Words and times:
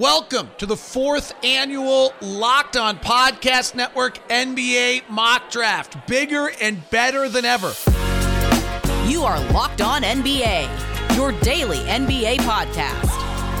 Welcome 0.00 0.48
to 0.56 0.64
the 0.64 0.78
fourth 0.78 1.34
annual 1.44 2.14
Locked 2.22 2.78
On 2.78 2.96
Podcast 2.96 3.74
Network 3.74 4.16
NBA 4.28 5.06
Mock 5.10 5.50
Draft. 5.50 6.06
Bigger 6.08 6.52
and 6.58 6.88
better 6.88 7.28
than 7.28 7.44
ever. 7.44 7.74
You 9.06 9.24
are 9.24 9.38
Locked 9.52 9.82
On 9.82 10.00
NBA, 10.00 11.14
your 11.14 11.32
daily 11.42 11.80
NBA 11.80 12.38
podcast. 12.38 13.10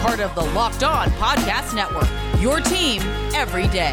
Part 0.00 0.20
of 0.20 0.34
the 0.34 0.40
Locked 0.54 0.82
On 0.82 1.10
Podcast 1.10 1.74
Network, 1.74 2.08
your 2.40 2.60
team 2.60 3.02
every 3.34 3.68
day. 3.68 3.92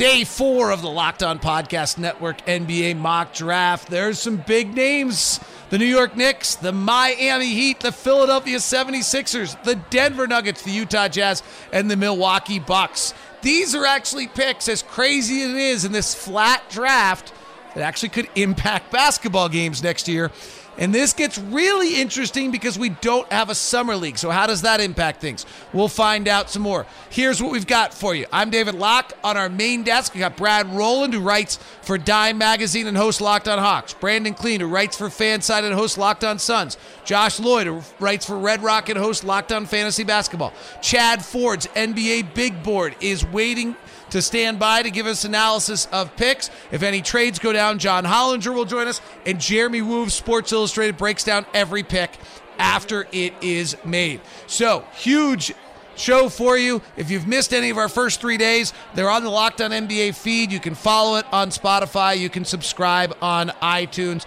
Day 0.00 0.24
four 0.24 0.70
of 0.70 0.80
the 0.80 0.88
Locked 0.88 1.22
On 1.22 1.38
Podcast 1.38 1.98
Network 1.98 2.38
NBA 2.46 2.96
Mock 2.96 3.34
Draft. 3.34 3.90
There's 3.90 4.18
some 4.18 4.38
big 4.38 4.74
names 4.74 5.38
the 5.68 5.76
New 5.76 5.84
York 5.84 6.16
Knicks, 6.16 6.54
the 6.54 6.72
Miami 6.72 7.52
Heat, 7.52 7.80
the 7.80 7.92
Philadelphia 7.92 8.56
76ers, 8.56 9.62
the 9.62 9.74
Denver 9.74 10.26
Nuggets, 10.26 10.62
the 10.62 10.70
Utah 10.70 11.08
Jazz, 11.08 11.42
and 11.70 11.90
the 11.90 11.98
Milwaukee 11.98 12.58
Bucks. 12.58 13.12
These 13.42 13.74
are 13.74 13.84
actually 13.84 14.26
picks, 14.28 14.70
as 14.70 14.82
crazy 14.82 15.42
as 15.42 15.50
it 15.50 15.56
is 15.56 15.84
in 15.84 15.92
this 15.92 16.14
flat 16.14 16.62
draft, 16.70 17.34
that 17.74 17.82
actually 17.82 18.08
could 18.08 18.30
impact 18.36 18.90
basketball 18.90 19.50
games 19.50 19.82
next 19.82 20.08
year. 20.08 20.30
And 20.78 20.94
this 20.94 21.12
gets 21.12 21.36
really 21.36 22.00
interesting 22.00 22.50
because 22.50 22.78
we 22.78 22.88
don't 22.88 23.30
have 23.32 23.50
a 23.50 23.54
summer 23.54 23.96
league. 23.96 24.18
So, 24.18 24.30
how 24.30 24.46
does 24.46 24.62
that 24.62 24.80
impact 24.80 25.20
things? 25.20 25.44
We'll 25.72 25.88
find 25.88 26.28
out 26.28 26.48
some 26.48 26.62
more. 26.62 26.86
Here's 27.10 27.42
what 27.42 27.52
we've 27.52 27.66
got 27.66 27.92
for 27.92 28.14
you. 28.14 28.26
I'm 28.32 28.50
David 28.50 28.74
Locke. 28.74 29.12
On 29.22 29.36
our 29.36 29.48
main 29.48 29.82
desk, 29.82 30.14
we 30.14 30.20
got 30.20 30.36
Brad 30.36 30.66
Rowland, 30.68 31.12
who 31.12 31.20
writes 31.20 31.58
for 31.82 31.98
Dime 31.98 32.38
Magazine 32.38 32.86
and 32.86 32.96
hosts 32.96 33.20
Locked 33.20 33.48
on 33.48 33.58
Hawks. 33.58 33.94
Brendon 33.94 34.34
Kleen, 34.34 34.60
who 34.60 34.68
writes 34.68 34.96
for 34.96 35.08
Fanside 35.08 35.64
and 35.64 35.74
hosts 35.74 35.98
Locked 35.98 36.24
on 36.24 36.38
Suns. 36.38 36.78
Josh 37.04 37.40
Lloyd, 37.40 37.66
who 37.66 37.82
writes 37.98 38.24
for 38.24 38.38
Red 38.38 38.62
Rock 38.62 38.88
and 38.88 38.98
hosts 38.98 39.24
Locked 39.24 39.52
on 39.52 39.66
Fantasy 39.66 40.04
Basketball. 40.04 40.52
Chad 40.80 41.24
Ford's 41.24 41.66
NBA 41.68 42.34
Big 42.34 42.62
Board 42.62 42.94
is 43.00 43.26
waiting 43.26 43.76
to 44.10 44.22
stand 44.22 44.58
by 44.58 44.82
to 44.82 44.90
give 44.90 45.06
us 45.06 45.24
analysis 45.24 45.86
of 45.92 46.14
picks. 46.16 46.50
If 46.70 46.82
any 46.82 47.02
trades 47.02 47.38
go 47.38 47.52
down, 47.52 47.78
John 47.78 48.04
Hollinger 48.04 48.54
will 48.54 48.64
join 48.64 48.88
us, 48.88 49.00
and 49.26 49.40
Jeremy 49.40 49.82
Woo 49.82 50.02
of 50.02 50.12
Sports 50.12 50.52
Illustrated 50.52 50.96
breaks 50.96 51.24
down 51.24 51.46
every 51.54 51.82
pick 51.82 52.10
after 52.58 53.06
it 53.12 53.34
is 53.40 53.76
made. 53.84 54.20
So, 54.46 54.84
huge 54.92 55.54
show 55.96 56.28
for 56.28 56.56
you. 56.56 56.82
If 56.96 57.10
you've 57.10 57.26
missed 57.26 57.52
any 57.52 57.70
of 57.70 57.78
our 57.78 57.88
first 57.88 58.20
three 58.20 58.36
days, 58.36 58.72
they're 58.94 59.10
on 59.10 59.24
the 59.24 59.30
Locked 59.30 59.60
On 59.60 59.70
NBA 59.70 60.14
feed. 60.14 60.50
You 60.52 60.60
can 60.60 60.74
follow 60.74 61.16
it 61.16 61.26
on 61.32 61.50
Spotify. 61.50 62.18
You 62.18 62.30
can 62.30 62.44
subscribe 62.44 63.16
on 63.22 63.48
iTunes. 63.62 64.26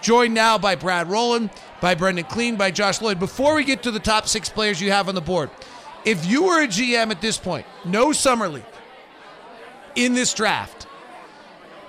Joined 0.00 0.34
now 0.34 0.58
by 0.58 0.76
Brad 0.76 1.10
Rowland, 1.10 1.50
by 1.80 1.94
Brendon 1.94 2.24
Kleen, 2.24 2.56
by 2.56 2.70
Josh 2.70 3.00
Lloyd. 3.02 3.18
Before 3.18 3.54
we 3.54 3.64
get 3.64 3.82
to 3.82 3.90
the 3.90 3.98
top 3.98 4.28
six 4.28 4.48
players 4.48 4.80
you 4.80 4.92
have 4.92 5.08
on 5.08 5.14
the 5.14 5.20
board, 5.20 5.50
if 6.04 6.24
you 6.24 6.44
were 6.44 6.62
a 6.62 6.68
GM 6.68 7.10
at 7.10 7.20
this 7.20 7.36
point, 7.36 7.66
no 7.84 8.12
summer 8.12 8.48
league, 8.48 8.64
in 9.98 10.14
this 10.14 10.32
draft, 10.32 10.86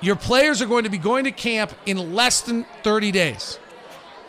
your 0.02 0.16
players 0.16 0.62
are 0.62 0.66
going 0.66 0.84
to 0.84 0.90
be 0.90 0.98
going 0.98 1.26
to 1.26 1.32
camp 1.32 1.72
in 1.86 2.16
less 2.16 2.42
than 2.42 2.66
30 2.84 3.12
days. 3.12 3.60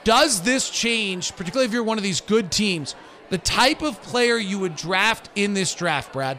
Does 0.05 0.43
this 0.43 0.69
change, 0.69 1.35
particularly 1.35 1.67
if 1.67 1.73
you're 1.73 1.83
one 1.83 1.97
of 1.97 2.05
these 2.05 2.21
good 2.21 2.51
teams, 2.51 2.95
the 3.31 3.39
type 3.39 3.83
of 3.83 4.03
player 4.03 4.37
you 4.37 4.59
would 4.59 4.77
draft 4.77 5.31
in 5.35 5.55
this 5.55 5.75
draft, 5.75 6.13
Brad? 6.13 6.39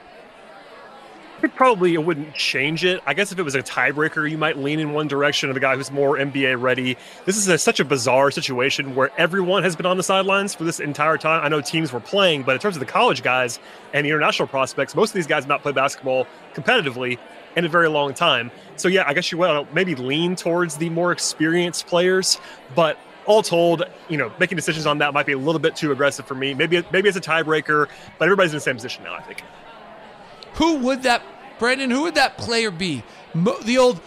It 1.44 1.56
probably 1.56 1.96
it 1.96 2.04
wouldn't 2.04 2.36
change 2.36 2.86
it. 2.86 3.02
I 3.08 3.16
guess 3.16 3.32
if 3.32 3.40
it 3.40 3.44
was 3.44 3.56
a 3.56 3.64
tiebreaker, 3.64 4.30
you 4.30 4.38
might 4.38 4.58
lean 4.60 4.80
in 4.80 4.94
one 4.94 5.08
direction 5.08 5.50
of 5.50 5.58
a 5.58 5.60
guy 5.60 5.76
who's 5.76 5.90
more 5.90 6.18
NBA 6.18 6.62
ready. 6.62 6.98
This 7.26 7.36
is 7.36 7.48
a, 7.48 7.58
such 7.58 7.80
a 7.80 7.86
bizarre 7.86 8.30
situation 8.30 8.94
where 8.94 9.10
everyone 9.18 9.64
has 9.64 9.76
been 9.76 9.88
on 9.88 9.98
the 9.98 10.04
sidelines 10.04 10.54
for 10.54 10.66
this 10.66 10.80
entire 10.80 11.18
time. 11.18 11.44
I 11.44 11.50
know 11.50 11.60
teams 11.60 11.92
were 11.92 12.00
playing, 12.00 12.44
but 12.44 12.54
in 12.54 12.60
terms 12.60 12.76
of 12.76 12.80
the 12.80 12.86
college 12.86 13.24
guys 13.24 13.60
and 13.94 14.06
the 14.06 14.10
international 14.10 14.48
prospects, 14.48 14.94
most 14.94 15.10
of 15.10 15.14
these 15.16 15.26
guys 15.26 15.44
have 15.44 15.50
not 15.50 15.64
played 15.64 15.74
basketball 15.74 16.28
competitively 16.54 17.18
in 17.56 17.66
a 17.66 17.70
very 17.70 17.90
long 17.90 18.14
time. 18.14 18.52
So 18.76 18.88
yeah, 18.88 19.04
I 19.08 19.14
guess 19.14 19.32
you 19.32 19.38
will 19.38 19.68
maybe 19.74 19.96
lean 19.96 20.36
towards 20.36 20.78
the 20.78 20.90
more 20.90 21.12
experienced 21.12 21.88
players, 21.88 22.40
but 22.76 22.98
all 23.26 23.44
told, 23.44 23.84
you 24.10 24.18
know, 24.18 24.32
making 24.40 24.56
decisions 24.56 24.86
on 24.86 24.98
that 25.00 25.14
might 25.14 25.26
be 25.26 25.34
a 25.34 25.38
little 25.38 25.60
bit 25.60 25.76
too 25.76 25.92
aggressive 25.92 26.26
for 26.26 26.36
me. 26.36 26.54
Maybe 26.54 26.84
maybe 26.92 27.08
it's 27.08 27.18
a 27.18 27.22
tiebreaker, 27.22 27.88
but 28.18 28.26
everybody's 28.26 28.52
in 28.52 28.58
the 28.58 28.62
same 28.62 28.76
position 28.76 29.04
now. 29.04 29.14
I 29.14 29.22
think. 29.22 29.44
Who 30.56 30.78
would 30.78 31.04
that, 31.04 31.22
Brendon? 31.60 31.92
Who 31.92 32.04
would 32.04 32.16
that 32.16 32.38
player 32.38 32.72
be? 32.72 33.04
Mo, 33.34 33.58
the 33.62 33.78
old 33.78 34.02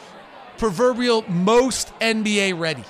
proverbial 0.59 1.25
most 1.29 1.93
NBA 2.01 2.59
ready. 2.59 2.85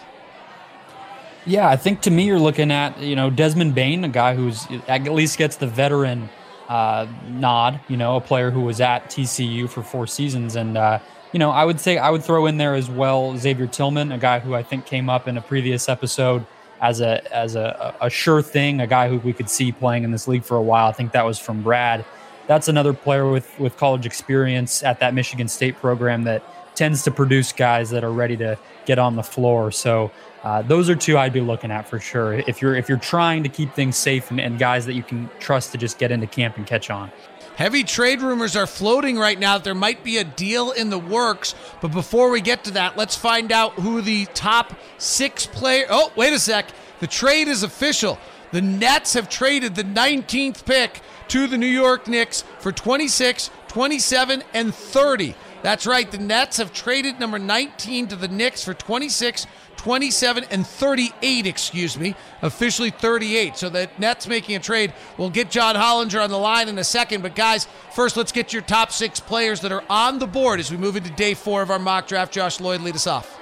Yeah, 1.47 1.69
I 1.69 1.77
think 1.77 2.01
to 2.03 2.11
me 2.11 2.25
you're 2.25 2.39
looking 2.39 2.71
at 2.71 2.99
you 3.01 3.17
know 3.17 3.31
Desmond 3.31 3.75
Bane, 3.75 4.05
a 4.05 4.09
guy 4.09 4.35
who's 4.35 4.67
at 4.89 5.05
least 5.05 5.39
gets 5.39 5.57
the 5.57 5.67
veteran 5.67 6.31
uh, 6.69 7.07
nod. 7.29 7.81
You 7.89 7.97
know, 7.97 8.17
a 8.17 8.21
player 8.21 8.51
who 8.51 8.63
was 8.63 8.81
at 8.81 9.07
TCU 9.07 9.69
for 9.69 9.83
four 9.83 10.07
seasons, 10.07 10.57
and 10.57 10.77
uh, 10.77 10.99
you 11.33 11.39
know, 11.39 11.51
I 11.51 11.65
would 11.65 11.81
say 11.81 11.99
I 11.99 12.11
would 12.11 12.23
throw 12.23 12.47
in 12.47 12.59
there 12.59 12.75
as 12.75 12.89
well 12.89 13.37
Xavier 13.37 13.67
Tillman, 13.67 14.13
a 14.13 14.19
guy 14.19 14.39
who 14.39 14.55
I 14.55 14.63
think 14.63 14.87
came 14.87 15.11
up 15.11 15.27
in 15.27 15.37
a 15.37 15.43
previous 15.43 15.89
episode 15.89 16.47
as 16.81 17.01
a 17.01 17.35
as 17.35 17.57
a, 17.57 17.95
a 18.01 18.11
sure 18.11 18.43
thing, 18.43 18.81
a 18.81 18.87
guy 18.87 19.09
who 19.09 19.19
we 19.19 19.33
could 19.33 19.51
see 19.51 19.73
playing 19.73 20.05
in 20.05 20.11
this 20.11 20.29
league 20.29 20.45
for 20.45 20.57
a 20.57 20.63
while. 20.63 20.89
I 20.89 20.93
think 20.93 21.13
that 21.13 21.25
was 21.25 21.39
from 21.39 21.63
Brad. 21.63 22.05
That's 22.47 22.69
another 22.69 22.93
player 22.93 23.29
with 23.29 23.59
with 23.59 23.77
college 23.77 24.07
experience 24.07 24.83
at 24.83 25.01
that 25.01 25.15
Michigan 25.15 25.49
State 25.49 25.77
program 25.77 26.25
that 26.25 26.43
tends 26.75 27.03
to 27.05 27.11
produce 27.11 27.53
guys 27.53 27.91
that 27.91 28.05
are 28.05 28.13
ready 28.13 28.37
to 28.37 28.59
get 28.85 28.99
on 28.99 29.17
the 29.17 29.23
floor. 29.23 29.71
So 29.71 30.11
uh, 30.45 30.61
those 30.61 30.91
are 30.91 30.95
two 30.95 31.17
I'd 31.17 31.33
be 31.33 31.41
looking 31.41 31.71
at 31.71 31.89
for 31.89 31.99
sure. 31.99 32.35
If 32.35 32.61
you're 32.61 32.77
if 32.77 32.89
you're 32.89 32.99
trying 32.99 33.43
to 33.43 33.49
keep 33.49 33.73
things 33.73 33.97
safe 33.97 34.31
and, 34.31 34.39
and 34.39 34.59
guys 34.59 34.85
that 34.87 34.93
you 34.93 35.03
can 35.03 35.31
trust 35.41 35.73
to 35.73 35.79
just 35.79 35.99
get 35.99 36.13
into 36.13 36.27
camp 36.27 36.59
and 36.59 36.67
catch 36.67 36.91
on. 36.91 37.11
Heavy 37.57 37.85
trade 37.85 38.21
rumors 38.21 38.57
are 38.57 38.67
floating 38.67 39.17
right 39.17 39.39
now 39.39 39.59
that 39.59 39.65
there 39.65 39.77
might 39.77 40.03
be 40.03 40.19
a 40.19 40.25
deal 40.25 40.73
in 40.73 40.91
the 40.91 40.99
works. 40.99 41.55
But 41.81 41.93
before 41.93 42.31
we 42.31 42.41
get 42.41 42.65
to 42.65 42.73
that, 42.73 42.97
let's 42.97 43.15
find 43.15 43.53
out 43.53 43.75
who 43.75 44.03
the 44.03 44.27
top 44.35 44.75
six 44.99 45.47
player. 45.47 45.87
Oh, 45.89 46.13
wait 46.17 46.33
a 46.33 46.39
sec. 46.39 46.67
The 46.99 47.07
trade 47.07 47.49
is 47.49 47.63
official. 47.63 48.19
The 48.51 48.61
Nets 48.61 49.15
have 49.15 49.29
traded 49.29 49.77
the 49.77 49.85
19th 49.85 50.65
pick 50.65 51.01
to 51.29 51.47
the 51.47 51.57
New 51.57 51.67
York 51.67 52.09
Knicks 52.09 52.43
for 52.59 52.73
26, 52.73 53.51
27, 53.69 54.43
and 54.53 54.75
30. 54.75 55.35
That's 55.63 55.87
right. 55.87 56.11
The 56.11 56.19
Nets 56.19 56.59
have 56.59 56.73
traded 56.73 57.19
number 57.19 57.39
19 57.39 58.09
to 58.09 58.17
the 58.17 58.29
Knicks 58.29 58.63
for 58.63 58.75
26, 58.75 59.47
27 59.85 60.45
and 60.51 60.67
38, 60.67 61.47
excuse 61.47 61.99
me, 61.99 62.15
officially 62.41 62.89
38. 62.89 63.55
So 63.55 63.69
the 63.69 63.91
Nets 63.99 64.27
making 64.27 64.57
a 64.57 64.59
trade. 64.59 64.95
We'll 65.19 65.29
get 65.29 65.51
John 65.51 65.75
Hollinger 65.75 66.25
on 66.25 66.31
the 66.31 66.39
line 66.39 66.71
in 66.71 66.79
a 66.79 66.85
second. 66.85 67.21
But 67.21 67.37
guys, 67.37 67.69
first 67.93 68.17
let's 68.17 68.33
get 68.33 68.51
your 68.51 68.63
top 68.63 68.91
six 68.91 69.21
players 69.21 69.61
that 69.61 69.73
are 69.73 69.85
on 69.91 70.19
the 70.21 70.27
board 70.27 70.59
as 70.59 70.71
we 70.71 70.79
move 70.79 70.97
into 70.97 71.11
day 71.11 71.35
four 71.35 71.61
of 71.61 71.71
our 71.71 71.79
mock 71.79 72.07
draft. 72.07 72.33
Josh 72.33 72.61
Lloyd, 72.61 72.81
lead 72.81 72.95
us 72.95 73.07
off. 73.07 73.39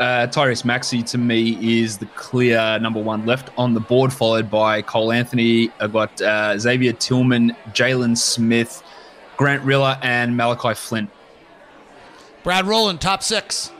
Uh, 0.00 0.26
Tyrese 0.26 0.64
Maxey 0.64 1.04
to 1.04 1.18
me 1.18 1.56
is 1.80 1.98
the 1.98 2.06
clear 2.06 2.76
number 2.80 3.00
one 3.00 3.24
left 3.24 3.50
on 3.56 3.72
the 3.72 3.80
board, 3.80 4.12
followed 4.12 4.50
by 4.50 4.82
Cole 4.82 5.12
Anthony. 5.12 5.70
I've 5.78 5.92
got 5.92 6.20
uh, 6.20 6.58
Xavier 6.58 6.94
Tillman, 6.94 7.54
Jalen 7.68 8.18
Smith, 8.18 8.82
Grant 9.36 9.62
Riller, 9.62 9.96
and 10.02 10.36
Malachi 10.36 10.74
Flynn. 10.74 11.08
Brad 12.42 12.66
Rowland, 12.66 13.00
top 13.00 13.22
six. 13.22 13.70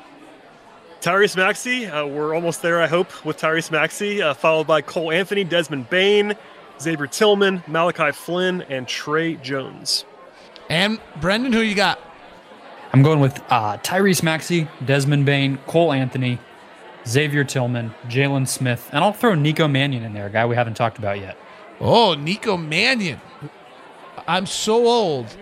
Tyrese 1.01 1.35
Maxey, 1.35 1.87
uh, 1.87 2.05
we're 2.05 2.35
almost 2.35 2.61
there, 2.61 2.83
I 2.83 2.87
hope, 2.87 3.25
with 3.25 3.39
Tyrese 3.39 3.71
Maxey, 3.71 4.21
uh, 4.21 4.35
followed 4.35 4.67
by 4.67 4.83
Cole 4.83 5.11
Anthony, 5.11 5.45
Desmond 5.45 5.89
Bane, 5.89 6.37
Xavier 6.79 7.07
Tillman, 7.07 7.63
Malachi 7.67 8.13
Flynn, 8.13 8.61
and 8.69 8.87
Tre 8.87 9.37
Jones. 9.37 10.05
And 10.69 11.01
Brendon, 11.19 11.55
who 11.55 11.61
you 11.61 11.75
got? 11.75 11.99
I'm 12.93 13.03
going 13.03 13.19
with 13.19 13.43
uh, 13.49 13.79
Tyrese 13.79 14.23
Maxey, 14.23 14.69
Desmond 14.85 15.25
Bane, 15.25 15.57
Cole 15.67 15.91
Anthony, 15.91 16.39
Xavier 17.07 17.45
Tillman, 17.45 17.95
Jalen 18.09 18.47
Smith, 18.47 18.91
and 18.93 19.03
I'll 19.03 19.15
throw 19.15 19.35
Nico 19.35 19.67
Mannion 19.69 20.05
in 20.05 20.13
there, 20.13 20.27
a 20.27 20.31
guy 20.31 20.45
we 20.45 20.55
haven't 20.55 20.75
talked 20.75 20.99
about 20.99 21.19
yet. 21.19 21.39
Oh, 21.81 22.13
Nico 22.13 22.59
Mannion. 22.59 23.23
I'm 24.29 24.45
so 24.45 24.87
old 24.87 25.35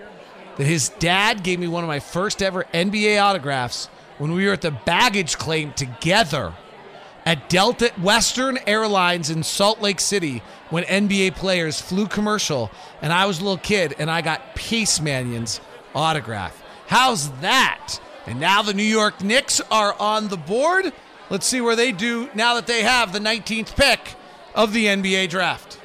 that 0.57 0.69
his 0.69 0.91
dad 1.01 1.43
gave 1.43 1.59
me 1.59 1.67
one 1.67 1.83
of 1.83 1.89
my 1.89 1.99
first 1.99 2.43
ever 2.43 2.63
NBA 2.73 3.21
autographs 3.21 3.89
when 4.19 4.33
we 4.33 4.47
were 4.47 4.53
at 4.53 4.61
the 4.61 4.71
baggage 4.71 5.39
claim 5.39 5.73
together 5.73 6.53
at 7.25 7.49
Delta 7.49 7.93
Western 8.01 8.59
Airlines 8.67 9.31
in 9.31 9.43
Salt 9.43 9.81
Lake 9.81 10.01
City 10.01 10.43
when 10.71 10.85
NBA 10.85 11.35
players 11.35 11.81
flew 11.81 12.07
commercial, 12.07 12.71
and 13.03 13.13
I 13.13 13.27
was 13.27 13.41
a 13.41 13.43
little 13.43 13.59
kid 13.59 13.95
and 13.99 14.11
I 14.11 14.23
got 14.23 14.55
Pace 14.55 15.01
Mannion's 15.01 15.61
autograph. 15.95 16.63
How's 16.87 17.31
that? 17.41 17.99
And 18.27 18.41
now 18.41 18.63
the 18.63 18.75
New 18.75 18.83
York 18.83 19.23
Knicks 19.23 19.61
are 19.71 19.95
on 19.99 20.29
the 20.29 20.37
board. 20.37 20.93
Let's 21.31 21.47
see 21.47 21.61
where 21.61 21.77
they 21.77 21.93
do 21.93 22.29
now 22.35 22.55
that 22.55 22.67
they 22.67 22.83
have 22.83 23.13
the 23.13 23.19
19th 23.19 23.77
pick 23.77 24.15
of 24.55 24.73
the 24.73 24.87
NBA 24.87 25.29
draft. 25.29 25.79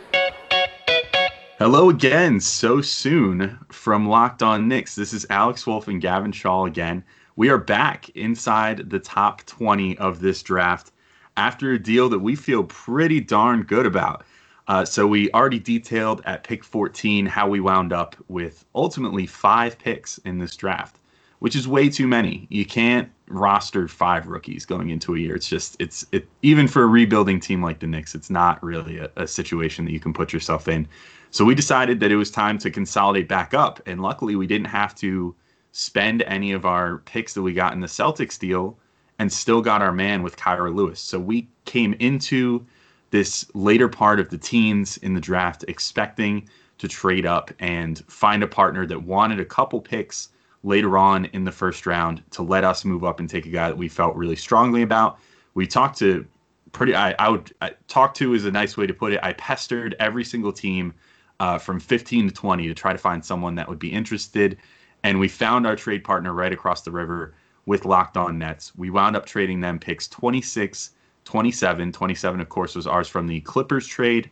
Hello 1.60 1.90
again, 1.90 2.40
so 2.40 2.82
soon 2.82 3.60
from 3.70 4.08
Locked 4.08 4.42
On 4.44 4.68
Knicks. 4.68 4.96
This 4.96 5.14
is 5.14 5.26
Alex 5.30 5.68
Wolf 5.68 5.88
and 5.88 6.02
Gavin 6.02 6.32
Shaw 6.32 6.66
again. 6.66 7.04
We 7.36 7.50
are 7.50 7.58
back 7.58 8.10
inside 8.10 8.92
the 8.92 9.00
top 9.00 9.44
20 9.46 9.98
of 9.98 10.20
this 10.20 10.44
draft 10.44 10.92
after 11.36 11.72
a 11.72 11.80
deal 11.80 12.08
that 12.10 12.20
we 12.20 12.36
feel 12.36 12.64
pretty 12.64 13.20
darn 13.22 13.64
good 13.64 13.88
about. 13.88 14.24
Uh, 14.68 14.86
so 14.86 15.08
we 15.08 15.32
already 15.32 15.58
detailed 15.58 16.22
at 16.26 16.44
pick 16.44 16.64
14 16.64 17.26
how 17.26 17.50
we 17.50 17.60
wound 17.60 17.92
up 17.92 18.16
with 18.28 18.66
ultimately 18.76 19.26
five 19.26 19.80
picks 19.80 20.20
in 20.20 20.38
this 20.38 20.56
draft, 20.56 21.00
which 21.40 21.56
is 21.56 21.68
way 21.68 21.90
too 21.90 22.08
many. 22.08 22.46
You 22.52 22.66
can't 22.66 23.10
roster 23.28 23.88
five 23.88 24.28
rookies 24.28 24.64
going 24.64 24.92
into 24.92 25.16
a 25.16 25.20
year. 25.20 25.36
It's 25.36 25.50
just 25.50 25.76
it's 25.80 26.06
it 26.12 26.28
even 26.44 26.68
for 26.68 26.84
a 26.84 26.88
rebuilding 26.88 27.40
team 27.40 27.64
like 27.64 27.80
the 27.80 27.88
Knicks, 27.88 28.14
it's 28.14 28.30
not 28.30 28.62
really 28.62 29.00
a, 29.00 29.10
a 29.16 29.28
situation 29.28 29.86
that 29.86 29.92
you 29.92 30.00
can 30.00 30.14
put 30.14 30.32
yourself 30.32 30.68
in. 30.68 30.88
So 31.32 31.44
we 31.44 31.56
decided 31.56 32.00
that 32.00 32.12
it 32.12 32.16
was 32.16 32.30
time 32.30 32.60
to 32.60 32.70
consolidate 32.70 33.28
back 33.28 33.56
up, 33.56 33.82
and 33.88 34.04
luckily 34.04 34.36
we 34.36 34.46
didn't 34.46 34.68
have 34.68 34.94
to 34.96 35.36
spend 35.74 36.22
any 36.22 36.52
of 36.52 36.66
our 36.66 37.00
picks 37.00 37.34
that 37.34 37.42
we 37.42 37.52
got 37.52 37.74
in 37.74 37.82
the 37.82 37.88
Celtics 37.88 38.40
deal, 38.40 38.78
and 39.20 39.32
still 39.32 39.62
got 39.62 39.82
our 39.82 39.92
man 39.92 40.24
with 40.24 40.38
Kira 40.38 40.74
Lewis. 40.74 41.00
So 41.00 41.20
we 41.20 41.48
came 41.66 41.94
into 42.00 42.66
this 43.12 43.46
later 43.54 43.90
part 43.90 44.20
of 44.20 44.30
the 44.30 44.38
teens 44.38 44.98
in 44.98 45.14
the 45.14 45.22
draft, 45.22 45.66
expecting 45.68 46.48
to 46.78 46.88
trade 46.88 47.26
up 47.26 47.52
and 47.60 48.04
find 48.08 48.44
a 48.44 48.48
partner 48.48 48.86
that 48.88 49.04
wanted 49.04 49.40
a 49.40 49.46
couple 49.46 49.82
picks 49.82 50.30
later 50.64 50.98
on 50.98 51.26
in 51.26 51.44
the 51.44 51.52
first 51.52 51.86
round 51.86 52.24
to 52.32 52.42
let 52.42 52.64
us 52.64 52.86
move 52.86 53.04
up 53.04 53.20
and 53.20 53.30
take 53.30 53.46
a 53.46 53.50
guy 53.50 53.68
that 53.68 53.78
we 53.78 53.88
felt 53.88 54.16
really 54.16 54.36
strongly 54.36 54.82
about. 54.82 55.20
We 55.54 55.68
talked 55.68 55.98
to 56.00 56.26
pretty, 56.72 56.96
I, 56.96 57.14
I 57.20 57.30
would 57.30 57.54
I, 57.62 57.72
talk 57.88 58.14
to 58.16 58.34
is 58.34 58.46
a 58.46 58.52
nice 58.52 58.78
way 58.78 58.88
to 58.88 58.94
put 58.94 59.14
it. 59.14 59.20
I 59.24 59.34
pestered 59.34 59.96
every 60.00 60.24
single 60.24 60.52
team 60.52 60.94
uh, 61.40 61.58
from 61.58 61.80
15 61.80 62.30
to 62.30 62.34
20 62.34 62.68
to 62.68 62.74
try 62.74 62.92
to 62.92 62.98
find 62.98 63.24
someone 63.24 63.56
that 63.56 63.68
would 63.68 63.80
be 63.80 63.92
interested. 63.92 64.58
And 65.04 65.20
we 65.20 65.28
found 65.28 65.68
our 65.68 65.76
trade 65.76 66.04
partner 66.04 66.34
right 66.34 66.54
across 66.54 66.82
the 66.82 66.92
river 66.92 67.34
with 67.66 67.86
Locked 67.86 68.18
On 68.18 68.38
Nets. 68.38 68.74
We 68.76 68.90
wound 68.90 69.16
up 69.16 69.26
trading 69.26 69.60
them 69.60 69.80
picks 69.80 70.08
26 70.08 70.92
27. 71.26 71.92
27, 71.92 72.42
of 72.42 72.50
course, 72.50 72.76
was 72.76 72.88
ours 72.88 73.08
from 73.08 73.28
the 73.28 73.40
Clippers 73.42 73.88
trade 73.88 74.30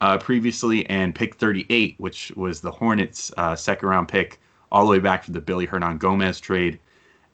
uh, 0.00 0.18
previously, 0.18 0.88
and 0.90 1.14
pick 1.14 1.34
38, 1.36 1.94
which 1.98 2.32
was 2.36 2.60
the 2.60 2.70
Hornets' 2.70 3.32
uh, 3.38 3.56
second 3.56 3.88
round 3.88 4.08
pick, 4.08 4.38
all 4.70 4.84
the 4.84 4.90
way 4.90 4.98
back 4.98 5.24
from 5.24 5.32
the 5.34 5.42
Willy 5.46 5.66
Hernangomez 5.66 6.40
trade. 6.40 6.78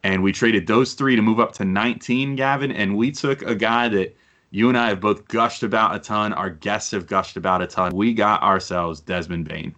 And 0.05 0.23
we 0.23 0.33
traded 0.33 0.67
those 0.67 0.95
three 0.95 1.17
to 1.17 1.23
move 1.23 1.41
up 1.41 1.53
to 1.55 1.65
19, 1.65 2.37
Gavin. 2.37 2.73
And 2.73 2.97
we 2.97 3.11
took 3.11 3.43
a 3.43 3.55
guy 3.55 3.89
that 3.89 4.17
you 4.51 4.69
and 4.69 4.77
I 4.77 4.89
have 4.89 5.01
both 5.01 5.27
gushed 5.29 5.63
about 5.63 5.95
a 5.95 5.99
ton. 5.99 6.33
Our 6.33 6.51
guests 6.51 6.91
have 6.91 7.07
gushed 7.07 7.37
about 7.37 7.63
a 7.63 7.67
ton. 7.67 7.95
We 7.95 8.13
got 8.13 8.43
ourselves 8.43 9.01
Desmond 9.01 9.49
Bane. 9.49 9.75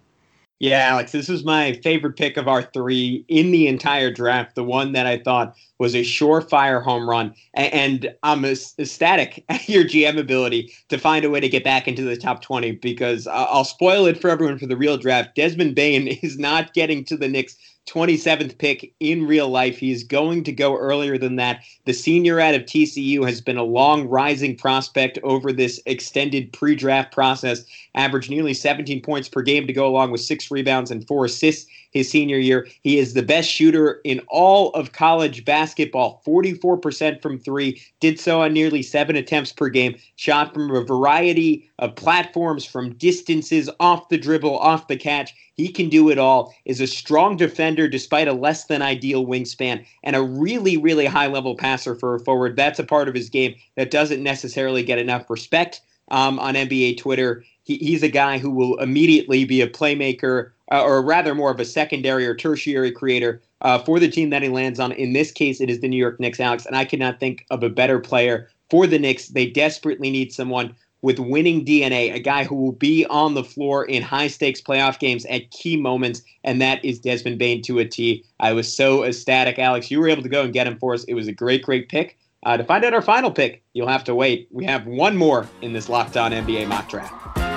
Yeah, 0.60 0.78
Alex, 0.78 1.10
this 1.12 1.28
is 1.28 1.44
my 1.44 1.74
favorite 1.82 2.16
pick 2.16 2.36
of 2.36 2.46
our 2.46 2.62
three 2.62 3.24
in 3.28 3.50
the 3.50 3.66
entire 3.66 4.10
draft. 4.10 4.54
The 4.54 4.62
one 4.62 4.92
that 4.92 5.06
I 5.06 5.18
thought 5.18 5.56
was 5.78 5.94
a 5.94 6.02
surefire 6.02 6.82
home 6.82 7.08
run. 7.10 7.34
And 7.54 8.14
I'm 8.22 8.44
ecstatic 8.44 9.44
at 9.48 9.68
your 9.68 9.84
GM 9.84 10.18
ability 10.18 10.72
to 10.90 10.98
find 10.98 11.24
a 11.24 11.30
way 11.30 11.40
to 11.40 11.48
get 11.48 11.64
back 11.64 11.88
into 11.88 12.02
the 12.02 12.16
top 12.16 12.40
20 12.40 12.72
because 12.72 13.26
uh, 13.26 13.46
I'll 13.50 13.64
spoil 13.64 14.06
it 14.06 14.20
for 14.20 14.30
everyone 14.30 14.58
for 14.58 14.66
the 14.66 14.76
real 14.76 14.96
draft. 14.96 15.34
Desmond 15.34 15.74
Bane 15.74 16.06
is 16.22 16.38
not 16.38 16.72
getting 16.72 17.04
to 17.06 17.16
the 17.16 17.28
Knicks 17.28 17.56
27th 17.86 18.56
pick 18.58 18.94
in 19.00 19.26
real 19.26 19.48
life. 19.48 19.78
He's 19.78 20.04
going 20.04 20.44
to 20.44 20.52
go 20.52 20.76
earlier 20.76 21.18
than 21.18 21.36
that. 21.36 21.62
The 21.84 21.92
senior 21.92 22.40
out 22.40 22.54
of 22.54 22.62
TCU 22.62 23.26
has 23.26 23.40
been 23.40 23.58
a 23.58 23.62
long 23.62 24.08
rising 24.08 24.56
prospect 24.56 25.18
over 25.22 25.52
this 25.52 25.80
extended 25.86 26.52
pre 26.52 26.74
draft 26.74 27.12
process, 27.12 27.64
averaged 27.94 28.30
nearly 28.30 28.54
17 28.54 29.02
points 29.02 29.28
per 29.28 29.42
game 29.42 29.66
to 29.66 29.72
go 29.72 29.86
along 29.86 30.10
with 30.10 30.20
six 30.20 30.50
rebounds 30.50 30.90
and 30.90 31.06
four 31.06 31.24
assists 31.26 31.70
his 31.94 32.10
senior 32.10 32.38
year. 32.38 32.66
He 32.82 32.98
is 32.98 33.14
the 33.14 33.22
best 33.22 33.48
shooter 33.48 34.00
in 34.04 34.20
all 34.28 34.70
of 34.72 34.92
college 34.92 35.44
basketball 35.44 36.20
44% 36.26 37.22
from 37.22 37.38
three, 37.38 37.80
did 38.00 38.18
so 38.20 38.42
on 38.42 38.52
nearly 38.52 38.82
seven 38.82 39.16
attempts 39.16 39.52
per 39.52 39.68
game, 39.68 39.96
shot 40.16 40.52
from 40.52 40.74
a 40.74 40.84
variety 40.84 41.70
of 41.78 41.94
platforms, 41.94 42.64
from 42.64 42.94
distances, 42.94 43.70
off 43.78 44.08
the 44.08 44.18
dribble, 44.18 44.58
off 44.58 44.88
the 44.88 44.96
catch. 44.96 45.32
He 45.56 45.68
can 45.68 45.88
do 45.88 46.10
it 46.10 46.18
all, 46.18 46.52
is 46.64 46.80
a 46.80 46.86
strong 46.86 47.36
defender 47.36 47.86
despite 47.86 48.26
a 48.26 48.32
less 48.32 48.64
than 48.64 48.82
ideal 48.82 49.24
wingspan, 49.24 49.86
and 50.02 50.16
a 50.16 50.22
really, 50.22 50.76
really 50.76 51.06
high 51.06 51.28
level 51.28 51.54
passer 51.54 51.94
for 51.94 52.16
a 52.16 52.20
forward. 52.20 52.56
That's 52.56 52.80
a 52.80 52.84
part 52.84 53.08
of 53.08 53.14
his 53.14 53.30
game 53.30 53.54
that 53.76 53.92
doesn't 53.92 54.22
necessarily 54.22 54.82
get 54.82 54.98
enough 54.98 55.30
respect 55.30 55.80
um, 56.10 56.40
on 56.40 56.54
NBA 56.54 56.98
Twitter. 56.98 57.44
He, 57.62 57.76
he's 57.76 58.02
a 58.02 58.08
guy 58.08 58.38
who 58.38 58.50
will 58.50 58.78
immediately 58.78 59.44
be 59.44 59.60
a 59.60 59.68
playmaker 59.68 60.50
uh, 60.72 60.82
or 60.82 61.02
rather 61.02 61.34
more 61.34 61.50
of 61.50 61.60
a 61.60 61.64
secondary 61.64 62.26
or 62.26 62.34
tertiary 62.34 62.90
creator 62.90 63.42
uh, 63.60 63.78
for 63.78 63.98
the 63.98 64.08
team 64.08 64.30
that 64.30 64.42
he 64.42 64.48
lands 64.48 64.80
on. 64.80 64.92
In 64.92 65.12
this 65.12 65.30
case, 65.30 65.60
it 65.60 65.70
is 65.70 65.80
the 65.80 65.88
New 65.88 65.96
York 65.96 66.20
Knicks, 66.20 66.40
Alex, 66.40 66.66
and 66.66 66.76
I 66.76 66.84
cannot 66.84 67.20
think 67.20 67.44
of 67.50 67.62
a 67.62 67.70
better 67.70 67.98
player 67.98 68.48
for 68.70 68.86
the 68.86 68.98
Knicks. 68.98 69.28
They 69.28 69.46
desperately 69.46 70.10
need 70.10 70.32
someone 70.32 70.74
with 71.02 71.18
winning 71.18 71.66
DNA, 71.66 72.14
a 72.14 72.18
guy 72.18 72.44
who 72.44 72.54
will 72.54 72.72
be 72.72 73.04
on 73.06 73.34
the 73.34 73.44
floor 73.44 73.84
in 73.84 74.02
high 74.02 74.26
stakes 74.26 74.62
playoff 74.62 74.98
games 74.98 75.26
at 75.26 75.50
key 75.50 75.76
moments, 75.76 76.22
and 76.44 76.62
that 76.62 76.82
is 76.82 76.98
Desmond 76.98 77.38
Bane 77.38 77.60
to 77.62 77.78
a 77.78 77.84
T. 77.84 78.24
I 78.40 78.54
was 78.54 78.74
so 78.74 79.04
ecstatic, 79.04 79.58
Alex. 79.58 79.90
You 79.90 80.00
were 80.00 80.08
able 80.08 80.22
to 80.22 80.30
go 80.30 80.42
and 80.42 80.52
get 80.52 80.66
him 80.66 80.78
for 80.78 80.94
us. 80.94 81.04
It 81.04 81.12
was 81.12 81.28
a 81.28 81.32
great, 81.32 81.62
great 81.62 81.90
pick. 81.90 82.18
Uh, 82.44 82.56
to 82.56 82.64
find 82.64 82.84
out 82.84 82.94
our 82.94 83.02
final 83.02 83.30
pick, 83.30 83.62
you'll 83.74 83.88
have 83.88 84.04
to 84.04 84.14
wait. 84.14 84.48
We 84.50 84.64
have 84.64 84.86
one 84.86 85.16
more 85.16 85.46
in 85.60 85.74
this 85.74 85.90
Locked 85.90 86.16
On 86.16 86.32
NBA 86.32 86.68
mock 86.68 86.88
draft. 86.88 87.53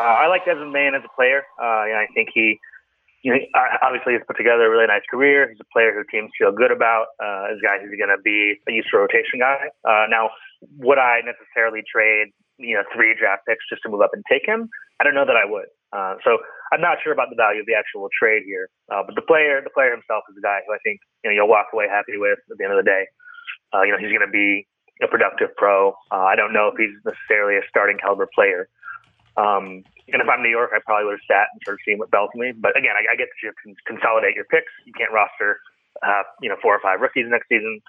Uh, 0.00 0.16
I 0.24 0.32
like 0.32 0.48
Desmond 0.48 0.72
Bane 0.72 0.96
as 0.96 1.04
a 1.04 1.12
player. 1.12 1.44
Uh, 1.60 1.84
you 1.84 1.92
I 1.92 2.08
think 2.16 2.32
he, 2.32 2.56
you 3.20 3.36
know, 3.36 3.40
obviously 3.84 4.16
he's 4.16 4.24
put 4.24 4.40
together 4.40 4.64
a 4.64 4.72
really 4.72 4.88
nice 4.88 5.04
career. 5.12 5.52
He's 5.52 5.60
a 5.60 5.68
player 5.68 5.92
who 5.92 6.08
teams 6.08 6.32
feel 6.40 6.56
good 6.56 6.72
about. 6.72 7.12
Uh, 7.20 7.52
as 7.52 7.60
a 7.60 7.64
guy 7.68 7.76
who's 7.76 7.92
going 8.00 8.08
to 8.08 8.22
be 8.24 8.56
a 8.64 8.72
used 8.72 8.88
rotation 8.96 9.44
guy. 9.44 9.68
Uh, 9.84 10.08
now, 10.08 10.32
would 10.80 10.96
I 10.96 11.20
necessarily 11.20 11.84
trade, 11.84 12.32
you 12.56 12.80
know, 12.80 12.84
three 12.96 13.12
draft 13.12 13.44
picks 13.44 13.60
just 13.68 13.84
to 13.84 13.92
move 13.92 14.00
up 14.00 14.16
and 14.16 14.24
take 14.24 14.48
him? 14.48 14.72
I 14.96 15.04
don't 15.04 15.12
know 15.12 15.28
that 15.28 15.36
I 15.36 15.44
would. 15.44 15.68
Uh, 15.92 16.16
so 16.24 16.40
I'm 16.72 16.80
not 16.80 17.04
sure 17.04 17.12
about 17.12 17.28
the 17.28 17.36
value 17.36 17.60
of 17.60 17.68
the 17.68 17.76
actual 17.76 18.08
trade 18.08 18.48
here. 18.48 18.72
Uh, 18.88 19.04
but 19.04 19.20
the 19.20 19.26
player, 19.26 19.60
the 19.60 19.74
player 19.74 19.92
himself 19.92 20.24
is 20.32 20.36
a 20.40 20.44
guy 20.44 20.64
who 20.64 20.72
I 20.72 20.80
think 20.80 21.04
you 21.20 21.28
know 21.28 21.34
you'll 21.36 21.52
walk 21.52 21.76
away 21.76 21.92
happy 21.92 22.16
with 22.16 22.40
at 22.48 22.56
the 22.56 22.64
end 22.64 22.72
of 22.72 22.80
the 22.80 22.88
day. 22.88 23.04
Uh, 23.76 23.84
you 23.84 23.92
know, 23.92 24.00
he's 24.00 24.16
going 24.16 24.24
to 24.24 24.32
be 24.32 24.64
a 25.04 25.08
productive 25.08 25.52
pro. 25.60 25.92
Uh, 26.08 26.24
I 26.24 26.36
don't 26.40 26.56
know 26.56 26.72
if 26.72 26.80
he's 26.80 26.96
necessarily 27.04 27.60
a 27.60 27.64
starting 27.68 28.00
caliber 28.00 28.28
player. 28.32 28.68
Um, 29.36 29.84
and 30.10 30.18
if 30.18 30.28
I'm 30.28 30.42
New 30.42 30.50
York, 30.50 30.70
I 30.74 30.82
probably 30.82 31.06
would 31.06 31.18
have 31.22 31.28
sat 31.30 31.46
and 31.54 31.62
started 31.62 31.82
seeing 31.84 31.98
what 31.98 32.10
fell 32.10 32.28
me. 32.34 32.50
But 32.50 32.74
again, 32.76 32.98
I, 32.98 33.14
I 33.14 33.16
get 33.16 33.30
that 33.30 33.40
you 33.42 33.52
can 33.62 33.74
consolidate 33.86 34.34
your 34.34 34.46
picks. 34.50 34.72
You 34.86 34.92
can't 34.92 35.12
roster, 35.12 35.60
uh, 36.02 36.26
you 36.42 36.48
know, 36.48 36.58
four 36.60 36.74
or 36.74 36.82
five 36.82 37.00
rookies 37.00 37.30
next 37.30 37.48
season. 37.48 37.80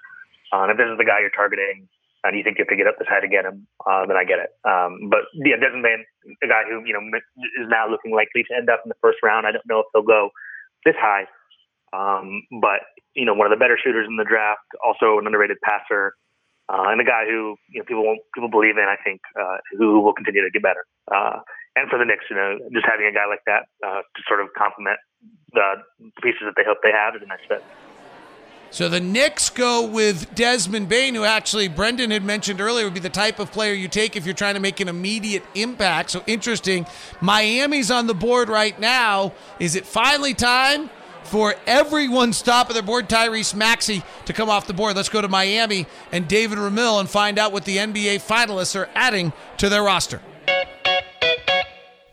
Uh, 0.52 0.68
and 0.68 0.70
if 0.70 0.76
this 0.78 0.86
is 0.86 0.98
the 0.98 1.08
guy 1.08 1.18
you're 1.18 1.34
targeting, 1.34 1.88
and 2.22 2.38
you 2.38 2.44
think 2.46 2.58
you 2.58 2.62
have 2.62 2.70
to 2.70 2.78
get 2.78 2.86
up 2.86 2.94
this 2.98 3.10
high 3.10 3.18
to 3.18 3.26
get 3.26 3.44
him, 3.44 3.66
uh, 3.82 4.06
then 4.06 4.14
I 4.14 4.22
get 4.22 4.38
it. 4.38 4.54
Um, 4.62 5.10
but 5.10 5.26
yeah, 5.34 5.58
Desmond 5.58 5.82
Bane, 5.82 6.06
a 6.42 6.46
guy 6.46 6.62
who 6.70 6.86
you 6.86 6.94
know 6.94 7.02
is 7.58 7.66
now 7.66 7.90
looking 7.90 8.14
likely 8.14 8.46
to 8.46 8.54
end 8.54 8.70
up 8.70 8.82
in 8.84 8.88
the 8.88 9.00
first 9.02 9.18
round. 9.22 9.46
I 9.46 9.50
don't 9.50 9.66
know 9.66 9.80
if 9.82 9.90
he'll 9.90 10.06
go 10.06 10.30
this 10.86 10.94
high, 10.94 11.26
um, 11.90 12.46
but 12.62 12.86
you 13.14 13.26
know, 13.26 13.34
one 13.34 13.50
of 13.50 13.52
the 13.52 13.58
better 13.58 13.74
shooters 13.74 14.06
in 14.06 14.16
the 14.16 14.24
draft, 14.24 14.62
also 14.86 15.18
an 15.18 15.26
underrated 15.26 15.58
passer 15.66 16.14
uh, 16.72 16.88
and 16.88 17.00
a 17.00 17.04
guy 17.04 17.24
who 17.28 17.56
you 17.68 17.80
know 17.80 17.84
people 17.84 18.16
people 18.34 18.48
believe 18.48 18.78
in. 18.78 18.88
I 18.88 18.96
think 19.04 19.20
uh, 19.38 19.58
who 19.76 20.00
will 20.00 20.14
continue 20.14 20.42
to 20.42 20.50
get 20.50 20.62
better. 20.62 20.84
Uh, 21.12 21.40
and 21.76 21.88
for 21.88 21.98
the 21.98 22.04
Knicks, 22.04 22.24
you 22.30 22.36
know, 22.36 22.58
just 22.72 22.86
having 22.88 23.06
a 23.06 23.12
guy 23.12 23.26
like 23.28 23.44
that 23.46 23.68
uh, 23.84 24.00
to 24.00 24.20
sort 24.26 24.40
of 24.40 24.48
complement 24.56 24.98
the 25.52 25.84
pieces 26.22 26.40
that 26.44 26.54
they 26.56 26.64
hope 26.66 26.78
they 26.82 26.92
have 26.92 27.14
is 27.14 27.22
a 27.22 27.26
nice 27.26 27.44
fit. 27.46 27.62
So 28.70 28.88
the 28.88 29.00
Knicks 29.00 29.50
go 29.50 29.86
with 29.86 30.34
Desmond 30.34 30.88
Bane, 30.88 31.14
who 31.14 31.24
actually 31.24 31.68
Brendon 31.68 32.10
had 32.10 32.24
mentioned 32.24 32.58
earlier 32.58 32.86
would 32.86 32.94
be 32.94 33.00
the 33.00 33.10
type 33.10 33.38
of 33.38 33.52
player 33.52 33.74
you 33.74 33.86
take 33.86 34.16
if 34.16 34.24
you're 34.24 34.34
trying 34.34 34.54
to 34.54 34.60
make 34.60 34.80
an 34.80 34.88
immediate 34.88 35.44
impact. 35.54 36.10
So 36.10 36.24
interesting. 36.26 36.86
Miami's 37.20 37.90
on 37.90 38.06
the 38.06 38.14
board 38.14 38.48
right 38.48 38.78
now. 38.80 39.34
Is 39.60 39.76
it 39.76 39.84
finally 39.84 40.32
time 40.32 40.88
for 41.24 41.54
everyone's 41.66 42.42
top 42.42 42.68
of 42.68 42.74
their 42.74 42.82
board, 42.82 43.08
Tyrese 43.08 43.54
Maxey, 43.54 44.02
to 44.26 44.32
come 44.32 44.50
off 44.50 44.66
the 44.66 44.74
board. 44.74 44.96
Let's 44.96 45.08
go 45.08 45.20
to 45.20 45.28
Miami 45.28 45.86
and 46.10 46.28
David 46.28 46.58
Ramil 46.58 47.00
and 47.00 47.08
find 47.08 47.38
out 47.38 47.52
what 47.52 47.64
the 47.64 47.78
NBA 47.78 48.26
finalists 48.26 48.76
are 48.76 48.88
adding 48.94 49.32
to 49.58 49.68
their 49.68 49.82
roster. 49.82 50.20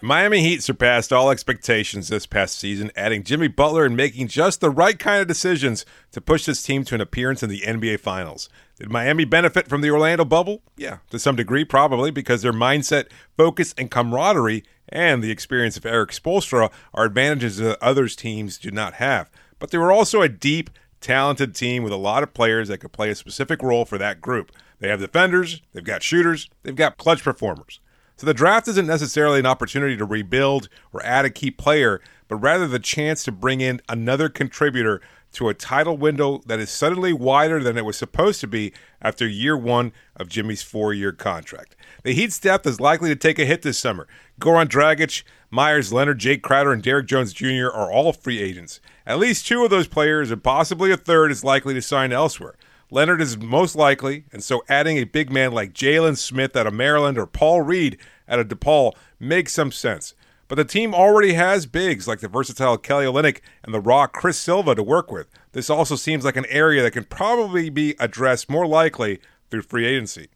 Miami 0.01 0.39
Heat 0.39 0.63
surpassed 0.63 1.11
all 1.11 1.29
expectations 1.29 2.07
this 2.07 2.25
past 2.25 2.57
season, 2.57 2.89
adding 2.95 3.21
Jimmy 3.21 3.49
Butler 3.49 3.83
and 3.83 3.97
making 3.97 4.29
just 4.29 4.61
the 4.61 4.69
right 4.69 4.97
kind 4.97 5.21
of 5.21 5.27
decisions 5.27 5.85
to 6.13 6.21
push 6.21 6.45
this 6.45 6.63
team 6.63 6.85
to 6.85 6.95
an 6.95 7.01
appearance 7.01 7.43
in 7.43 7.49
the 7.49 7.61
NBA 7.61 7.99
Finals. 7.99 8.47
Did 8.79 8.89
Miami 8.89 9.25
benefit 9.25 9.67
from 9.67 9.81
the 9.81 9.91
Orlando 9.91 10.23
bubble? 10.23 10.61
Yeah, 10.77 10.99
to 11.09 11.19
some 11.19 11.35
degree, 11.35 11.65
probably, 11.65 12.11
because 12.11 12.41
their 12.41 12.53
mindset, 12.53 13.07
focus, 13.35 13.75
and 13.77 13.91
camaraderie 13.91 14.63
and 14.87 15.21
the 15.21 15.31
experience 15.31 15.75
of 15.75 15.85
Erik 15.85 16.11
Spoelstra 16.11 16.71
are 16.93 17.05
advantages 17.05 17.57
that 17.57 17.77
others 17.81 18.15
teams 18.15 18.57
do 18.57 18.71
not 18.71 18.93
have. 18.95 19.29
But 19.59 19.71
they 19.71 19.77
were 19.77 19.91
also 19.91 20.21
a 20.21 20.29
deep, 20.29 20.69
talented 21.01 21.53
team 21.55 21.83
with 21.83 21.91
a 21.91 21.97
lot 21.97 22.23
of 22.23 22.33
players 22.33 22.69
that 22.69 22.77
could 22.77 22.93
play 22.93 23.09
a 23.09 23.15
specific 23.15 23.61
role 23.61 23.83
for 23.83 23.97
that 23.97 24.21
group. 24.21 24.51
They 24.79 24.87
have 24.87 25.01
defenders, 25.01 25.61
they've 25.73 25.83
got 25.83 26.01
shooters, 26.01 26.49
they've 26.63 26.73
got 26.73 26.97
clutch 26.97 27.21
performers. 27.21 27.81
So 28.15 28.25
the 28.25 28.33
draft 28.33 28.67
isn't 28.69 28.87
necessarily 28.87 29.39
an 29.39 29.45
opportunity 29.45 29.97
to 29.97 30.05
rebuild 30.05 30.69
or 30.93 31.05
add 31.05 31.25
a 31.25 31.29
key 31.29 31.51
player, 31.51 32.01
but 32.29 32.37
rather 32.37 32.67
the 32.67 32.79
chance 32.79 33.23
to 33.23 33.31
bring 33.31 33.59
in 33.59 33.81
another 33.89 34.29
contributor 34.29 35.01
to 35.33 35.49
a 35.49 35.53
title 35.53 35.97
window 35.97 36.41
that 36.45 36.59
is 36.59 36.69
suddenly 36.69 37.13
wider 37.13 37.61
than 37.61 37.77
it 37.77 37.85
was 37.85 37.97
supposed 37.97 38.41
to 38.41 38.47
be 38.47 38.73
after 39.01 39.27
year 39.27 39.57
one 39.57 39.91
of 40.15 40.29
Jimmy's 40.29 40.63
four 40.63 40.93
year 40.93 41.11
contract. 41.11 41.75
The 42.03 42.13
Heat's 42.13 42.39
depth 42.39 42.65
is 42.65 42.79
likely 42.79 43.09
to 43.09 43.15
take 43.15 43.39
a 43.39 43.45
hit 43.45 43.61
this 43.61 43.77
summer. 43.77 44.07
Goran 44.39 44.67
Dragic, 44.67 45.23
Meyers 45.51 45.91
Leonard, 45.93 46.19
Jae 46.19 46.41
Crowder, 46.41 46.71
and 46.71 46.81
Derrick 46.81 47.07
Jones 47.07 47.33
Jr. 47.33 47.67
are 47.67 47.91
all 47.91 48.13
free 48.13 48.41
agents. 48.41 48.79
At 49.05 49.19
least 49.19 49.47
two 49.47 49.63
of 49.63 49.69
those 49.69 49.87
players, 49.87 50.31
and 50.31 50.43
possibly 50.43 50.91
a 50.91 50.97
third, 50.97 51.31
is 51.31 51.43
likely 51.43 51.73
to 51.73 51.81
sign 51.81 52.11
elsewhere. 52.11 52.55
Leonard 52.91 53.21
is 53.21 53.37
most 53.37 53.75
likely, 53.75 54.25
and 54.31 54.43
so 54.43 54.63
adding 54.67 54.97
a 54.97 55.03
big 55.03 55.31
man 55.31 55.51
like 55.51 55.73
Jalen 55.73 56.17
Smith 56.17 56.55
out 56.55 56.65
of 56.65 56.73
Maryland 56.73 57.17
or 57.17 57.27
Paul 57.27 57.61
Reed 57.61 57.97
out 58.27 58.39
of 58.39 58.47
DePaul 58.47 58.93
makes 59.19 59.53
some 59.53 59.71
sense. 59.71 60.13
But 60.49 60.55
the 60.55 60.65
team 60.65 60.95
already 60.95 61.33
has 61.33 61.67
bigs 61.67 62.07
like 62.07 62.19
the 62.19 62.27
versatile 62.27 62.77
Kelly 62.77 63.05
Olynyk 63.05 63.39
and 63.63 63.71
the 63.71 63.79
raw 63.79 64.07
Chris 64.07 64.39
Silva 64.39 64.73
to 64.73 64.81
work 64.81 65.11
with. 65.11 65.29
This 65.51 65.69
also 65.69 65.95
seems 65.95 66.25
like 66.25 66.35
an 66.35 66.47
area 66.49 66.81
that 66.81 66.91
can 66.91 67.03
probably 67.03 67.69
be 67.69 67.95
addressed 67.99 68.49
more 68.49 68.65
likely 68.65 69.19
through 69.49 69.61
free 69.61 69.85
agency. 69.85 70.27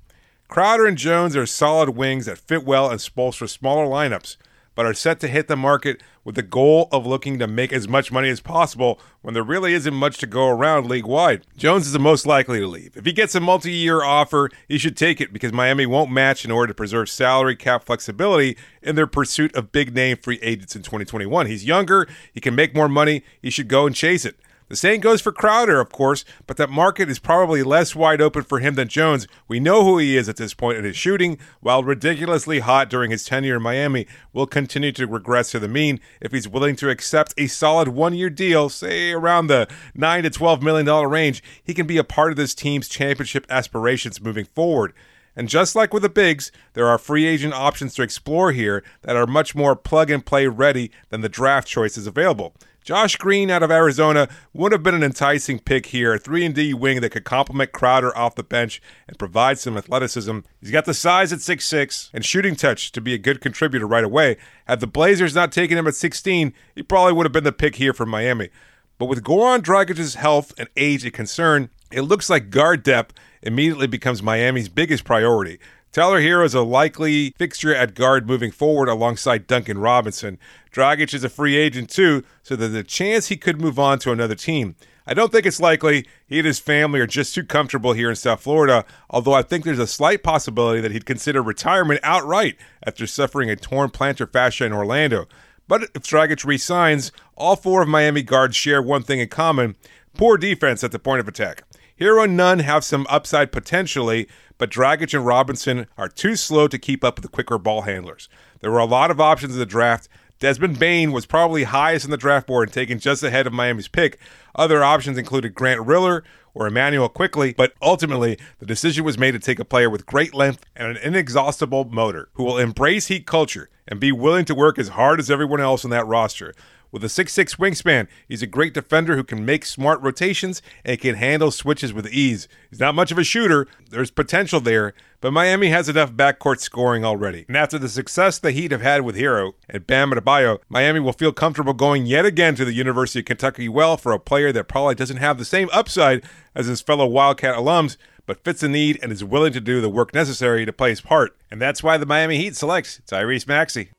Crowder 0.47 0.85
and 0.85 0.99
Jones 0.99 1.35
are 1.35 1.47
solid 1.47 1.89
wings 1.89 2.27
that 2.27 2.37
fit 2.37 2.63
well 2.63 2.91
in 2.91 2.99
Spoelstra 2.99 3.49
smaller 3.49 3.87
lineups, 3.87 4.37
but 4.75 4.85
are 4.85 4.93
set 4.93 5.19
to 5.19 5.27
hit 5.27 5.47
the 5.47 5.55
market 5.55 6.01
with 6.23 6.35
the 6.35 6.41
goal 6.41 6.87
of 6.91 7.05
looking 7.05 7.39
to 7.39 7.47
make 7.47 7.73
as 7.73 7.87
much 7.87 8.11
money 8.11 8.29
as 8.29 8.39
possible 8.39 8.99
when 9.21 9.33
there 9.33 9.43
really 9.43 9.73
isn't 9.73 9.93
much 9.93 10.17
to 10.17 10.27
go 10.27 10.47
around 10.47 10.87
league 10.87 11.05
wide. 11.05 11.45
Jones 11.57 11.85
is 11.85 11.93
the 11.93 11.99
most 11.99 12.25
likely 12.25 12.59
to 12.59 12.67
leave. 12.67 12.95
If 12.95 13.05
he 13.05 13.13
gets 13.13 13.35
a 13.35 13.39
multi 13.39 13.71
year 13.71 14.03
offer, 14.03 14.49
he 14.67 14.77
should 14.77 14.97
take 14.97 15.19
it 15.21 15.33
because 15.33 15.51
Miami 15.51 15.85
won't 15.85 16.11
match 16.11 16.45
in 16.45 16.51
order 16.51 16.67
to 16.67 16.73
preserve 16.73 17.09
salary 17.09 17.55
cap 17.55 17.83
flexibility 17.83 18.57
in 18.81 18.95
their 18.95 19.07
pursuit 19.07 19.53
of 19.55 19.71
big 19.71 19.93
name 19.93 20.17
free 20.17 20.39
agents 20.41 20.75
in 20.75 20.81
2021. 20.81 21.47
He's 21.47 21.65
younger, 21.65 22.07
he 22.33 22.39
can 22.39 22.55
make 22.55 22.75
more 22.75 22.89
money, 22.89 23.23
he 23.41 23.49
should 23.49 23.67
go 23.67 23.85
and 23.85 23.95
chase 23.95 24.25
it. 24.25 24.37
The 24.73 24.77
same 24.77 25.01
goes 25.01 25.21
for 25.21 25.31
Crowder, 25.31 25.79
of 25.79 25.91
course, 25.91 26.25
but 26.47 26.57
that 26.57 26.67
market 26.67 27.07
is 27.07 27.19
probably 27.19 27.61
less 27.61 27.95
wide 27.95 28.19
open 28.19 28.41
for 28.41 28.57
him 28.57 28.73
than 28.73 28.87
Jones. 28.87 29.27
We 29.47 29.59
know 29.59 29.83
who 29.83 29.99
he 29.99 30.17
is 30.17 30.27
at 30.27 30.37
this 30.37 30.55
point, 30.55 30.77
and 30.77 30.85
his 30.87 30.97
shooting, 30.97 31.37
while 31.59 31.83
ridiculously 31.83 32.57
hot 32.57 32.89
during 32.89 33.11
his 33.11 33.23
tenure 33.23 33.57
in 33.57 33.61
Miami, 33.61 34.07
will 34.33 34.47
continue 34.47 34.91
to 34.93 35.05
regress 35.05 35.51
to 35.51 35.59
the 35.59 35.67
mean 35.67 35.99
if 36.21 36.31
he's 36.31 36.47
willing 36.47 36.75
to 36.77 36.89
accept 36.89 37.35
a 37.37 37.45
solid 37.45 37.89
one-year 37.89 38.31
deal, 38.31 38.67
say 38.67 39.11
around 39.11 39.45
the 39.45 39.67
nine 39.93 40.23
to 40.23 40.31
twelve 40.31 40.63
million 40.63 40.87
dollar 40.87 41.07
range. 41.07 41.43
He 41.63 41.75
can 41.75 41.85
be 41.85 41.99
a 41.99 42.03
part 42.03 42.31
of 42.31 42.37
this 42.37 42.55
team's 42.55 42.89
championship 42.89 43.45
aspirations 43.51 44.21
moving 44.21 44.45
forward. 44.45 44.93
And 45.35 45.49
just 45.49 45.75
like 45.75 45.93
with 45.93 46.01
the 46.01 46.09
bigs, 46.09 46.51
there 46.73 46.87
are 46.87 46.97
free 46.97 47.27
agent 47.27 47.53
options 47.53 47.93
to 47.93 48.01
explore 48.01 48.51
here 48.51 48.83
that 49.03 49.15
are 49.15 49.27
much 49.27 49.53
more 49.53 49.75
plug 49.75 50.09
and 50.09 50.25
play 50.25 50.47
ready 50.47 50.89
than 51.09 51.21
the 51.21 51.29
draft 51.29 51.67
choices 51.67 52.07
available. 52.07 52.55
Josh 52.83 53.15
Green 53.15 53.49
out 53.49 53.63
of 53.63 53.71
Arizona 53.71 54.27
would 54.53 54.73
have 54.73 54.83
been 54.83 54.93
an 54.93 55.03
enticing 55.03 55.59
pick 55.59 55.87
here, 55.87 56.13
a 56.13 56.19
3 56.19 56.45
and 56.45 56.55
D 56.55 56.73
wing 56.73 56.99
that 56.99 57.11
could 57.11 57.23
complement 57.23 57.71
Crowder 57.71 58.15
off 58.17 58.35
the 58.35 58.43
bench 58.43 58.81
and 59.07 59.17
provide 59.17 59.57
some 59.57 59.77
athleticism. 59.77 60.39
He's 60.59 60.71
got 60.71 60.83
the 60.83 60.93
size 60.93 61.31
at 61.31 61.39
6'6 61.39 62.09
and 62.13 62.25
shooting 62.25 62.57
touch 62.57 62.91
to 62.91 62.99
be 62.99 63.13
a 63.13 63.17
good 63.17 63.39
contributor 63.39 63.87
right 63.87 64.03
away. 64.03 64.35
Had 64.65 64.81
the 64.81 64.87
Blazers 64.87 65.33
not 65.33 65.53
taken 65.53 65.77
him 65.77 65.87
at 65.87 65.95
16, 65.95 66.53
he 66.75 66.83
probably 66.83 67.13
would 67.13 67.25
have 67.25 67.31
been 67.31 67.45
the 67.45 67.53
pick 67.53 67.75
here 67.75 67.93
for 67.93 68.05
Miami. 68.05 68.49
But 68.97 69.05
with 69.05 69.23
Goran 69.23 69.61
Dragic's 69.61 70.15
health 70.15 70.53
and 70.57 70.67
age 70.75 71.05
a 71.05 71.11
concern, 71.11 71.69
it 71.89 72.01
looks 72.01 72.29
like 72.29 72.49
guard 72.49 72.83
depth 72.83 73.13
immediately 73.41 73.87
becomes 73.87 74.21
Miami's 74.21 74.67
biggest 74.67 75.05
priority. 75.05 75.59
Tyler 75.93 76.21
Herro 76.21 76.43
is 76.43 76.55
a 76.55 76.63
likely 76.63 77.35
fixture 77.37 77.75
at 77.75 77.93
guard 77.93 78.25
moving 78.25 78.49
forward 78.49 78.89
alongside 78.89 79.45
Duncan 79.45 79.77
Robinson. 79.77 80.39
Dragic 80.73 81.13
is 81.13 81.23
a 81.23 81.29
free 81.29 81.55
agent 81.55 81.87
too, 81.87 82.23
so 82.41 82.55
there's 82.55 82.73
a 82.73 82.83
chance 82.83 83.27
he 83.27 83.37
could 83.37 83.61
move 83.61 83.77
on 83.77 83.99
to 83.99 84.11
another 84.11 84.33
team. 84.33 84.75
I 85.05 85.13
don't 85.13 85.31
think 85.31 85.45
it's 85.45 85.59
likely. 85.59 86.07
He 86.25 86.39
and 86.39 86.47
his 86.47 86.57
family 86.57 86.99
are 86.99 87.05
just 87.05 87.35
too 87.35 87.43
comfortable 87.43 87.93
here 87.93 88.09
in 88.09 88.15
South 88.15 88.41
Florida, 88.41 88.85
although 89.07 89.33
I 89.33 89.43
think 89.43 89.65
there's 89.65 89.77
a 89.77 89.85
slight 89.85 90.23
possibility 90.23 90.81
that 90.81 90.91
he'd 90.91 91.05
consider 91.05 91.43
retirement 91.43 91.99
outright 92.01 92.57
after 92.83 93.05
suffering 93.05 93.51
a 93.51 93.55
torn 93.55 93.91
plantar 93.91 94.27
fascia 94.27 94.65
in 94.65 94.73
Orlando. 94.73 95.27
But 95.67 95.83
if 95.93 96.01
Dragic 96.01 96.43
resigns, 96.43 97.11
all 97.37 97.55
four 97.55 97.83
of 97.83 97.87
Miami 97.87 98.23
guards 98.23 98.55
share 98.55 98.81
one 98.81 99.03
thing 99.03 99.19
in 99.19 99.27
common 99.27 99.75
poor 100.15 100.37
defense 100.37 100.83
at 100.83 100.91
the 100.91 100.97
point 100.97 101.19
of 101.19 101.27
attack. 101.27 101.63
Herro 101.99 102.23
and 102.23 102.35
Nunn 102.35 102.59
have 102.59 102.83
some 102.83 103.05
upside 103.09 103.51
potentially, 103.51 104.27
but 104.57 104.71
Dragic 104.71 105.13
and 105.13 105.25
Robinson 105.25 105.87
are 105.97 106.07
too 106.07 106.35
slow 106.35 106.67
to 106.67 106.79
keep 106.79 107.03
up 107.03 107.17
with 107.17 107.23
the 107.23 107.29
quicker 107.29 107.57
ball 107.57 107.83
handlers. 107.83 108.29
There 108.61 108.71
were 108.71 108.79
a 108.79 108.85
lot 108.85 109.11
of 109.11 109.21
options 109.21 109.53
in 109.53 109.59
the 109.59 109.65
draft. 109.65 110.07
Desmond 110.39 110.79
Bane 110.79 111.11
was 111.11 111.25
probably 111.25 111.63
highest 111.63 112.05
in 112.05 112.11
the 112.11 112.17
draft 112.17 112.47
board 112.47 112.67
and 112.67 112.73
taken 112.73 112.99
just 112.99 113.23
ahead 113.23 113.45
of 113.45 113.53
Miami's 113.53 113.87
pick. 113.87 114.19
Other 114.55 114.83
options 114.83 115.17
included 115.17 115.53
Grant 115.53 115.85
Riller 115.85 116.23
or 116.53 116.67
Immanuel 116.67 117.09
Quickley, 117.09 117.53
but 117.53 117.73
ultimately 117.81 118.37
the 118.59 118.65
decision 118.65 119.03
was 119.03 119.17
made 119.17 119.31
to 119.31 119.39
take 119.39 119.59
a 119.59 119.65
player 119.65 119.89
with 119.89 120.05
great 120.05 120.33
length 120.33 120.65
and 120.75 120.87
an 120.87 120.97
inexhaustible 120.97 121.85
motor 121.85 122.29
who 122.33 122.43
will 122.43 122.57
embrace 122.57 123.07
heat 123.07 123.25
culture 123.25 123.69
and 123.87 123.99
be 123.99 124.11
willing 124.11 124.45
to 124.45 124.55
work 124.55 124.79
as 124.79 124.89
hard 124.89 125.19
as 125.19 125.29
everyone 125.29 125.61
else 125.61 125.85
on 125.85 125.91
that 125.91 126.07
roster. 126.07 126.53
With 126.93 127.03
a 127.03 127.07
6'6 127.07 127.57
wingspan, 127.57 128.07
he's 128.27 128.43
a 128.43 128.47
great 128.47 128.75
defender 128.75 129.15
who 129.15 129.23
can 129.23 129.43
make 129.43 129.65
smart 129.65 129.99
rotations 130.01 130.61
and 130.85 131.01
can 131.01 131.15
handle 131.15 131.49
switches 131.49 131.91
with 131.91 132.07
ease. 132.07 132.47
He's 132.69 132.79
not 132.79 132.93
much 132.93 133.11
of 133.11 133.17
a 133.17 133.23
shooter, 133.23 133.67
there's 133.89 134.11
potential 134.11 134.59
there, 134.59 134.93
but 135.19 135.33
Miami 135.33 135.69
has 135.69 135.89
enough 135.89 136.13
backcourt 136.13 136.59
scoring 136.59 137.03
already. 137.03 137.45
And 137.47 137.57
after 137.57 137.79
the 137.79 137.89
success 137.89 138.37
the 138.37 138.51
Heat 138.51 138.71
have 138.71 138.83
had 138.83 139.01
with 139.01 139.15
Herro 139.15 139.53
and 139.67 139.87
Bam 139.87 140.11
Adebayo, 140.11 140.59
Miami 140.69 140.99
will 140.99 141.13
feel 141.13 141.33
comfortable 141.33 141.73
going 141.73 142.05
yet 142.05 142.27
again 142.27 142.53
to 142.55 142.63
the 142.63 142.73
University 142.73 143.21
of 143.21 143.25
Kentucky 143.25 143.67
well 143.67 143.97
for 143.97 144.11
a 144.11 144.19
player 144.19 144.51
that 144.51 144.67
probably 144.67 144.93
doesn't 144.93 145.17
have 145.17 145.39
the 145.39 145.45
same 145.45 145.69
upside 145.73 146.23
as 146.53 146.67
his 146.67 146.81
fellow 146.81 147.07
Wildcat 147.07 147.55
alums, 147.55 147.97
but 148.27 148.43
fits 148.43 148.61
the 148.61 148.69
need 148.69 148.99
and 149.01 149.11
is 149.11 149.23
willing 149.23 149.53
to 149.53 149.59
do 149.59 149.81
the 149.81 149.89
work 149.89 150.13
necessary 150.13 150.63
to 150.63 150.71
play 150.71 150.91
his 150.91 151.01
part. 151.01 151.35
And 151.49 151.59
that's 151.59 151.81
why 151.81 151.97
the 151.97 152.05
Miami 152.05 152.37
Heat 152.37 152.55
selects 152.55 153.01
Tyrese 153.07 153.47
Maxey. 153.47 153.89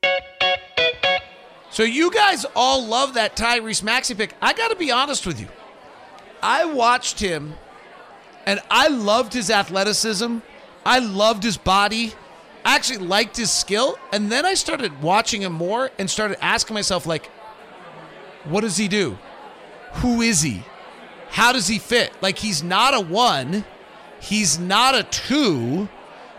So 1.75 1.83
you 1.83 2.09
guys 2.09 2.45
all 2.55 2.85
love 2.85 3.15
that 3.15 3.35
Tyrese 3.35 3.83
Maxey 3.83 4.15
pick. 4.15 4.33
I 4.41 4.53
got 4.53 4.69
to 4.69 4.77
be 4.77 4.91
honest 4.91 5.27
with 5.27 5.41
you. 5.41 5.49
I 6.41 6.63
watched 6.63 7.19
him 7.19 7.55
and 8.45 8.61
I 8.71 8.87
loved 8.87 9.33
his 9.33 9.49
athleticism. 9.49 10.37
I 10.85 10.99
loved 10.99 11.43
his 11.43 11.57
body. 11.57 12.13
I 12.63 12.75
actually 12.75 12.99
liked 12.99 13.35
his 13.35 13.51
skill. 13.51 13.99
And 14.13 14.31
then 14.31 14.45
I 14.45 14.53
started 14.53 15.01
watching 15.01 15.41
him 15.41 15.51
more 15.51 15.91
and 15.99 16.09
started 16.09 16.41
asking 16.41 16.75
myself, 16.75 17.05
like, 17.05 17.27
what 18.45 18.61
does 18.61 18.77
he 18.77 18.87
do? 18.87 19.17
Who 19.95 20.21
is 20.21 20.43
he? 20.43 20.63
How 21.27 21.51
does 21.51 21.67
he 21.67 21.77
fit? 21.77 22.13
Like, 22.21 22.37
he's 22.37 22.63
not 22.63 22.93
a 22.93 23.01
one. 23.01 23.65
He's 24.21 24.57
not 24.57 24.95
a 24.95 25.03
two. 25.03 25.89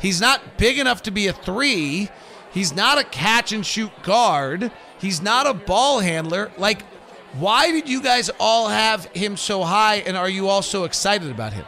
He's 0.00 0.18
not 0.18 0.56
big 0.56 0.78
enough 0.78 1.02
to 1.02 1.10
be 1.10 1.26
a 1.26 1.34
three. 1.34 2.08
He's 2.54 2.74
not 2.74 2.96
a 2.96 3.04
catch 3.04 3.52
and 3.52 3.66
shoot 3.66 3.92
guard. 4.02 4.72
He's 4.98 5.20
not 5.20 5.46
a 5.46 5.54
ball 5.54 6.00
handler. 6.00 6.50
Like, 6.56 6.82
why 7.34 7.70
did 7.70 7.88
you 7.88 8.02
guys 8.02 8.30
all 8.40 8.68
have 8.68 9.04
him 9.06 9.36
so 9.36 9.62
high, 9.62 9.96
and 9.96 10.16
are 10.16 10.28
you 10.28 10.48
all 10.48 10.62
so 10.62 10.84
excited 10.84 11.30
about 11.30 11.52
him? 11.52 11.66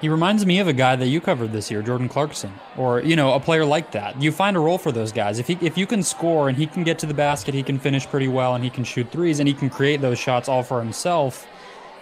He 0.00 0.10
reminds 0.10 0.44
me 0.44 0.58
of 0.58 0.68
a 0.68 0.74
guy 0.74 0.96
that 0.96 1.06
you 1.06 1.18
covered 1.18 1.52
this 1.52 1.70
year, 1.70 1.80
Jordan 1.80 2.10
Clarkson, 2.10 2.52
or 2.76 3.00
you 3.00 3.16
know, 3.16 3.32
a 3.32 3.40
player 3.40 3.64
like 3.64 3.92
that. 3.92 4.20
You 4.20 4.32
find 4.32 4.54
a 4.54 4.60
role 4.60 4.76
for 4.76 4.92
those 4.92 5.12
guys. 5.12 5.38
If 5.38 5.46
he 5.46 5.56
if 5.62 5.78
you 5.78 5.86
can 5.86 6.02
score 6.02 6.50
and 6.50 6.58
he 6.58 6.66
can 6.66 6.84
get 6.84 6.98
to 6.98 7.06
the 7.06 7.14
basket, 7.14 7.54
he 7.54 7.62
can 7.62 7.78
finish 7.78 8.06
pretty 8.06 8.28
well, 8.28 8.54
and 8.54 8.62
he 8.62 8.68
can 8.68 8.84
shoot 8.84 9.10
threes, 9.10 9.38
and 9.38 9.48
he 9.48 9.54
can 9.54 9.70
create 9.70 10.02
those 10.02 10.18
shots 10.18 10.46
all 10.46 10.62
for 10.62 10.80
himself. 10.80 11.46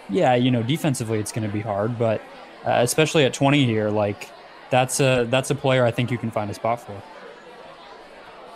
Yeah, 0.09 0.35
you 0.35 0.51
know, 0.51 0.63
defensively 0.63 1.19
it's 1.19 1.31
going 1.31 1.47
to 1.47 1.53
be 1.53 1.61
hard, 1.61 1.97
but 1.97 2.19
uh, 2.65 2.79
especially 2.81 3.23
at 3.23 3.33
20 3.33 3.65
here, 3.65 3.89
like 3.89 4.29
that's 4.69 4.99
a 4.99 5.25
that's 5.29 5.49
a 5.49 5.55
player 5.55 5.85
I 5.85 5.91
think 5.91 6.11
you 6.11 6.17
can 6.17 6.29
find 6.29 6.51
a 6.51 6.53
spot 6.53 6.81
for 6.81 7.01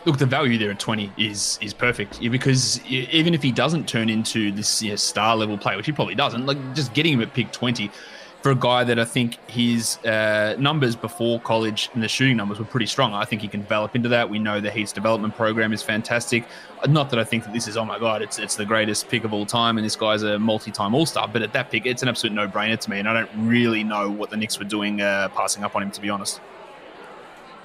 look, 0.07 0.17
the 0.17 0.25
value 0.25 0.57
there 0.57 0.71
at 0.71 0.79
20 0.79 1.11
is 1.17 1.59
is 1.61 1.73
perfect 1.73 2.19
because 2.21 2.83
even 2.87 3.33
if 3.33 3.43
he 3.43 3.51
doesn't 3.51 3.87
turn 3.87 4.09
into 4.09 4.51
this 4.53 4.81
you 4.81 4.91
know, 4.91 4.95
star 4.95 5.35
level 5.35 5.57
player, 5.57 5.75
which 5.75 5.85
he 5.85 5.91
probably 5.91 6.15
doesn't, 6.15 6.45
like 6.45 6.57
just 6.73 6.93
getting 6.93 7.13
him 7.13 7.21
at 7.21 7.33
pick 7.33 7.51
20 7.51 7.91
for 8.41 8.51
a 8.51 8.55
guy 8.55 8.85
that 8.85 8.97
I 8.97 9.03
think 9.03 9.37
his 9.49 9.97
uh, 10.05 10.55
numbers 10.57 10.95
before 10.95 11.41
college 11.41 11.89
and 11.93 12.01
the 12.01 12.07
shooting 12.07 12.37
numbers 12.37 12.59
were 12.59 12.65
pretty 12.65 12.85
strong. 12.85 13.13
I 13.13 13.25
think 13.25 13.41
he 13.41 13.49
can 13.49 13.61
develop 13.61 13.95
into 13.95 14.07
that. 14.09 14.29
We 14.29 14.39
know 14.39 14.61
the 14.61 14.71
Heat's 14.71 14.93
development 14.93 15.35
program 15.35 15.73
is 15.73 15.83
fantastic. 15.83 16.45
Not 16.87 17.09
that 17.09 17.19
I 17.19 17.25
think 17.25 17.43
that 17.43 17.51
this 17.51 17.67
is 17.67 17.75
oh 17.75 17.83
my 17.83 17.99
god, 17.99 18.21
it's 18.21 18.39
it's 18.39 18.55
the 18.55 18.65
greatest 18.65 19.09
pick 19.09 19.25
of 19.25 19.33
all 19.33 19.45
time, 19.45 19.77
and 19.77 19.85
this 19.85 19.97
guy's 19.97 20.23
a 20.23 20.39
multi-time 20.39 20.95
All 20.95 21.05
Star. 21.05 21.27
But 21.27 21.41
at 21.41 21.51
that 21.51 21.69
pick, 21.69 21.85
it's 21.85 22.01
an 22.01 22.07
absolute 22.07 22.33
no-brainer 22.33 22.79
to 22.79 22.89
me, 22.89 22.99
and 22.99 23.09
I 23.09 23.13
don't 23.13 23.29
really 23.35 23.83
know 23.83 24.09
what 24.09 24.29
the 24.29 24.37
Knicks 24.37 24.57
were 24.57 24.65
doing 24.65 25.01
uh, 25.01 25.27
passing 25.29 25.65
up 25.65 25.75
on 25.75 25.83
him, 25.83 25.91
to 25.91 25.99
be 25.99 26.09
honest. 26.09 26.39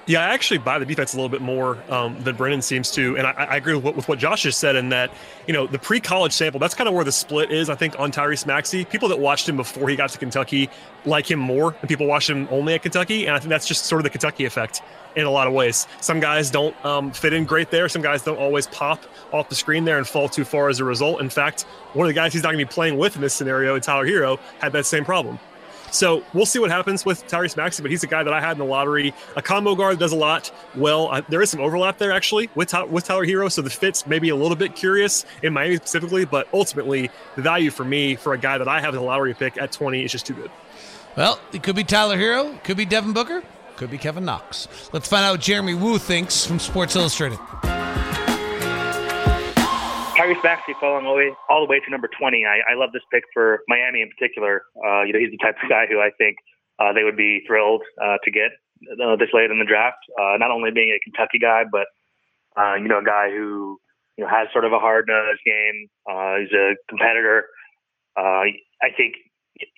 Yeah, 0.05 0.19
I 0.19 0.33
actually 0.33 0.57
buy 0.57 0.79
the 0.79 0.85
defense 0.85 1.13
a 1.13 1.15
little 1.15 1.29
bit 1.29 1.41
more 1.41 1.81
um, 1.89 2.21
than 2.23 2.35
Brendon 2.35 2.61
seems 2.61 2.91
to, 2.91 3.17
and 3.17 3.25
I, 3.25 3.31
I 3.31 3.55
agree 3.55 3.73
with 3.73 4.05
what, 4.05 4.19
Josh 4.19 4.41
just 4.41 4.59
said 4.59 4.75
in 4.75 4.89
that 4.89 5.11
you 5.47 5.53
know 5.53 5.65
the 5.65 5.79
pre-college 5.79 6.33
sample. 6.33 6.59
That's 6.59 6.75
kind 6.75 6.89
of 6.89 6.93
where 6.93 7.05
the 7.05 7.11
split 7.11 7.51
is. 7.51 7.69
I 7.69 7.75
think 7.75 7.97
on 7.97 8.11
Tyrese 8.11 8.45
Maxey, 8.45 8.83
people 8.83 9.07
that 9.09 9.19
watched 9.19 9.47
him 9.47 9.55
before 9.55 9.87
he 9.87 9.95
got 9.95 10.09
to 10.09 10.17
Kentucky 10.17 10.69
like 11.05 11.29
him 11.31 11.39
more 11.39 11.71
than 11.71 11.87
people 11.87 12.05
watched 12.05 12.29
him 12.29 12.49
only 12.51 12.73
at 12.73 12.81
Kentucky, 12.81 13.27
and 13.27 13.35
I 13.35 13.39
think 13.39 13.49
that's 13.49 13.65
just 13.65 13.85
sort 13.85 14.01
of 14.01 14.03
the 14.03 14.09
Kentucky 14.09 14.43
effect 14.43 14.81
in 15.15 15.25
a 15.25 15.31
lot 15.31 15.47
of 15.47 15.53
ways. 15.53 15.87
Some 16.01 16.19
guys 16.19 16.51
don't 16.51 16.75
um, 16.85 17.11
fit 17.11 17.31
in 17.31 17.45
great 17.45 17.71
there. 17.71 17.87
Some 17.87 18.01
guys 18.01 18.23
don't 18.23 18.39
always 18.39 18.67
pop 18.67 19.03
off 19.31 19.47
the 19.47 19.55
screen 19.55 19.85
there 19.85 19.97
and 19.97 20.07
fall 20.07 20.27
too 20.27 20.43
far 20.43 20.67
as 20.67 20.81
a 20.81 20.83
result. 20.83 21.21
In 21.21 21.29
fact, 21.29 21.61
one 21.93 22.05
of 22.05 22.09
the 22.09 22.13
guys 22.13 22.33
he's 22.33 22.43
not 22.43 22.49
going 22.49 22.59
to 22.59 22.65
be 22.65 22.73
playing 22.73 22.97
with 22.97 23.15
in 23.15 23.21
this 23.21 23.33
scenario, 23.33 23.79
Tyler 23.79 24.05
Herro, 24.05 24.37
had 24.59 24.73
that 24.73 24.85
same 24.85 25.05
problem. 25.05 25.39
So 25.93 26.23
we'll 26.33 26.47
see 26.47 26.57
what 26.57 26.71
happens 26.71 27.05
with 27.05 27.27
Tyrese 27.27 27.55
Maxey, 27.55 27.83
but 27.83 27.91
he's 27.91 28.03
a 28.03 28.07
guy 28.07 28.23
that 28.23 28.33
I 28.33 28.41
had 28.41 28.53
in 28.53 28.57
the 28.57 28.65
lottery. 28.65 29.13
A 29.35 29.43
combo 29.43 29.75
guard 29.75 29.99
does 29.99 30.11
a 30.11 30.15
lot 30.15 30.51
well. 30.75 31.09
Uh, 31.11 31.21
there 31.29 31.41
is 31.41 31.51
some 31.51 31.61
overlap 31.61 31.99
there 31.99 32.11
actually 32.11 32.49
with 32.55 32.73
with 32.89 33.05
Tyler 33.05 33.25
Herro, 33.25 33.51
so 33.51 33.61
the 33.61 33.69
fits 33.69 34.07
maybe 34.07 34.29
a 34.29 34.35
little 34.35 34.57
bit 34.57 34.75
curious 34.75 35.23
in 35.43 35.53
Miami 35.53 35.75
specifically, 35.75 36.25
but 36.25 36.47
ultimately 36.51 37.11
the 37.35 37.43
value 37.43 37.69
for 37.69 37.85
me 37.85 38.15
for 38.15 38.33
a 38.33 38.39
guy 38.39 38.57
that 38.57 38.67
I 38.67 38.81
have 38.81 38.95
in 38.95 38.99
the 38.99 39.05
lottery 39.05 39.35
pick 39.35 39.55
at 39.61 39.71
20 39.71 40.03
is 40.03 40.11
just 40.11 40.25
too 40.25 40.33
good. 40.33 40.49
Well, 41.15 41.39
it 41.53 41.61
could 41.61 41.75
be 41.75 41.83
Tyler 41.83 42.17
Herro, 42.17 42.61
could 42.63 42.75
be 42.77 42.85
Devin 42.85 43.13
Booker, 43.13 43.43
could 43.75 43.91
be 43.91 43.99
Kevin 43.99 44.25
Knox. 44.25 44.67
Let's 44.93 45.07
find 45.07 45.23
out 45.23 45.33
what 45.33 45.41
Jeremy 45.41 45.75
Woo 45.75 45.99
thinks 45.99 46.43
from 46.43 46.57
Sports 46.57 46.95
Illustrated. 46.95 47.37
Tyrese 50.23 50.43
Maxey 50.43 50.71
falling 50.79 51.05
all 51.05 51.13
the 51.13 51.17
way, 51.17 51.31
all 51.49 51.59
the 51.59 51.69
way 51.69 51.79
to 51.83 51.91
number 51.91 52.07
20. 52.07 52.45
I, 52.47 52.71
I 52.71 52.75
love 52.79 52.95
this 52.95 53.03
pick 53.11 53.23
for 53.33 53.59
Miami 53.67 54.01
in 54.01 54.07
particular. 54.07 54.63
Uh, 54.79 55.03
you 55.03 55.11
know, 55.11 55.19
he's 55.19 55.35
the 55.35 55.41
type 55.43 55.59
of 55.59 55.67
guy 55.67 55.83
who 55.89 55.99
I 55.99 56.15
think 56.17 56.37
uh, 56.79 56.93
they 56.93 57.03
would 57.03 57.17
be 57.17 57.43
thrilled 57.45 57.83
uh, 57.99 58.23
to 58.23 58.31
get 58.31 58.55
uh, 59.03 59.19
this 59.19 59.35
late 59.35 59.51
in 59.51 59.59
the 59.59 59.67
draft. 59.67 59.99
Uh, 60.15 60.39
not 60.39 60.51
only 60.51 60.71
being 60.71 60.95
a 60.95 60.99
Kentucky 61.03 61.39
guy, 61.43 61.63
but 61.67 61.91
uh, 62.55 62.75
you 62.79 62.87
know, 62.87 62.99
a 62.99 63.03
guy 63.03 63.35
who 63.35 63.75
you 64.15 64.23
know 64.23 64.29
has 64.31 64.47
sort 64.53 64.63
of 64.63 64.71
a 64.71 64.79
hard 64.79 65.11
nosed 65.11 65.43
game. 65.43 65.91
Uh, 66.07 66.39
he's 66.39 66.55
a 66.55 66.79
competitor. 66.87 67.51
Uh, 68.15 68.47
I 68.79 68.95
think 68.95 69.19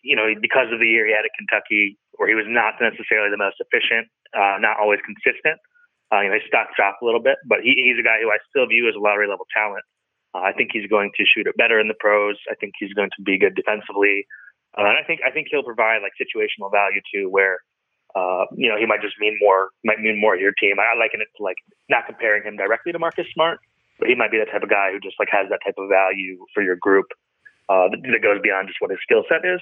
you 0.04 0.16
know 0.16 0.30
because 0.38 0.70
of 0.70 0.78
the 0.78 0.86
year 0.86 1.10
he 1.10 1.14
had 1.16 1.26
at 1.26 1.34
Kentucky, 1.34 1.98
where 2.22 2.30
he 2.30 2.38
was 2.38 2.46
not 2.46 2.78
necessarily 2.78 3.34
the 3.34 3.42
most 3.42 3.58
efficient, 3.58 4.14
uh, 4.38 4.62
not 4.62 4.78
always 4.78 5.02
consistent. 5.02 5.58
Uh, 6.14 6.22
you 6.22 6.30
know, 6.30 6.38
his 6.38 6.46
stock 6.46 6.70
dropped 6.78 7.02
a 7.02 7.06
little 7.06 7.24
bit, 7.24 7.42
but 7.50 7.66
he, 7.66 7.74
he's 7.74 7.98
a 7.98 8.06
guy 8.06 8.22
who 8.22 8.30
I 8.30 8.38
still 8.54 8.70
view 8.70 8.86
as 8.86 8.94
a 8.94 9.02
lottery 9.02 9.26
level 9.26 9.50
talent. 9.50 9.82
Uh, 10.36 10.44
I 10.44 10.52
think 10.52 10.72
he's 10.74 10.88
going 10.88 11.12
to 11.16 11.24
shoot 11.24 11.48
it 11.48 11.56
better 11.56 11.80
in 11.80 11.88
the 11.88 11.96
pros. 11.98 12.36
I 12.52 12.56
think 12.56 12.74
he's 12.78 12.92
going 12.92 13.10
to 13.16 13.24
be 13.24 13.40
good 13.40 13.56
defensively, 13.56 14.28
uh, 14.78 14.84
and 14.84 14.98
I 15.00 15.04
think 15.08 15.22
I 15.26 15.32
think 15.32 15.48
he'll 15.50 15.64
provide 15.64 16.04
like 16.04 16.12
situational 16.20 16.68
value 16.70 17.00
too, 17.08 17.30
where 17.30 17.60
uh, 18.16 18.44
you 18.52 18.68
know 18.68 18.76
he 18.76 18.86
might 18.86 19.02
just 19.02 19.16
mean 19.18 19.38
more 19.40 19.70
might 19.86 20.00
mean 20.00 20.20
more 20.20 20.36
to 20.36 20.42
your 20.42 20.52
team. 20.60 20.76
I, 20.76 21.00
liken 21.00 21.22
it 21.22 21.32
to 21.38 21.44
like 21.44 21.56
not 21.88 22.06
comparing 22.06 22.44
him 22.44 22.58
directly 22.58 22.92
to 22.92 23.00
Marcus 23.00 23.28
Smart, 23.34 23.60
but 23.98 24.10
he 24.10 24.16
might 24.16 24.32
be 24.32 24.38
the 24.38 24.52
type 24.52 24.64
of 24.64 24.70
guy 24.70 24.92
who 24.92 25.00
just 25.00 25.16
like 25.20 25.30
has 25.32 25.48
that 25.50 25.60
type 25.64 25.76
of 25.78 25.88
value 25.88 26.44
for 26.54 26.62
your 26.62 26.76
group 26.76 27.08
uh, 27.70 27.88
that, 27.88 28.04
that 28.04 28.20
goes 28.22 28.42
beyond 28.44 28.68
just 28.68 28.82
what 28.82 28.92
his 28.92 29.00
skill 29.04 29.24
set 29.30 29.48
is. 29.48 29.62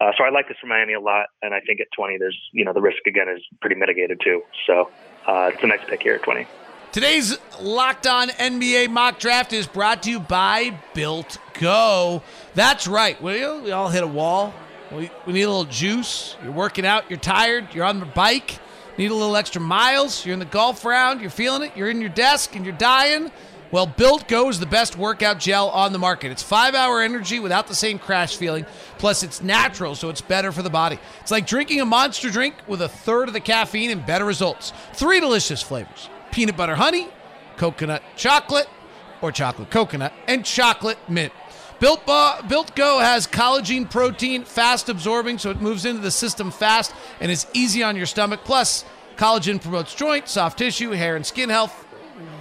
Uh, 0.00 0.10
so 0.18 0.24
I 0.24 0.30
like 0.30 0.48
this 0.48 0.58
for 0.60 0.66
Miami 0.66 0.94
a 0.94 1.00
lot, 1.00 1.26
and 1.42 1.54
I 1.54 1.60
think 1.60 1.80
at 1.80 1.86
20, 1.94 2.18
there's 2.18 2.38
you 2.50 2.64
know 2.64 2.72
the 2.72 2.82
risk 2.82 3.06
again 3.06 3.28
is 3.28 3.42
pretty 3.60 3.76
mitigated 3.76 4.18
too. 4.18 4.42
So 4.66 4.90
uh, 5.28 5.50
it's 5.54 5.62
a 5.62 5.66
nice 5.66 5.84
pick 5.86 6.02
here 6.02 6.14
at 6.14 6.22
20. 6.22 6.46
Today's 6.90 7.36
Locked 7.60 8.06
On 8.06 8.30
NBA 8.30 8.88
mock 8.88 9.18
draft 9.18 9.52
is 9.52 9.66
brought 9.66 10.04
to 10.04 10.10
you 10.10 10.18
by 10.18 10.78
Built 10.94 11.36
Go. 11.60 12.22
That's 12.54 12.86
right. 12.86 13.20
We, 13.22 13.32
we 13.60 13.72
all 13.72 13.90
hit 13.90 14.02
a 14.02 14.06
wall. 14.06 14.54
We, 14.90 15.10
we 15.26 15.34
need 15.34 15.42
a 15.42 15.50
little 15.50 15.66
juice. 15.66 16.34
You're 16.42 16.52
working 16.52 16.86
out, 16.86 17.10
you're 17.10 17.18
tired, 17.18 17.74
you're 17.74 17.84
on 17.84 18.00
the 18.00 18.06
bike, 18.06 18.58
need 18.96 19.10
a 19.10 19.14
little 19.14 19.36
extra 19.36 19.60
miles, 19.60 20.24
you're 20.24 20.32
in 20.32 20.38
the 20.38 20.46
golf 20.46 20.82
round, 20.82 21.20
you're 21.20 21.28
feeling 21.28 21.62
it, 21.62 21.76
you're 21.76 21.90
in 21.90 22.00
your 22.00 22.08
desk 22.08 22.56
and 22.56 22.64
you're 22.64 22.74
dying. 22.74 23.30
Well, 23.70 23.86
Built 23.86 24.26
Go 24.26 24.48
is 24.48 24.58
the 24.58 24.64
best 24.64 24.96
workout 24.96 25.38
gel 25.38 25.68
on 25.68 25.92
the 25.92 25.98
market. 25.98 26.32
It's 26.32 26.42
five 26.42 26.74
hour 26.74 27.02
energy 27.02 27.38
without 27.38 27.66
the 27.66 27.74
same 27.74 27.98
crash 27.98 28.36
feeling. 28.38 28.64
Plus, 28.96 29.22
it's 29.22 29.42
natural, 29.42 29.94
so 29.94 30.08
it's 30.08 30.22
better 30.22 30.52
for 30.52 30.62
the 30.62 30.70
body. 30.70 30.98
It's 31.20 31.30
like 31.30 31.46
drinking 31.46 31.82
a 31.82 31.84
monster 31.84 32.30
drink 32.30 32.54
with 32.66 32.80
a 32.80 32.88
third 32.88 33.28
of 33.28 33.34
the 33.34 33.40
caffeine 33.40 33.90
and 33.90 34.06
better 34.06 34.24
results. 34.24 34.72
Three 34.94 35.20
delicious 35.20 35.62
flavors 35.62 36.08
peanut 36.30 36.56
butter 36.56 36.76
honey, 36.76 37.08
coconut 37.56 38.02
chocolate, 38.16 38.68
or 39.20 39.32
chocolate 39.32 39.70
coconut, 39.70 40.12
and 40.26 40.44
chocolate 40.44 40.98
mint. 41.08 41.32
Built, 41.80 42.04
Built 42.06 42.74
Go 42.74 42.98
has 42.98 43.26
collagen 43.26 43.88
protein, 43.88 44.44
fast 44.44 44.88
absorbing, 44.88 45.38
so 45.38 45.50
it 45.50 45.60
moves 45.60 45.84
into 45.84 46.00
the 46.00 46.10
system 46.10 46.50
fast 46.50 46.92
and 47.20 47.30
is 47.30 47.46
easy 47.52 47.84
on 47.84 47.94
your 47.96 48.06
stomach. 48.06 48.40
Plus, 48.44 48.84
collagen 49.16 49.62
promotes 49.62 49.94
joint, 49.94 50.28
soft 50.28 50.58
tissue, 50.58 50.90
hair, 50.90 51.14
and 51.14 51.24
skin 51.24 51.48
health. 51.50 51.86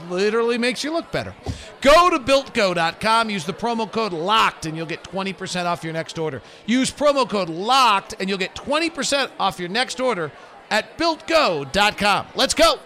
Literally 0.09 0.57
makes 0.57 0.83
you 0.83 0.91
look 0.91 1.11
better. 1.11 1.35
Go 1.81 2.09
to 2.09 2.17
builtgo.com, 2.17 3.29
use 3.29 3.45
the 3.45 3.53
promo 3.53 3.91
code 3.91 4.13
LOCKED, 4.13 4.65
and 4.67 4.77
you'll 4.77 4.87
get 4.87 5.03
20% 5.03 5.65
off 5.65 5.83
your 5.83 5.93
next 5.93 6.17
order. 6.17 6.41
Use 6.65 6.89
promo 6.89 7.29
code 7.29 7.49
LOCKED, 7.49 8.15
and 8.19 8.29
you'll 8.29 8.39
get 8.39 8.55
20% 8.55 9.29
off 9.39 9.59
your 9.59 9.69
next 9.69 9.99
order 9.99 10.31
at 10.71 10.97
builtgo.com. 10.97 12.27
Let's 12.35 12.55
go. 12.55 12.79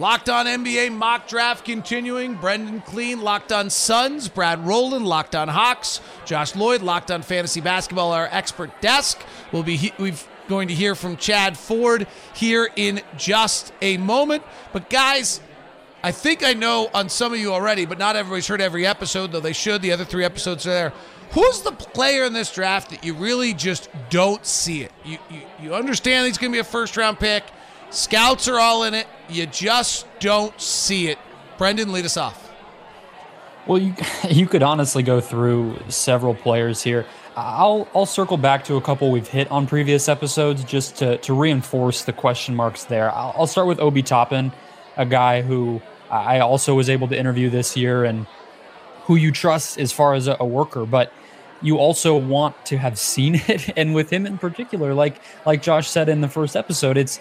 Locked 0.00 0.30
on 0.30 0.46
NBA 0.46 0.92
mock 0.92 1.28
draft 1.28 1.62
continuing. 1.66 2.34
Brendon 2.36 2.80
Kleen, 2.80 3.20
Locked 3.20 3.52
on 3.52 3.68
Suns. 3.68 4.28
Brad 4.28 4.66
Rowland, 4.66 5.06
Locked 5.06 5.36
on 5.36 5.48
Hawks. 5.48 6.00
Josh 6.24 6.56
Lloyd, 6.56 6.80
Locked 6.80 7.10
on 7.10 7.20
Fantasy 7.20 7.60
Basketball, 7.60 8.10
our 8.12 8.26
expert 8.32 8.70
desk. 8.80 9.20
We'll 9.52 9.62
be 9.62 9.76
he- 9.76 9.92
we've 9.98 10.26
going 10.48 10.68
to 10.68 10.74
hear 10.74 10.94
from 10.94 11.18
Chad 11.18 11.54
Ford 11.58 12.06
here 12.34 12.70
in 12.76 13.02
just 13.18 13.74
a 13.82 13.98
moment. 13.98 14.42
But 14.72 14.88
guys, 14.88 15.42
I 16.02 16.12
think 16.12 16.42
I 16.42 16.54
know 16.54 16.88
on 16.94 17.10
some 17.10 17.34
of 17.34 17.38
you 17.38 17.52
already, 17.52 17.84
but 17.84 17.98
not 17.98 18.16
everybody's 18.16 18.48
heard 18.48 18.62
every 18.62 18.86
episode, 18.86 19.32
though 19.32 19.40
they 19.40 19.52
should. 19.52 19.82
The 19.82 19.92
other 19.92 20.06
three 20.06 20.24
episodes 20.24 20.66
are 20.66 20.70
there. 20.70 20.92
Who's 21.32 21.60
the 21.60 21.72
player 21.72 22.24
in 22.24 22.32
this 22.32 22.50
draft 22.50 22.88
that 22.88 23.04
you 23.04 23.12
really 23.12 23.52
just 23.52 23.90
don't 24.08 24.46
see 24.46 24.80
it? 24.80 24.92
You 25.04 25.18
you, 25.30 25.42
you 25.62 25.74
understand 25.74 26.26
he's 26.26 26.38
going 26.38 26.52
to 26.52 26.56
be 26.56 26.60
a 26.60 26.64
first 26.64 26.96
round 26.96 27.18
pick. 27.20 27.44
Scouts 27.90 28.46
are 28.48 28.58
all 28.58 28.84
in 28.84 28.94
it. 28.94 29.06
You 29.28 29.46
just 29.46 30.06
don't 30.20 30.58
see 30.60 31.08
it. 31.08 31.18
Brendon, 31.58 31.92
lead 31.92 32.04
us 32.04 32.16
off. 32.16 32.50
Well, 33.66 33.78
you 33.78 33.94
you 34.28 34.46
could 34.46 34.62
honestly 34.62 35.02
go 35.02 35.20
through 35.20 35.78
several 35.88 36.34
players 36.34 36.82
here. 36.82 37.06
I'll 37.36 37.88
I'll 37.94 38.06
circle 38.06 38.36
back 38.36 38.64
to 38.64 38.76
a 38.76 38.80
couple 38.80 39.10
we've 39.10 39.28
hit 39.28 39.50
on 39.50 39.66
previous 39.66 40.08
episodes 40.08 40.64
just 40.64 40.96
to 40.96 41.18
to 41.18 41.34
reinforce 41.34 42.02
the 42.04 42.12
question 42.12 42.54
marks 42.54 42.84
there. 42.84 43.10
I'll, 43.12 43.34
I'll 43.36 43.46
start 43.46 43.66
with 43.66 43.80
Obi 43.80 44.02
Toppin, 44.02 44.52
a 44.96 45.06
guy 45.06 45.42
who 45.42 45.80
I 46.10 46.40
also 46.40 46.74
was 46.74 46.90
able 46.90 47.08
to 47.08 47.18
interview 47.18 47.50
this 47.50 47.76
year 47.76 48.04
and 48.04 48.26
who 49.04 49.16
you 49.16 49.30
trust 49.32 49.78
as 49.78 49.92
far 49.92 50.14
as 50.14 50.26
a, 50.26 50.36
a 50.40 50.46
worker, 50.46 50.84
but 50.84 51.12
you 51.62 51.78
also 51.78 52.16
want 52.16 52.64
to 52.66 52.78
have 52.78 52.98
seen 52.98 53.34
it. 53.48 53.70
And 53.76 53.94
with 53.94 54.10
him 54.10 54.26
in 54.26 54.38
particular, 54.38 54.94
like 54.94 55.20
like 55.46 55.62
Josh 55.62 55.88
said 55.88 56.08
in 56.08 56.20
the 56.20 56.28
first 56.28 56.56
episode, 56.56 56.96
it's 56.96 57.20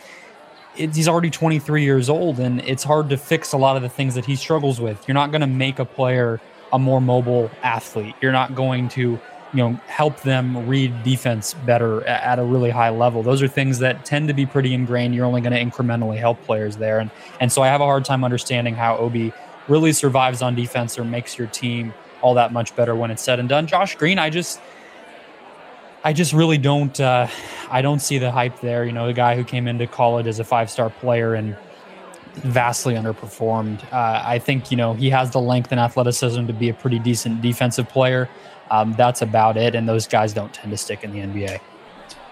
it, 0.75 0.95
he's 0.95 1.07
already 1.07 1.29
23 1.29 1.83
years 1.83 2.09
old 2.09 2.39
and 2.39 2.61
it's 2.61 2.83
hard 2.83 3.09
to 3.09 3.17
fix 3.17 3.53
a 3.53 3.57
lot 3.57 3.75
of 3.75 3.81
the 3.81 3.89
things 3.89 4.15
that 4.15 4.25
he 4.25 4.35
struggles 4.35 4.79
with. 4.79 5.07
You're 5.07 5.15
not 5.15 5.31
going 5.31 5.41
to 5.41 5.47
make 5.47 5.79
a 5.79 5.85
player 5.85 6.39
a 6.71 6.79
more 6.79 7.01
mobile 7.01 7.49
athlete. 7.63 8.15
You're 8.21 8.31
not 8.31 8.55
going 8.55 8.89
to, 8.89 9.01
you 9.01 9.19
know, 9.53 9.73
help 9.87 10.21
them 10.21 10.67
read 10.67 11.03
defense 11.03 11.53
better 11.65 12.05
at 12.05 12.39
a 12.39 12.43
really 12.43 12.69
high 12.69 12.89
level. 12.89 13.23
Those 13.23 13.41
are 13.41 13.47
things 13.47 13.79
that 13.79 14.05
tend 14.05 14.27
to 14.27 14.33
be 14.33 14.45
pretty 14.45 14.73
ingrained. 14.73 15.15
You're 15.15 15.25
only 15.25 15.41
going 15.41 15.53
to 15.53 15.63
incrementally 15.63 16.17
help 16.17 16.41
players 16.43 16.77
there. 16.77 16.99
And 16.99 17.09
and 17.39 17.51
so 17.51 17.61
I 17.61 17.67
have 17.67 17.81
a 17.81 17.85
hard 17.85 18.05
time 18.05 18.23
understanding 18.23 18.75
how 18.75 18.97
Obi 18.97 19.33
really 19.67 19.93
survives 19.93 20.41
on 20.41 20.55
defense 20.55 20.97
or 20.99 21.03
makes 21.03 21.37
your 21.37 21.47
team 21.47 21.93
all 22.21 22.33
that 22.33 22.51
much 22.51 22.75
better 22.75 22.95
when 22.95 23.11
it's 23.11 23.23
said 23.23 23.39
and 23.39 23.49
done. 23.49 23.65
Josh 23.65 23.95
Green, 23.95 24.19
I 24.19 24.29
just 24.29 24.59
I 26.03 26.13
just 26.13 26.33
really 26.33 26.57
don't. 26.57 26.97
Uh, 26.99 27.27
I 27.69 27.81
don't 27.81 27.99
see 27.99 28.17
the 28.17 28.31
hype 28.31 28.61
there. 28.61 28.85
You 28.85 28.91
know, 28.91 29.07
the 29.07 29.13
guy 29.13 29.35
who 29.35 29.43
came 29.43 29.67
into 29.67 29.85
college 29.87 30.27
as 30.27 30.39
a 30.39 30.43
five-star 30.43 30.89
player 30.89 31.35
and 31.35 31.57
vastly 32.35 32.93
underperformed. 32.93 33.83
Uh, 33.91 34.21
I 34.25 34.39
think 34.39 34.71
you 34.71 34.77
know 34.77 34.93
he 34.93 35.09
has 35.09 35.31
the 35.31 35.41
length 35.41 35.71
and 35.71 35.79
athleticism 35.79 36.47
to 36.47 36.53
be 36.53 36.69
a 36.69 36.73
pretty 36.73 36.99
decent 36.99 37.41
defensive 37.41 37.89
player. 37.89 38.29
Um, 38.71 38.93
that's 38.93 39.21
about 39.21 39.57
it, 39.57 39.75
and 39.75 39.89
those 39.89 40.07
guys 40.07 40.33
don't 40.33 40.53
tend 40.53 40.71
to 40.71 40.77
stick 40.77 41.03
in 41.03 41.11
the 41.11 41.19
NBA. 41.19 41.59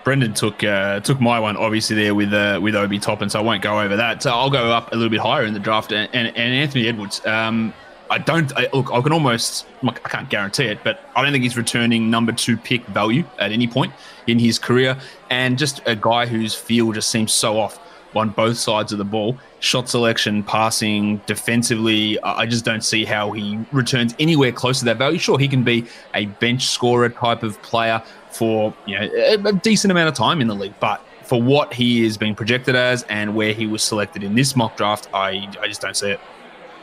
Brendon 0.03 0.33
took 0.33 0.63
uh, 0.63 1.01
took 1.01 1.19
my 1.19 1.37
one 1.39 1.57
obviously 1.57 1.95
there 1.95 2.15
with 2.15 2.33
uh, 2.33 2.59
with 2.61 2.75
Obi 2.75 2.99
Toppin, 2.99 3.29
so 3.29 3.39
I 3.39 3.43
won't 3.43 3.61
go 3.61 3.79
over 3.81 3.97
that. 3.97 4.23
So 4.23 4.31
I'll 4.31 4.49
go 4.49 4.71
up 4.71 4.93
a 4.93 4.95
little 4.95 5.09
bit 5.09 5.19
higher 5.19 5.43
in 5.43 5.53
the 5.53 5.59
draft, 5.59 5.91
and, 5.91 6.09
and, 6.13 6.27
and 6.37 6.53
Anthony 6.53 6.87
Edwards. 6.87 7.25
Um, 7.25 7.73
I 8.09 8.17
don't 8.17 8.51
I, 8.57 8.67
look. 8.73 8.91
I 8.91 9.01
can 9.01 9.13
almost. 9.13 9.65
I 9.83 9.91
can't 9.91 10.29
guarantee 10.29 10.65
it, 10.65 10.79
but 10.83 11.09
I 11.15 11.23
don't 11.23 11.31
think 11.31 11.43
he's 11.43 11.57
returning 11.57 12.09
number 12.09 12.31
two 12.31 12.57
pick 12.57 12.85
value 12.87 13.23
at 13.39 13.51
any 13.51 13.67
point 13.67 13.93
in 14.27 14.39
his 14.39 14.59
career. 14.59 14.97
And 15.29 15.57
just 15.57 15.81
a 15.85 15.95
guy 15.95 16.25
whose 16.25 16.55
feel 16.55 16.91
just 16.91 17.09
seems 17.09 17.31
so 17.31 17.59
off 17.59 17.79
on 18.15 18.29
both 18.29 18.57
sides 18.57 18.91
of 18.91 18.97
the 18.97 19.05
ball. 19.05 19.37
Shot 19.59 19.89
selection, 19.89 20.43
passing, 20.43 21.17
defensively. 21.25 22.19
I 22.23 22.45
just 22.45 22.65
don't 22.65 22.83
see 22.83 23.05
how 23.05 23.31
he 23.31 23.59
returns 23.71 24.15
anywhere 24.19 24.51
close 24.51 24.79
to 24.79 24.85
that 24.85 24.97
value. 24.97 25.19
Sure, 25.19 25.37
he 25.37 25.47
can 25.47 25.63
be 25.63 25.85
a 26.13 26.25
bench 26.25 26.67
scorer 26.67 27.09
type 27.09 27.43
of 27.43 27.61
player 27.61 28.01
for 28.31 28.73
you 28.85 28.99
know 28.99 29.09
a 29.45 29.53
decent 29.53 29.91
amount 29.91 30.09
of 30.09 30.15
time 30.15 30.41
in 30.41 30.47
the 30.47 30.55
league, 30.55 30.75
but 30.79 31.01
for 31.23 31.41
what 31.41 31.73
he 31.73 32.05
is 32.05 32.17
being 32.17 32.35
projected 32.35 32.75
as 32.75 33.03
and 33.03 33.35
where 33.35 33.53
he 33.53 33.67
was 33.67 33.83
selected 33.83 34.23
in 34.23 34.33
this 34.33 34.55
mock 34.55 34.77
draft, 34.77 35.09
I, 35.13 35.49
I 35.61 35.67
just 35.67 35.81
don't 35.81 35.95
see 35.95 36.11
it. 36.11 36.19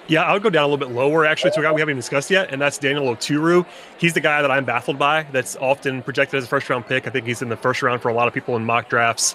Yeah, 0.06 0.24
I 0.24 0.34
would 0.34 0.42
go 0.42 0.50
down 0.50 0.64
a 0.64 0.66
little 0.66 0.86
bit 0.86 0.94
lower 0.94 1.24
actually 1.24 1.52
to 1.52 1.60
a 1.60 1.62
guy 1.62 1.72
we 1.72 1.80
haven't 1.80 1.92
even 1.92 2.00
discussed 2.00 2.30
yet, 2.30 2.52
and 2.52 2.60
that's 2.60 2.76
Daniel 2.76 3.06
Oturu. 3.06 3.64
He's 3.98 4.12
the 4.12 4.20
guy 4.20 4.42
that 4.42 4.50
I'm 4.50 4.66
baffled 4.66 4.98
by. 4.98 5.22
That's 5.32 5.56
often 5.56 6.02
projected 6.02 6.36
as 6.38 6.44
a 6.44 6.46
first 6.46 6.68
round 6.68 6.86
pick. 6.86 7.06
I 7.06 7.10
think 7.10 7.26
he's 7.26 7.40
in 7.40 7.48
the 7.48 7.56
first 7.56 7.82
round 7.82 8.02
for 8.02 8.10
a 8.10 8.14
lot 8.14 8.28
of 8.28 8.34
people 8.34 8.54
in 8.56 8.66
mock 8.66 8.90
drafts 8.90 9.34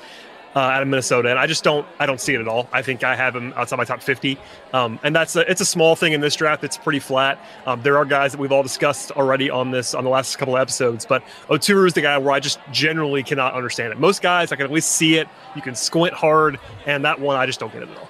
uh, 0.56 0.60
out 0.60 0.82
of 0.82 0.88
Minnesota, 0.88 1.30
and 1.30 1.40
I 1.40 1.48
just 1.48 1.64
don't 1.64 1.88
I 2.00 2.06
don't 2.06 2.22
see 2.22 2.36
it 2.36 2.42
at 2.42 2.48
all. 2.48 2.70
I 2.72 2.84
think 2.84 3.04
I 3.04 3.16
have 3.16 3.36
him 3.36 3.52
outside 3.56 3.78
my 3.78 3.84
top 3.84 4.02
50, 4.02 4.38
um, 4.74 5.00
and 5.04 5.16
that's 5.16 5.36
a, 5.36 5.50
it's 5.50 5.62
a 5.62 5.66
small 5.66 5.96
thing 5.96 6.14
in 6.14 6.22
this 6.22 6.36
draft. 6.36 6.64
It's 6.64 6.78
pretty 6.78 7.00
flat. 7.00 7.44
Um, 7.66 7.82
there 7.82 7.98
are 7.98 8.06
guys 8.06 8.34
that 8.34 8.40
we've 8.40 8.52
all 8.52 8.64
discussed 8.64 9.12
already 9.12 9.50
on 9.50 9.72
this 9.72 9.96
on 9.96 10.04
the 10.04 10.10
last 10.10 10.38
couple 10.38 10.56
of 10.56 10.62
episodes, 10.62 11.06
but 11.06 11.24
Oturu 11.50 11.88
is 11.88 11.94
the 11.94 12.02
guy 12.02 12.18
where 12.20 12.32
I 12.32 12.40
just 12.40 12.60
generally 12.72 13.24
cannot 13.24 13.54
understand 13.54 13.92
it. 13.92 14.00
Most 14.00 14.22
guys 14.22 14.52
I 14.52 14.56
can 14.56 14.66
at 14.66 14.72
least 14.72 14.92
see 14.92 15.18
it. 15.18 15.28
You 15.56 15.64
can 15.64 15.74
squint 15.74 16.14
hard, 16.14 16.60
and 16.86 17.06
that 17.06 17.20
one 17.20 17.38
I 17.38 17.46
just 17.46 17.60
don't 17.60 17.74
get 17.74 17.84
it 17.84 17.90
at 17.90 17.98
all. 17.98 18.10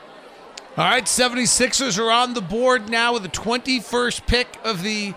All 0.79 0.85
right, 0.85 1.03
76ers 1.03 1.99
are 1.99 2.09
on 2.09 2.33
the 2.33 2.39
board 2.39 2.87
now 2.87 3.11
with 3.11 3.23
the 3.23 3.27
21st 3.27 4.25
pick 4.27 4.47
of 4.63 4.81
the 4.81 5.13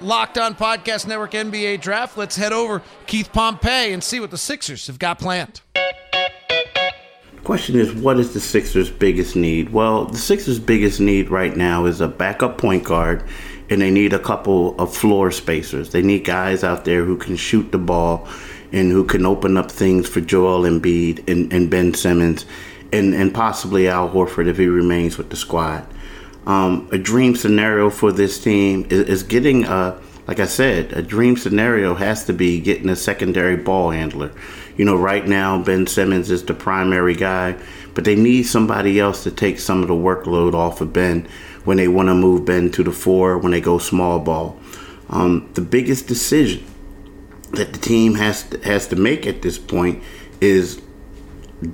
Locked 0.00 0.38
On 0.38 0.54
Podcast 0.54 1.06
Network 1.06 1.32
NBA 1.32 1.82
draft. 1.82 2.16
Let's 2.16 2.36
head 2.36 2.54
over 2.54 2.80
Keith 3.06 3.30
Pompey 3.30 3.92
and 3.92 4.02
see 4.02 4.18
what 4.18 4.30
the 4.30 4.38
Sixers 4.38 4.86
have 4.86 4.98
got 4.98 5.18
planned. 5.18 5.60
Question 7.44 7.76
is, 7.78 7.92
what 7.92 8.18
is 8.18 8.32
the 8.32 8.40
Sixers' 8.40 8.90
biggest 8.90 9.36
need? 9.36 9.74
Well, 9.74 10.06
the 10.06 10.16
Sixers' 10.16 10.58
biggest 10.58 11.00
need 11.00 11.28
right 11.28 11.54
now 11.54 11.84
is 11.84 12.00
a 12.00 12.08
backup 12.08 12.56
point 12.56 12.84
guard, 12.84 13.22
and 13.68 13.82
they 13.82 13.90
need 13.90 14.14
a 14.14 14.18
couple 14.18 14.74
of 14.80 14.96
floor 14.96 15.30
spacers. 15.30 15.90
They 15.90 16.00
need 16.00 16.24
guys 16.24 16.64
out 16.64 16.86
there 16.86 17.04
who 17.04 17.18
can 17.18 17.36
shoot 17.36 17.72
the 17.72 17.78
ball 17.78 18.26
and 18.72 18.90
who 18.90 19.04
can 19.04 19.26
open 19.26 19.58
up 19.58 19.70
things 19.70 20.08
for 20.08 20.22
Joel 20.22 20.62
Embiid 20.62 21.28
and, 21.30 21.52
and 21.52 21.70
Ben 21.70 21.92
Simmons 21.92 22.46
and, 22.92 23.14
and 23.14 23.34
possibly 23.34 23.88
Al 23.88 24.08
Horford 24.08 24.46
if 24.46 24.56
he 24.56 24.66
remains 24.66 25.18
with 25.18 25.30
the 25.30 25.36
squad. 25.36 25.86
Um, 26.46 26.88
a 26.92 26.98
dream 26.98 27.36
scenario 27.36 27.90
for 27.90 28.10
this 28.10 28.42
team 28.42 28.86
is, 28.90 29.08
is 29.08 29.22
getting 29.22 29.64
a, 29.64 30.00
like 30.26 30.40
I 30.40 30.46
said, 30.46 30.92
a 30.92 31.02
dream 31.02 31.36
scenario 31.36 31.94
has 31.94 32.24
to 32.24 32.32
be 32.32 32.60
getting 32.60 32.88
a 32.88 32.96
secondary 32.96 33.56
ball 33.56 33.90
handler. 33.90 34.32
You 34.76 34.84
know, 34.84 34.96
right 34.96 35.26
now 35.26 35.62
Ben 35.62 35.86
Simmons 35.86 36.30
is 36.30 36.44
the 36.44 36.54
primary 36.54 37.14
guy, 37.14 37.56
but 37.94 38.04
they 38.04 38.14
need 38.14 38.44
somebody 38.44 38.98
else 38.98 39.24
to 39.24 39.30
take 39.30 39.58
some 39.58 39.82
of 39.82 39.88
the 39.88 39.94
workload 39.94 40.54
off 40.54 40.80
of 40.80 40.92
Ben 40.92 41.28
when 41.64 41.76
they 41.76 41.88
want 41.88 42.08
to 42.08 42.14
move 42.14 42.46
Ben 42.46 42.70
to 42.70 42.82
the 42.82 42.92
four 42.92 43.36
when 43.38 43.52
they 43.52 43.60
go 43.60 43.78
small 43.78 44.18
ball. 44.20 44.58
Um, 45.10 45.50
the 45.54 45.60
biggest 45.60 46.06
decision 46.06 46.64
that 47.52 47.72
the 47.72 47.78
team 47.78 48.14
has 48.14 48.44
to, 48.44 48.60
has 48.60 48.86
to 48.88 48.96
make 48.96 49.26
at 49.26 49.42
this 49.42 49.58
point 49.58 50.02
is 50.40 50.80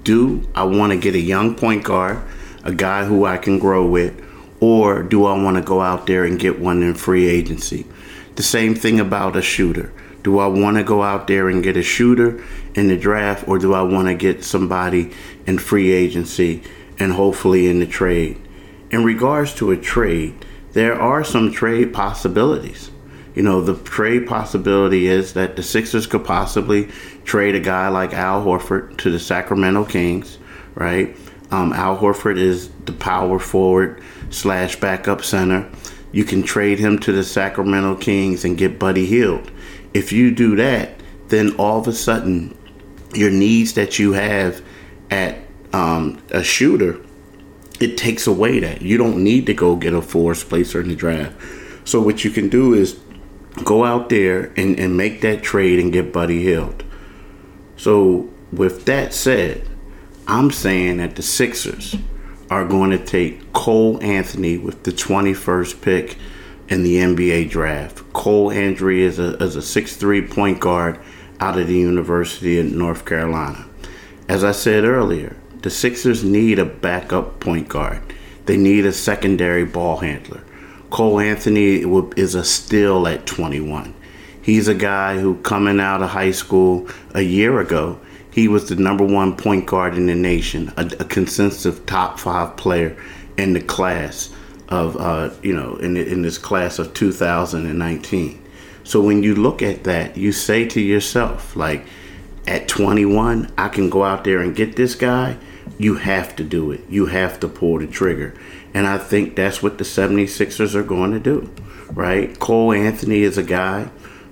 do 0.03 0.49
I 0.55 0.65
want 0.65 0.93
to 0.93 0.99
get 0.99 1.15
a 1.15 1.21
young 1.21 1.55
point 1.55 1.85
guard, 1.85 2.23
a 2.63 2.73
guy 2.73 3.05
who 3.05 3.25
I 3.25 3.37
can 3.37 3.59
grow 3.59 3.87
with, 3.87 4.21
or 4.61 5.03
do 5.03 5.27
I 5.27 5.41
want 5.43 5.57
to 5.57 5.63
go 5.63 5.81
out 5.81 6.07
there 6.07 6.25
and 6.25 6.39
get 6.39 6.59
one 6.59 6.83
in 6.83 6.95
free 6.95 7.29
agency? 7.29 7.87
The 8.37 8.43
same 8.43 8.75
thing 8.75 8.99
about 8.99 9.37
a 9.37 9.43
shooter. 9.43 9.93
Do 10.23 10.39
I 10.39 10.47
want 10.47 10.79
to 10.79 10.83
go 10.83 11.03
out 11.03 11.27
there 11.27 11.51
and 11.51 11.63
get 11.63 11.77
a 11.77 11.83
shooter 11.83 12.43
in 12.75 12.89
the 12.89 12.97
draft, 12.97 13.47
or 13.47 13.59
do 13.59 13.75
I 13.75 13.83
want 13.83 14.09
to 14.09 14.15
get 14.15 14.43
somebody 14.43 15.13
in 15.47 15.59
free 15.59 15.93
agency 15.93 16.63
and 16.99 17.13
hopefully 17.13 17.69
in 17.69 17.81
the 17.81 17.87
trade? 17.87 18.41
In 18.91 19.05
regards 19.05 19.55
to 19.57 19.71
a 19.71 19.77
trade, 19.77 20.47
there 20.73 20.99
are 20.99 21.23
some 21.23 21.53
trade 21.53 21.93
possibilities. 21.93 22.91
You 23.35 23.43
know, 23.43 23.61
the 23.61 23.77
trade 23.83 24.27
possibility 24.27 25.07
is 25.09 25.33
that 25.35 25.57
the 25.57 25.63
Sixers 25.63 26.07
could 26.07 26.25
possibly 26.25 26.89
trade 27.25 27.55
a 27.55 27.61
guy 27.61 27.89
like 27.89 28.13
Al 28.13 28.45
Horford 28.45 28.97
to 28.99 29.11
the 29.11 29.19
Sacramento 29.19 29.85
Kings, 29.87 30.39
right? 30.75 31.17
Um, 31.51 31.73
Al 31.73 31.97
Horford 31.97 32.39
is 32.39 32.71
the 32.85 32.93
power 32.93 33.39
forward 33.39 34.03
slash 34.31 34.77
backup 34.77 35.25
center. 35.25 35.69
You 36.13 36.25
can 36.25 36.45
trade 36.45 36.79
him 36.79 36.99
to 37.01 37.13
the 37.13 37.25
Sacramento 37.25 37.97
Kings 37.97 38.45
and 38.45 38.57
get 38.57 38.79
Buddy 38.79 39.07
Hield. 39.07 39.51
If 39.93 40.13
you 40.13 40.31
do 40.31 40.55
that, 40.57 41.01
then 41.29 41.57
all 41.57 41.81
of 41.81 41.89
a 41.89 41.93
sudden, 41.93 42.57
your 43.15 43.31
needs 43.31 43.75
that 43.75 43.99
you 43.99 44.13
have 44.13 44.63
at 45.11 45.39
um, 45.73 46.23
a 46.31 46.43
shooter, 46.45 47.01
it 47.81 47.97
takes 47.97 48.29
away 48.29 48.61
that. 48.61 48.83
You 48.83 48.97
don't 48.97 49.23
need 49.23 49.47
to 49.47 49.55
go 49.55 49.75
get 49.75 49.93
a 49.93 50.03
force 50.03 50.45
placer 50.45 50.81
in 50.81 50.89
the 50.89 50.95
draft. 50.95 51.35
So 51.85 52.01
what 52.01 52.25
you 52.25 52.31
can 52.31 52.49
do 52.49 52.75
is 52.75 52.99
go 53.63 53.85
out 53.85 54.09
there 54.09 54.53
and, 54.57 54.79
and 54.79 54.97
make 54.97 55.21
that 55.21 55.43
trade 55.43 55.79
and 55.79 55.93
get 55.93 56.13
Buddy 56.13 56.43
Hield. 56.43 56.83
So, 57.77 58.29
with 58.53 58.85
that 58.87 59.13
said, 59.13 59.69
I'm 60.27 60.51
saying 60.51 60.99
that 60.99 61.17
the 61.17 61.23
Sixers 61.23 61.97
are 62.51 62.65
going 62.65 62.91
to 62.91 62.99
take 62.99 63.53
Cole 63.53 64.03
Anthony 64.03 64.59
with 64.59 64.85
the 64.85 64.93
21st 64.93 65.81
pick 65.83 66.17
in 66.69 66.83
the 66.83 66.97
NBA 66.97 67.51
draft. 67.51 68.03
Cole 68.13 68.51
Anthony 68.51 69.01
is 69.01 69.19
a, 69.19 69.37
is 69.43 69.57
a 69.57 69.61
6'3 69.61 70.31
point 70.31 70.61
guard 70.61 70.99
out 71.41 71.59
of 71.59 71.67
the 71.67 71.77
University 71.77 72.59
of 72.59 72.67
North 72.67 73.05
Carolina. 73.05 73.67
As 74.29 74.45
I 74.45 74.53
said 74.53 74.85
earlier, 74.85 75.37
the 75.63 75.71
Sixers 75.71 76.23
need 76.23 76.59
a 76.59 76.65
backup 76.65 77.41
point 77.41 77.69
guard. 77.69 78.03
They 78.47 78.57
need 78.57 78.87
a 78.87 78.93
secondary 78.93 79.65
ball 79.65 79.99
handler. 79.99 80.44
Cole 80.95 81.19
Anthony 81.19 81.83
is 82.17 82.37
a 82.37 82.45
at 83.09 83.27
21. 83.27 83.95
He's 84.41 84.69
a 84.69 84.75
guy 84.77 85.19
who, 85.19 85.35
coming 85.39 85.81
out 85.81 86.03
of 86.03 86.11
high 86.11 86.31
school 86.31 86.89
a 87.15 87.21
year 87.21 87.59
ago, 87.59 87.99
he 88.31 88.47
was 88.47 88.69
the 88.69 88.77
number 88.77 89.05
one 89.05 89.37
point 89.37 89.67
guard 89.67 89.97
in 89.97 90.07
the 90.07 90.15
nation, 90.15 90.73
a, 90.77 90.83
a 91.01 91.05
consensus 91.05 91.81
top 91.87 92.21
five 92.21 92.57
player 92.57 92.97
in 93.37 93.55
the 93.55 93.61
class 93.61 94.33
of, 94.69 94.97
uh, 94.99 95.31
you 95.43 95.53
know, 95.53 95.75
in, 95.79 95.97
in 95.97 96.23
this 96.23 96.39
class 96.39 96.79
of 96.79 96.95
2019. 96.95 98.41
So 98.85 99.01
when 99.01 99.25
you 99.25 99.35
look 99.35 99.63
at 99.63 99.83
that, 99.83 100.17
you 100.17 100.31
say 100.31 100.65
to 100.69 100.81
yourself, 100.81 101.57
like, 101.57 101.85
at 102.47 102.69
21, 102.69 103.53
I 103.59 103.67
can 103.67 103.91
go 103.91 104.05
out 104.05 104.23
there 104.23 104.43
and 104.43 104.55
get 104.55 104.77
this 104.77 104.95
guy. 104.95 105.39
You 105.77 105.97
have 105.97 106.37
to 106.37 106.45
do 106.45 106.71
it. 106.71 106.83
You 106.89 107.07
have 107.07 107.41
to 107.41 107.49
pull 107.49 107.81
the 107.81 107.89
trigger. 107.89 108.35
And 108.75 108.89
I 108.89 108.99
think 108.99 109.37
that's 109.37 109.63
what 109.63 109.79
the 109.79 109.85
76ers 109.85 110.75
are 110.75 110.83
going 110.83 111.13
to 111.13 111.21
do, 111.21 111.49
right? 111.93 112.37
Cole 112.41 112.73
Anthony 112.73 113.23
is 113.23 113.39
a 113.39 113.43
guy 113.43 113.89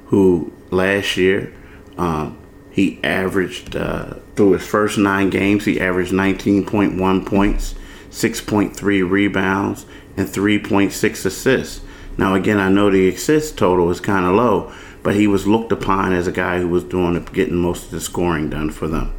who 0.07 0.53
last 0.71 1.17
year 1.17 1.55
um, 1.97 2.37
he 2.73 2.99
averaged, 3.05 3.77
uh, 3.77 4.15
through 4.35 4.53
his 4.53 4.67
first 4.67 4.99
nine 4.99 5.31
games, 5.31 5.65
he 5.65 5.81
averaged 5.81 6.13
19.1 6.13 7.27
points, 7.27 7.75
6.3 8.11 9.09
rebounds, 9.09 9.87
and 10.17 10.27
3.6 10.27 11.27
assists. 11.27 11.81
Now, 12.19 12.35
again, 12.35 12.59
I 12.59 12.69
know 12.69 12.91
the 12.91 13.09
assist 13.09 13.57
total 13.57 13.91
is 13.91 14.01
kind 14.01 14.27
of 14.27 14.35
low, 14.35 14.73
but 15.03 15.15
he 15.15 15.27
was 15.27 15.47
looked 15.47 15.73
upon 15.73 16.13
as 16.13 16.27
a 16.27 16.33
guy 16.33 16.59
who 16.59 16.69
was 16.69 16.85
doing 16.85 17.23
getting 17.27 17.57
most 17.57 17.87
of 17.87 17.91
the 17.91 18.01
scoring 18.01 18.51
done 18.51 18.71
for 18.71 18.89
them. 18.89 19.15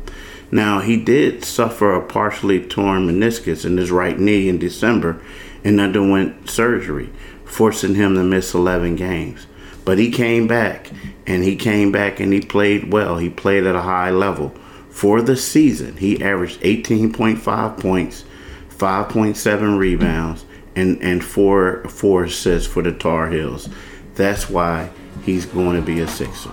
Now, 0.53 0.81
he 0.81 0.97
did 0.97 1.43
suffer 1.43 1.95
a 1.95 2.05
partially 2.05 2.63
torn 2.63 3.07
meniscus 3.07 3.65
in 3.65 3.75
his 3.75 3.89
right 3.89 4.19
knee 4.19 4.47
in 4.47 4.59
December 4.59 5.19
and 5.63 5.79
underwent 5.79 6.47
surgery, 6.47 7.09
forcing 7.43 7.95
him 7.95 8.13
to 8.13 8.23
miss 8.23 8.53
11 8.53 8.95
games. 8.95 9.47
But 9.83 9.97
he 9.97 10.11
came 10.11 10.45
back, 10.45 10.91
and 11.25 11.43
he 11.43 11.55
came 11.55 11.91
back 11.91 12.19
and 12.19 12.31
he 12.31 12.39
played 12.39 12.93
well. 12.93 13.17
He 13.17 13.31
played 13.31 13.65
at 13.65 13.73
a 13.73 13.81
high 13.81 14.11
level. 14.11 14.49
For 14.91 15.23
the 15.23 15.37
season, 15.37 15.97
he 15.97 16.23
averaged 16.23 16.61
18.5 16.61 17.79
points, 17.79 18.23
5.7 18.69 19.79
rebounds, 19.79 20.45
and, 20.75 21.01
and 21.01 21.25
four, 21.25 21.83
four 21.85 22.25
assists 22.25 22.71
for 22.71 22.83
the 22.83 22.91
Tar 22.91 23.31
Heels. 23.31 23.69
That's 24.13 24.51
why 24.51 24.91
he's 25.23 25.47
going 25.47 25.77
to 25.77 25.81
be 25.81 25.99
a 25.99 26.07
Sixer. 26.07 26.51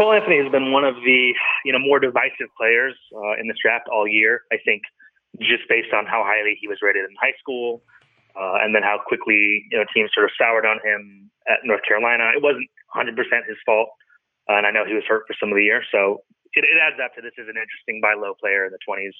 Cole 0.00 0.16
Anthony 0.16 0.40
has 0.40 0.48
been 0.48 0.72
one 0.72 0.88
of 0.88 0.96
the 1.04 1.36
you 1.68 1.76
know 1.76 1.78
more 1.78 2.00
divisive 2.00 2.48
players 2.56 2.96
uh, 3.12 3.36
in 3.36 3.52
this 3.52 3.60
draft 3.60 3.84
all 3.92 4.08
year. 4.08 4.48
I 4.48 4.56
think 4.64 4.80
just 5.44 5.68
based 5.68 5.92
on 5.92 6.08
how 6.08 6.24
highly 6.24 6.56
he 6.56 6.72
was 6.72 6.80
rated 6.80 7.04
in 7.04 7.12
high 7.20 7.36
school, 7.36 7.84
uh, 8.32 8.64
and 8.64 8.72
then 8.72 8.80
how 8.80 8.96
quickly 8.96 9.68
you 9.68 9.76
know 9.76 9.84
teams 9.92 10.08
sort 10.16 10.24
of 10.24 10.32
soured 10.40 10.64
on 10.64 10.80
him 10.80 11.28
at 11.52 11.60
North 11.68 11.84
Carolina. 11.84 12.32
It 12.32 12.40
wasn't 12.40 12.72
100% 12.96 13.12
his 13.44 13.60
fault, 13.68 13.92
uh, 14.48 14.56
and 14.56 14.64
I 14.64 14.72
know 14.72 14.88
he 14.88 14.96
was 14.96 15.04
hurt 15.04 15.28
for 15.28 15.36
some 15.36 15.52
of 15.52 15.56
the 15.60 15.68
year, 15.68 15.84
so 15.92 16.24
it, 16.56 16.64
it 16.64 16.80
adds 16.80 16.96
up 16.96 17.12
to 17.16 17.20
this 17.20 17.36
is 17.36 17.52
an 17.52 17.60
interesting 17.60 18.00
buy 18.00 18.16
low 18.16 18.32
player 18.40 18.64
in 18.64 18.72
the 18.72 18.80
20s. 18.80 19.12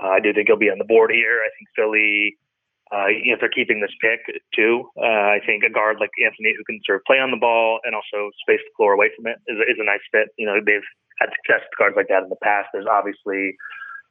Uh, 0.00 0.16
I 0.16 0.20
do 0.24 0.32
think 0.32 0.48
he'll 0.48 0.56
be 0.56 0.72
on 0.72 0.80
the 0.80 0.88
board 0.88 1.12
here. 1.12 1.44
I 1.44 1.52
think 1.60 1.68
Philly 1.76 2.40
uh, 2.90 3.06
if 3.06 3.38
they're 3.38 3.54
keeping 3.54 3.80
this 3.80 3.94
pick 4.02 4.26
too, 4.54 4.90
uh, 4.98 5.38
I 5.38 5.40
think 5.46 5.62
a 5.62 5.70
guard 5.70 5.98
like 6.00 6.10
Anthony 6.18 6.54
who 6.58 6.64
can 6.66 6.80
sort 6.82 6.98
of 6.98 7.04
play 7.06 7.22
on 7.22 7.30
the 7.30 7.38
ball 7.38 7.78
and 7.86 7.94
also 7.94 8.34
space 8.42 8.58
the 8.66 8.74
floor 8.76 8.92
away 8.92 9.14
from 9.14 9.30
it 9.30 9.38
is, 9.46 9.58
is 9.70 9.78
a 9.78 9.86
nice 9.86 10.02
fit. 10.10 10.34
You 10.36 10.46
know, 10.46 10.58
they've 10.58 10.86
had 11.22 11.30
success 11.38 11.62
with 11.62 11.78
guards 11.78 11.94
like 11.94 12.10
that 12.10 12.26
in 12.26 12.30
the 12.30 12.42
past. 12.42 12.74
There's 12.74 12.90
obviously 12.90 13.54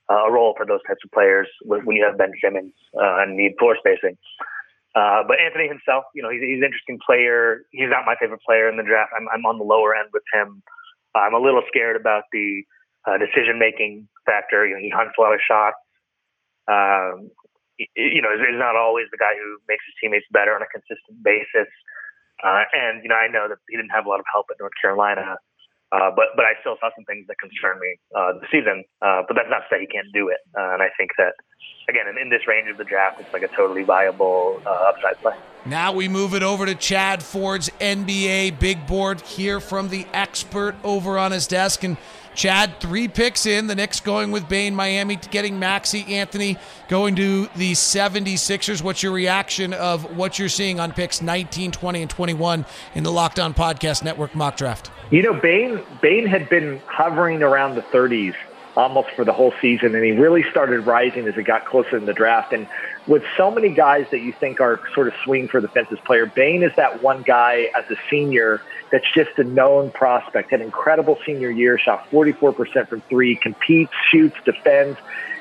uh, 0.08 0.28
a 0.28 0.32
role 0.32 0.56
for 0.56 0.66
those 0.66 0.80
types 0.88 1.04
of 1.04 1.12
players 1.12 1.48
when 1.68 1.96
you 2.00 2.08
have 2.08 2.18
Ben 2.18 2.32
Simmons 2.40 2.74
uh, 2.96 3.20
and 3.20 3.36
need 3.36 3.60
floor 3.60 3.76
spacing. 3.76 4.16
Uh, 4.96 5.28
but 5.28 5.38
Anthony 5.44 5.68
himself, 5.68 6.08
you 6.16 6.24
know, 6.24 6.32
he's, 6.32 6.42
he's 6.42 6.64
an 6.64 6.66
interesting 6.66 7.00
player. 7.04 7.68
He's 7.72 7.92
not 7.92 8.08
my 8.08 8.16
favorite 8.16 8.42
player 8.42 8.72
in 8.72 8.78
the 8.78 8.84
draft. 8.84 9.12
I'm, 9.12 9.28
I'm 9.30 9.46
on 9.46 9.60
the 9.60 9.68
lower 9.68 9.94
end 9.94 10.10
with 10.14 10.24
him. 10.34 10.64
I'm 11.14 11.36
a 11.36 11.40
little 11.40 11.62
scared 11.68 12.00
about 12.00 12.24
the 12.32 12.64
uh, 13.06 13.18
decision 13.20 13.60
making 13.60 14.08
factor. 14.26 14.66
You 14.66 14.76
know, 14.76 14.82
he 14.82 14.90
hunts 14.90 15.14
a 15.18 15.22
lot 15.22 15.34
of 15.34 15.42
shots. 15.44 15.78
Um, 16.70 17.30
you 17.96 18.22
know, 18.22 18.36
he's 18.36 18.60
not 18.60 18.76
always 18.76 19.08
the 19.12 19.18
guy 19.18 19.32
who 19.40 19.58
makes 19.68 19.84
his 19.88 19.96
teammates 20.02 20.28
better 20.32 20.52
on 20.54 20.62
a 20.62 20.68
consistent 20.68 21.24
basis. 21.24 21.72
Uh, 22.44 22.64
and 22.72 23.04
you 23.04 23.10
know, 23.10 23.16
I 23.16 23.28
know 23.28 23.48
that 23.48 23.58
he 23.70 23.76
didn't 23.76 23.92
have 23.92 24.06
a 24.06 24.10
lot 24.10 24.20
of 24.20 24.26
help 24.32 24.48
at 24.52 24.58
North 24.60 24.76
Carolina, 24.82 25.36
uh, 25.92 26.12
but 26.16 26.36
but 26.36 26.46
I 26.46 26.60
still 26.62 26.78
saw 26.80 26.90
some 26.96 27.04
things 27.06 27.28
that 27.28 27.36
concerned 27.40 27.80
me 27.80 28.00
uh, 28.16 28.40
this 28.40 28.50
season. 28.52 28.84
Uh, 29.02 29.24
but 29.28 29.36
that's 29.36 29.50
not 29.50 29.64
to 29.64 29.68
say 29.72 29.82
he 29.82 29.88
can't 29.88 30.08
do 30.14 30.30
it. 30.30 30.40
Uh, 30.56 30.76
and 30.76 30.82
I 30.82 30.88
think 30.98 31.12
that 31.18 31.34
again, 31.90 32.08
in, 32.08 32.18
in, 32.18 32.30
this 32.30 32.48
range 32.48 32.70
of 32.70 32.78
the 32.78 32.84
draft, 32.84 33.20
it's 33.20 33.32
like 33.34 33.44
a 33.44 33.48
totally 33.50 33.84
viable 33.84 34.62
uh, 34.66 34.92
upside 34.92 35.18
play. 35.22 35.36
Now 35.66 35.92
we 35.92 36.08
move 36.08 36.34
it 36.34 36.44
over 36.44 36.66
to 36.66 36.76
Chad 36.76 37.24
Ford's 37.24 37.70
NBA 37.82 38.60
big 38.60 38.88
board. 38.88 39.22
Hear 39.22 39.60
from 39.60 39.90
the 39.90 40.06
expert 40.14 40.76
over 40.84 41.18
on 41.18 41.32
his 41.32 41.48
desk 41.48 41.84
and. 41.84 41.98
Chad, 42.36 42.80
three 42.80 43.08
picks 43.08 43.46
in. 43.46 43.68
The 43.68 43.76
Knicks 43.76 44.00
going 44.00 44.32
with 44.32 44.48
Bane, 44.48 44.76
Miami 44.76 45.16
getting 45.16 45.60
Maxey 45.60 46.16
Anthony, 46.16 46.58
going 46.88 47.16
to 47.16 47.48
the 47.56 47.74
76ers. 47.74 48.82
What's 48.82 49.04
your 49.04 49.12
reaction 49.12 49.74
of 49.74 50.18
what 50.18 50.40
you're 50.40 50.50
seeing 50.50 50.80
on 50.80 50.92
picks 50.92 51.22
19, 51.22 51.72
20, 51.72 52.02
and 52.02 52.10
21 52.10 52.66
in 52.96 53.04
the 53.04 53.12
Locked 53.12 53.40
On 53.40 53.54
Podcast 53.54 54.04
Network 54.04 54.36
mock 54.36 54.58
draft? 54.58 54.92
You 55.12 55.24
know, 55.24 55.34
Bane, 55.34 55.82
Bane 56.02 56.28
had 56.28 56.50
been 56.50 56.82
hovering 56.86 57.42
around 57.42 57.76
the 57.76 57.82
30s 57.82 58.36
almost 58.76 59.10
for 59.12 59.26
the 59.26 59.34
whole 59.34 59.54
season, 59.60 59.96
and 59.96 60.06
he 60.06 60.12
really 60.12 60.44
started 60.50 60.86
rising 60.86 61.28
as 61.28 61.36
it 61.36 61.44
got 61.44 61.66
closer 61.66 61.98
in 61.98 62.06
the 62.06 62.14
draft. 62.14 62.54
And 62.54 62.68
with 63.06 63.24
so 63.38 63.50
many 63.50 63.74
guys 63.74 64.06
that 64.12 64.20
you 64.20 64.34
think 64.40 64.60
are 64.60 64.80
sort 64.94 65.08
of 65.08 65.14
swing 65.24 65.48
for 65.50 65.62
the 65.62 65.68
fences 65.70 66.00
player, 66.06 66.32
Bane 66.36 66.64
is 66.64 66.72
that 66.78 67.02
one 67.02 67.24
guy 67.26 67.66
as 67.78 67.84
a 67.92 67.96
senior 68.10 68.62
that's 68.92 69.06
just 69.16 69.32
a 69.38 69.44
known 69.44 69.92
prospect. 69.94 70.52
Had 70.52 70.60
an 70.60 70.66
incredible 70.66 71.18
senior 71.26 71.50
year, 71.50 71.78
shot 71.78 72.00
44% 72.14 72.54
from 72.90 73.02
three, 73.10 73.40
competes, 73.42 73.94
shoots, 74.12 74.36
defends. 74.46 74.98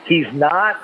He's 0.07 0.27
not 0.33 0.77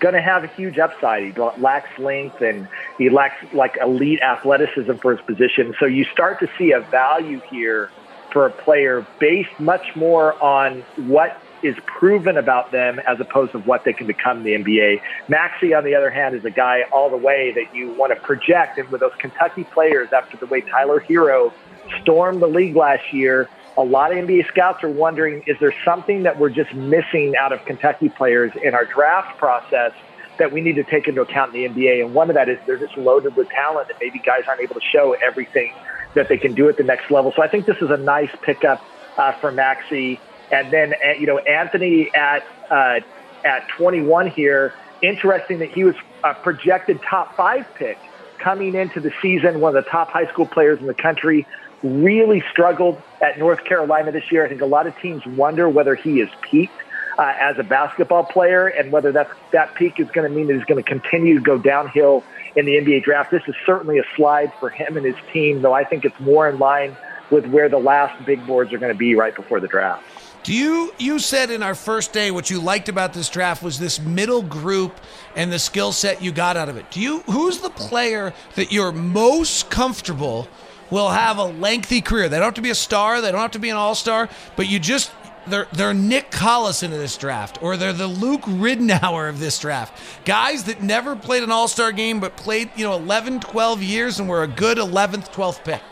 going 0.00 0.14
to 0.14 0.20
have 0.20 0.44
a 0.44 0.48
huge 0.56 0.78
upside. 0.78 1.22
He 1.22 1.32
lacks 1.58 1.88
length 1.98 2.40
and 2.40 2.66
he 2.98 3.10
lacks 3.10 3.36
like 3.52 3.72
elite 3.82 4.20
athleticism 4.22 4.92
for 5.02 5.12
his 5.12 5.20
position. 5.26 5.74
So 5.78 5.86
you 5.86 6.04
start 6.12 6.38
to 6.40 6.48
see 6.58 6.72
a 6.72 6.80
value 6.90 7.40
here 7.48 7.92
for 8.32 8.46
a 8.46 8.52
player 8.62 9.08
based 9.18 9.48
much 9.58 9.86
more 9.96 10.42
on 10.42 10.84
what 10.96 11.30
is 11.62 11.76
proven 11.86 12.36
about 12.36 12.72
them 12.72 12.98
as 13.06 13.18
opposed 13.20 13.52
to 13.52 13.58
what 13.58 13.82
they 13.84 13.92
can 13.92 14.06
become 14.06 14.38
in 14.38 14.42
the 14.44 14.52
NBA. 14.52 15.00
Maxey, 15.28 15.74
on 15.74 15.84
the 15.84 15.94
other 15.94 16.10
hand, 16.10 16.34
is 16.34 16.44
a 16.44 16.50
guy 16.50 16.80
all 16.92 17.10
the 17.10 17.16
way 17.16 17.52
that 17.54 17.74
you 17.74 17.94
want 17.98 18.12
to 18.12 18.20
project. 18.20 18.78
And 18.78 18.88
with 18.90 19.00
those 19.00 19.14
Kentucky 19.20 19.64
players, 19.72 20.08
after 20.16 20.36
the 20.36 20.46
way 20.46 20.62
Tyler 20.70 21.04
Herro 21.08 21.52
stormed 22.00 22.42
the 22.42 22.46
league 22.46 22.76
last 22.76 23.12
year, 23.12 23.48
a 23.76 23.82
lot 23.82 24.12
of 24.12 24.18
NBA 24.18 24.46
scouts 24.48 24.82
are 24.82 24.90
wondering 24.90 25.42
is 25.46 25.56
there 25.60 25.74
something 25.84 26.24
that 26.24 26.38
we're 26.38 26.50
just 26.50 26.74
missing 26.74 27.34
out 27.40 27.52
of 27.52 27.60
Kentucky 27.66 28.08
players 28.08 28.52
in 28.62 28.74
our 28.74 28.84
draft 28.84 29.38
process 29.38 29.92
that 30.38 30.52
we 30.52 30.60
need 30.60 30.74
to 30.74 30.84
take 30.84 31.06
into 31.06 31.20
account 31.20 31.54
in 31.54 31.74
the 31.74 31.80
NBA? 31.80 32.04
And 32.04 32.12
one 32.12 32.30
of 32.30 32.36
that 32.36 32.48
is 32.48 32.58
they're 32.66 32.78
just 32.78 32.96
loaded 32.96 33.36
with 33.36 33.48
talent 33.50 33.88
that 33.88 33.96
maybe 34.00 34.20
guys 34.24 34.42
aren't 34.48 34.60
able 34.60 34.74
to 34.74 34.86
show 34.92 35.14
everything 35.26 35.72
that 36.14 36.26
they 36.28 36.36
can 36.36 36.54
do 36.54 36.68
at 36.68 36.76
the 36.76 36.82
next 36.82 37.10
level. 37.10 37.32
So 37.36 37.42
I 37.42 37.48
think 37.48 37.66
this 37.66 37.76
is 37.80 37.88
a 37.90 37.96
nice 37.96 38.30
pickup 38.42 38.82
uh, 39.16 39.32
for 39.40 39.52
Maxey. 39.52 40.20
And 40.50 40.72
then, 40.72 40.92
uh, 40.92 41.12
you 41.18 41.26
know, 41.26 41.38
Anthony 41.38 42.10
at 42.14 42.42
uh, 42.70 43.00
at 43.44 43.62
21 43.76 44.30
here. 44.34 44.74
Interesting 45.02 45.60
that 45.60 45.70
he 45.74 45.84
was 45.84 45.94
a 46.24 46.32
projected 46.42 47.00
top 47.08 47.30
five 47.36 47.64
pick 47.74 47.98
coming 48.42 48.74
into 48.74 49.00
the 49.00 49.10
season, 49.22 49.60
one 49.60 49.74
of 49.74 49.84
the 49.84 49.90
top 49.90 50.10
high 50.10 50.26
school 50.26 50.46
players 50.46 50.78
in 50.80 50.86
the 50.86 50.94
country. 50.94 51.46
Really 51.82 52.42
struggled 52.50 53.02
at 53.22 53.38
North 53.38 53.64
Carolina 53.66 54.12
this 54.12 54.24
year. 54.30 54.44
I 54.44 54.48
think 54.48 54.60
a 54.60 54.66
lot 54.66 54.86
of 54.86 54.94
teams 55.00 55.22
wonder 55.26 55.68
whether 55.68 55.94
he 55.94 56.20
is 56.20 56.28
peaked 56.50 56.76
uh, 57.18 57.32
as 57.40 57.56
a 57.58 57.62
basketball 57.62 58.24
player 58.24 58.66
and 58.66 58.92
whether 58.92 59.12
that 59.12 59.28
that 59.52 59.74
peak 59.76 59.94
is 59.98 60.08
going 60.14 60.28
to 60.28 60.34
mean 60.34 60.48
that 60.48 60.54
he's 60.54 60.64
going 60.64 60.82
to 60.82 60.88
continue 60.88 61.34
to 61.34 61.40
go 61.40 61.56
downhill 61.56 62.26
in 62.54 62.66
the 62.66 62.72
NBA 62.72 63.02
draft. 63.02 63.30
This 63.30 63.42
is 63.48 63.54
certainly 63.64 63.98
a 63.98 64.04
slide 64.16 64.50
for 64.58 64.68
him 64.68 64.96
and 64.96 65.06
his 65.06 65.16
team, 65.32 65.62
though 65.62 65.72
I 65.72 65.84
think 65.84 66.04
it's 66.04 66.20
more 66.20 66.48
in 66.48 66.58
line 66.58 66.98
with 67.30 67.46
where 67.46 67.68
the 67.68 67.78
last 67.78 68.12
big 68.24 68.46
boards 68.46 68.72
are 68.74 68.78
going 68.78 68.92
to 68.92 68.98
be 68.98 69.14
right 69.14 69.34
before 69.34 69.60
the 69.60 69.68
draft. 69.68 70.09
Do 70.42 70.54
you 70.54 70.94
you 70.98 71.18
said 71.18 71.50
in 71.50 71.62
our 71.62 71.74
first 71.74 72.12
day 72.12 72.30
what 72.30 72.48
you 72.48 72.60
liked 72.60 72.88
about 72.88 73.12
this 73.12 73.28
draft 73.28 73.62
was 73.62 73.78
this 73.78 74.00
middle 74.00 74.42
group 74.42 74.98
and 75.36 75.52
the 75.52 75.58
skill 75.58 75.92
set 75.92 76.22
you 76.22 76.32
got 76.32 76.56
out 76.56 76.68
of 76.68 76.76
it. 76.76 76.90
Do 76.90 77.00
you 77.00 77.20
who's 77.20 77.58
the 77.58 77.70
player 77.70 78.32
that 78.54 78.72
you're 78.72 78.92
most 78.92 79.70
comfortable 79.70 80.48
will 80.90 81.10
have 81.10 81.36
a 81.36 81.44
lengthy 81.44 82.00
career? 82.00 82.28
They 82.28 82.36
don't 82.36 82.46
have 82.46 82.54
to 82.54 82.62
be 82.62 82.70
a 82.70 82.74
star, 82.74 83.20
they 83.20 83.30
don't 83.30 83.40
have 83.40 83.50
to 83.52 83.58
be 83.58 83.68
an 83.68 83.76
all-star, 83.76 84.30
but 84.56 84.66
you 84.66 84.78
just 84.78 85.12
they're 85.46 85.68
they're 85.72 85.92
Nick 85.92 86.30
Collison 86.30 86.84
in 86.84 86.92
this 86.92 87.18
draft, 87.18 87.62
or 87.62 87.76
they're 87.76 87.92
the 87.92 88.06
Luke 88.06 88.42
Ridnour 88.42 89.28
of 89.28 89.40
this 89.40 89.58
draft. 89.58 90.00
Guys 90.24 90.64
that 90.64 90.82
never 90.82 91.16
played 91.16 91.42
an 91.42 91.50
all-star 91.50 91.92
game 91.92 92.18
but 92.18 92.38
played, 92.38 92.70
you 92.76 92.84
know, 92.84 92.94
11, 92.94 93.40
12 93.40 93.82
years 93.82 94.18
and 94.18 94.26
were 94.28 94.42
a 94.42 94.48
good 94.48 94.78
11th, 94.78 95.32
12th 95.34 95.64
pick. 95.64 95.82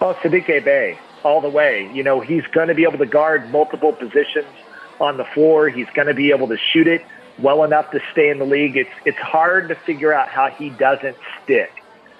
Oh, 0.00 0.14
Saddiq 0.22 0.64
Bey 0.64 0.98
all 1.24 1.40
the 1.40 1.48
way. 1.48 1.90
You 1.92 2.02
know, 2.02 2.20
he's 2.20 2.44
going 2.52 2.68
to 2.68 2.74
be 2.74 2.82
able 2.84 2.98
to 2.98 3.06
guard 3.06 3.50
multiple 3.50 3.92
positions 3.92 4.54
on 5.00 5.16
the 5.16 5.24
floor. 5.34 5.68
He's 5.68 5.88
going 5.94 6.08
to 6.08 6.14
be 6.14 6.30
able 6.30 6.48
to 6.48 6.56
shoot 6.72 6.86
it 6.86 7.02
well 7.38 7.64
enough 7.64 7.90
to 7.92 8.00
stay 8.12 8.28
in 8.28 8.38
the 8.38 8.44
league. 8.44 8.76
It's 8.76 8.90
it's 9.04 9.18
hard 9.18 9.68
to 9.68 9.74
figure 9.86 10.12
out 10.12 10.28
how 10.28 10.48
he 10.56 10.70
doesn't 10.70 11.16
stick 11.42 11.70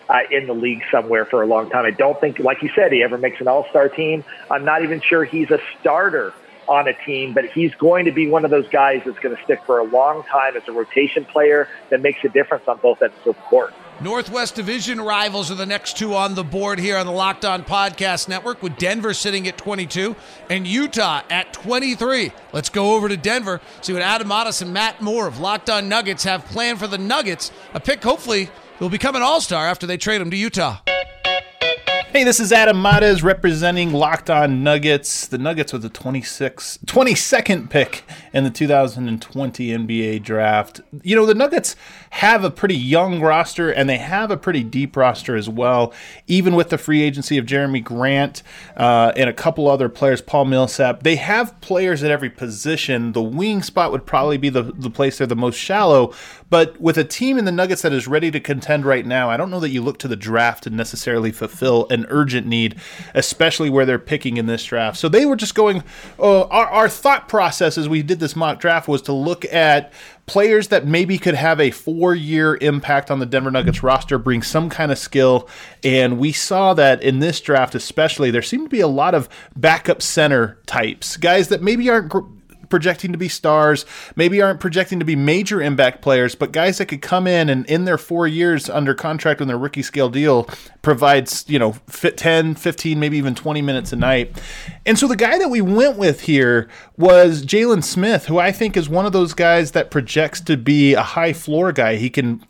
uh, 0.09 0.19
in 0.31 0.47
the 0.47 0.55
league 0.55 0.83
somewhere 0.91 1.27
for 1.31 1.43
a 1.43 1.47
long 1.47 1.71
time. 1.71 1.85
I 1.85 1.91
don't 1.91 2.21
think, 2.21 2.39
like 2.39 2.59
you 2.63 2.71
said, 2.75 2.93
he 2.93 3.03
ever 3.03 3.19
makes 3.19 3.41
an 3.41 3.49
All 3.49 3.67
Star 3.71 3.89
team. 3.89 4.25
I'm 4.51 4.65
not 4.65 4.83
even 4.83 5.01
sure 5.01 5.25
he's 5.25 5.51
a 5.51 5.59
starter 5.81 6.35
on 6.69 6.87
a 6.87 6.93
team, 7.05 7.35
but 7.35 7.45
he's 7.55 7.75
going 7.75 8.05
to 8.05 8.13
be 8.13 8.29
one 8.29 8.45
of 8.45 8.51
those 8.51 8.69
guys 8.69 9.01
that's 9.05 9.19
going 9.19 9.35
to 9.35 9.43
stick 9.43 9.61
for 9.67 9.79
a 9.79 9.85
long 9.85 10.23
time 10.31 10.57
as 10.57 10.63
a 10.69 10.73
rotation 10.73 11.27
player 11.33 11.69
that 11.91 12.01
makes 12.01 12.21
a 12.25 12.29
difference 12.29 12.65
on 12.69 12.79
both 12.79 13.03
ends 13.03 13.15
of 13.27 13.35
the 13.35 13.41
court. 13.43 13.73
Northwest 14.03 14.57
Division 14.57 15.01
rivals 15.01 15.49
are 15.53 15.55
the 15.55 15.65
next 15.65 15.97
two 15.97 16.17
on 16.17 16.35
the 16.35 16.43
board 16.43 16.81
here 16.81 16.97
on 16.97 17.07
the 17.07 17.13
Locked 17.13 17.45
On 17.45 17.63
Podcast 17.63 18.29
Network, 18.29 18.61
with 18.61 18.77
Denver 18.77 19.15
sitting 19.15 19.47
at 19.47 19.57
22 19.57 20.17
and 20.51 20.67
Utah 20.67 21.23
at 21.31 21.53
23. 21.53 22.33
Let's 22.53 22.69
go 22.69 22.97
over 22.97 23.09
to 23.09 23.17
Denver, 23.17 23.61
see 23.81 23.93
what 23.93 24.03
Adam 24.03 24.27
Mares 24.27 24.61
and 24.61 24.73
Matt 24.73 25.01
Moore 25.01 25.29
of 25.29 25.39
Locked 25.39 25.71
On 25.71 25.89
Nuggets 25.89 26.25
have 26.25 26.45
planned 26.47 26.81
for 26.81 26.89
the 26.89 26.99
Nuggets. 26.99 27.53
A 27.75 27.81
pick, 27.81 28.03
hopefully, 28.03 28.51
will 28.81 28.89
become 28.89 29.15
an 29.15 29.23
all 29.23 29.41
star 29.41 29.69
after 29.69 29.87
they 29.87 29.97
trade 29.97 30.21
him 30.21 30.33
to 30.33 30.37
Utah. 30.37 30.81
Hey, 32.13 32.25
this 32.25 32.41
is 32.41 32.53
Adam 32.53 32.83
Mares 32.83 33.23
representing 33.23 33.91
Locked 33.91 34.29
On 34.29 34.63
Nuggets. 34.63 35.27
The 35.27 35.39
Nuggets 35.39 35.73
with 35.73 35.81
the 35.81 35.89
26, 35.89 36.81
22nd 36.85 37.71
pick 37.71 38.05
in 38.35 38.45
the 38.45 38.51
2020 38.51 39.69
NBA 39.69 40.23
draft. 40.23 40.83
You 41.03 41.17
know, 41.17 41.25
the 41.25 41.35
Nuggets 41.35 41.75
have 42.13 42.45
a 42.45 42.51
pretty 42.51 42.77
young 42.77 43.23
roster 43.23 43.71
and 43.71 43.89
they 43.89 43.97
have 43.97 44.31
a 44.31 44.37
pretty 44.37 44.63
deep 44.63 44.97
roster 44.99 45.35
as 45.35 45.49
well, 45.49 45.95
even 46.27 46.55
with 46.55 46.69
the 46.69 46.77
free 46.77 47.01
agency 47.01 47.39
of 47.39 47.47
Jerami 47.47 47.83
Grant 47.83 48.43
uh, 48.77 49.13
and 49.17 49.31
a 49.31 49.33
couple 49.33 49.67
other 49.67 49.89
players, 49.89 50.21
Paul 50.21 50.45
Millsap. 50.45 51.05
They 51.05 51.17
have 51.17 51.59
players 51.63 52.03
at 52.03 52.11
every 52.11 52.29
position. 52.29 53.13
The 53.13 53.23
wing 53.23 53.63
spot 53.63 53.93
would 53.93 54.05
probably 54.05 54.37
be 54.37 54.51
the, 54.51 54.63
the 54.63 54.91
place 54.91 55.17
they're 55.17 55.27
the 55.27 55.35
most 55.35 55.57
shallow, 55.57 56.13
but 56.51 56.79
with 56.79 56.99
a 56.99 57.05
team 57.05 57.39
in 57.39 57.47
the 57.47 57.51
Nuggets 57.51 57.81
that 57.81 57.95
is 57.95 58.07
ready 58.07 58.31
to 58.31 58.41
contend 58.41 58.85
right 58.85 59.07
now, 59.07 59.31
I 59.31 59.39
don't 59.39 59.51
know 59.51 59.61
that 59.61 59.71
you 59.71 59.81
look 59.81 59.99
to 60.01 60.09
the 60.09 60.15
draft 60.15 60.65
to 60.65 60.71
necessarily 60.71 61.33
fulfill 61.33 61.87
an 61.89 62.05
urgent 62.11 62.47
need, 62.47 62.77
especially 63.15 63.71
where 63.71 63.87
they're 63.87 63.99
picking 63.99 64.37
in 64.37 64.45
this 64.45 64.63
draft. 64.63 64.99
So 64.99 65.09
they 65.09 65.25
were 65.25 65.35
just 65.35 65.55
going, 65.55 65.83
uh, 66.19 66.43
our, 66.43 66.67
our 66.67 66.89
thought 66.91 67.27
process 67.27 67.79
as 67.79 67.89
we 67.89 68.03
did 68.03 68.21
this 68.21 68.37
mock 68.37 68.61
draft 68.61 68.87
was 68.87 69.01
to 69.03 69.15
look 69.15 69.47
at 69.47 69.95
players 70.27 70.69
that 70.69 70.87
maybe 70.87 71.19
could 71.19 71.35
have 71.35 71.61
a 71.61 71.71
four 71.71 72.15
year 72.15 72.57
impact 72.61 73.11
on 73.11 73.19
the 73.19 73.27
Denver 73.27 73.51
Nuggets 73.51 73.83
roster, 73.83 74.19
bring 74.19 74.43
some 74.43 74.71
kind 74.71 74.93
of 74.93 74.99
skill. 74.99 75.49
And 75.83 76.19
we 76.19 76.33
saw 76.33 76.75
that 76.75 77.03
in 77.03 77.19
this 77.19 77.41
draft, 77.41 77.75
especially, 77.75 78.31
there 78.31 78.43
seemed 78.43 78.67
to 78.67 78.71
be 78.71 78.81
a 78.81 78.89
lot 78.89 79.15
of 79.15 79.29
backup 79.57 80.03
center 80.03 80.59
types, 80.67 81.17
guys 81.17 81.49
that 81.49 81.63
maybe 81.63 81.89
aren't 81.91 82.13
projecting 82.73 83.13
to 83.13 83.19
be 83.19 83.29
stars, 83.29 83.85
maybe 84.17 84.41
aren't 84.41 84.59
projecting 84.59 84.99
to 84.99 85.05
be 85.05 85.15
major 85.15 85.61
impact 85.61 86.01
players, 86.01 86.35
but 86.35 86.53
guys 86.53 86.79
that 86.79 86.87
could 86.87 87.03
come 87.03 87.27
in 87.27 87.51
and 87.51 87.67
in 87.67 87.85
their 87.85 87.99
four 87.99 88.27
years 88.27 88.71
under 88.71 88.95
contract 88.95 89.43
on 89.43 89.47
their 89.47 89.59
rookie 89.59 89.83
scale 89.83 90.09
deal 90.09 90.49
provides, 90.81 91.45
you 91.49 91.59
know, 91.59 91.73
fit 91.87 92.17
10, 92.17 92.55
15, 92.55 92.99
maybe 92.99 93.19
even 93.19 93.35
20 93.35 93.61
minutes 93.61 93.93
a 93.93 93.97
night. 93.97 94.41
And 94.87 94.99
so 94.99 95.07
the 95.07 95.17
guy 95.17 95.37
that 95.37 95.51
we 95.51 95.61
went 95.61 95.99
with 95.99 96.23
here 96.23 96.67
was 96.97 97.45
Jalen 97.45 97.85
Smith, 97.85 98.25
who 98.25 98.39
I 98.39 98.53
think 98.53 98.75
is 98.75 98.89
one 98.89 99.05
of 99.05 99.13
those 99.13 99.35
guys 99.35 99.73
that 99.73 99.91
projects 99.91 100.41
to 100.41 100.57
be 100.57 100.95
a 100.95 101.03
high 101.03 101.35
floor 101.35 101.73
guy. 101.73 101.97
He 101.97 102.09
can 102.09 102.43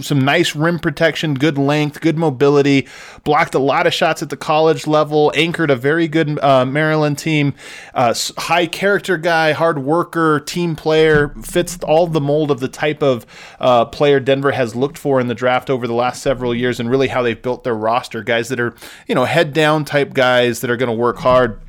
some 0.00 0.20
nice 0.20 0.56
rim 0.56 0.78
protection, 0.78 1.34
good 1.34 1.58
length, 1.58 2.00
good 2.00 2.16
mobility, 2.16 2.88
blocked 3.24 3.54
a 3.54 3.58
lot 3.58 3.86
of 3.86 3.92
shots 3.92 4.22
at 4.22 4.30
the 4.30 4.36
college 4.36 4.86
level, 4.86 5.32
anchored 5.34 5.70
a 5.70 5.76
very 5.76 6.08
good 6.08 6.38
uh, 6.42 6.64
Maryland 6.64 7.18
team, 7.18 7.54
uh, 7.94 8.14
high 8.38 8.66
character 8.66 9.16
guy, 9.16 9.52
hard 9.52 9.78
worker, 9.78 10.40
team 10.40 10.76
player, 10.76 11.28
fits 11.42 11.78
all 11.82 12.06
the 12.06 12.20
mold 12.20 12.50
of 12.50 12.60
the 12.60 12.68
type 12.68 13.02
of 13.02 13.26
uh, 13.60 13.84
player 13.84 14.20
Denver 14.20 14.52
has 14.52 14.74
looked 14.74 14.98
for 14.98 15.20
in 15.20 15.26
the 15.26 15.34
draft 15.34 15.68
over 15.68 15.86
the 15.86 15.94
last 15.94 16.22
several 16.22 16.54
years 16.54 16.80
and 16.80 16.90
really 16.90 17.08
how 17.08 17.22
they've 17.22 17.40
built 17.40 17.64
their 17.64 17.74
roster. 17.74 18.22
Guys 18.22 18.48
that 18.48 18.60
are, 18.60 18.74
you 19.06 19.14
know, 19.14 19.24
head 19.24 19.52
down 19.52 19.84
type 19.84 20.14
guys 20.14 20.60
that 20.60 20.70
are 20.70 20.76
going 20.76 20.90
to 20.90 20.96
work 20.96 21.18
hard 21.18 21.60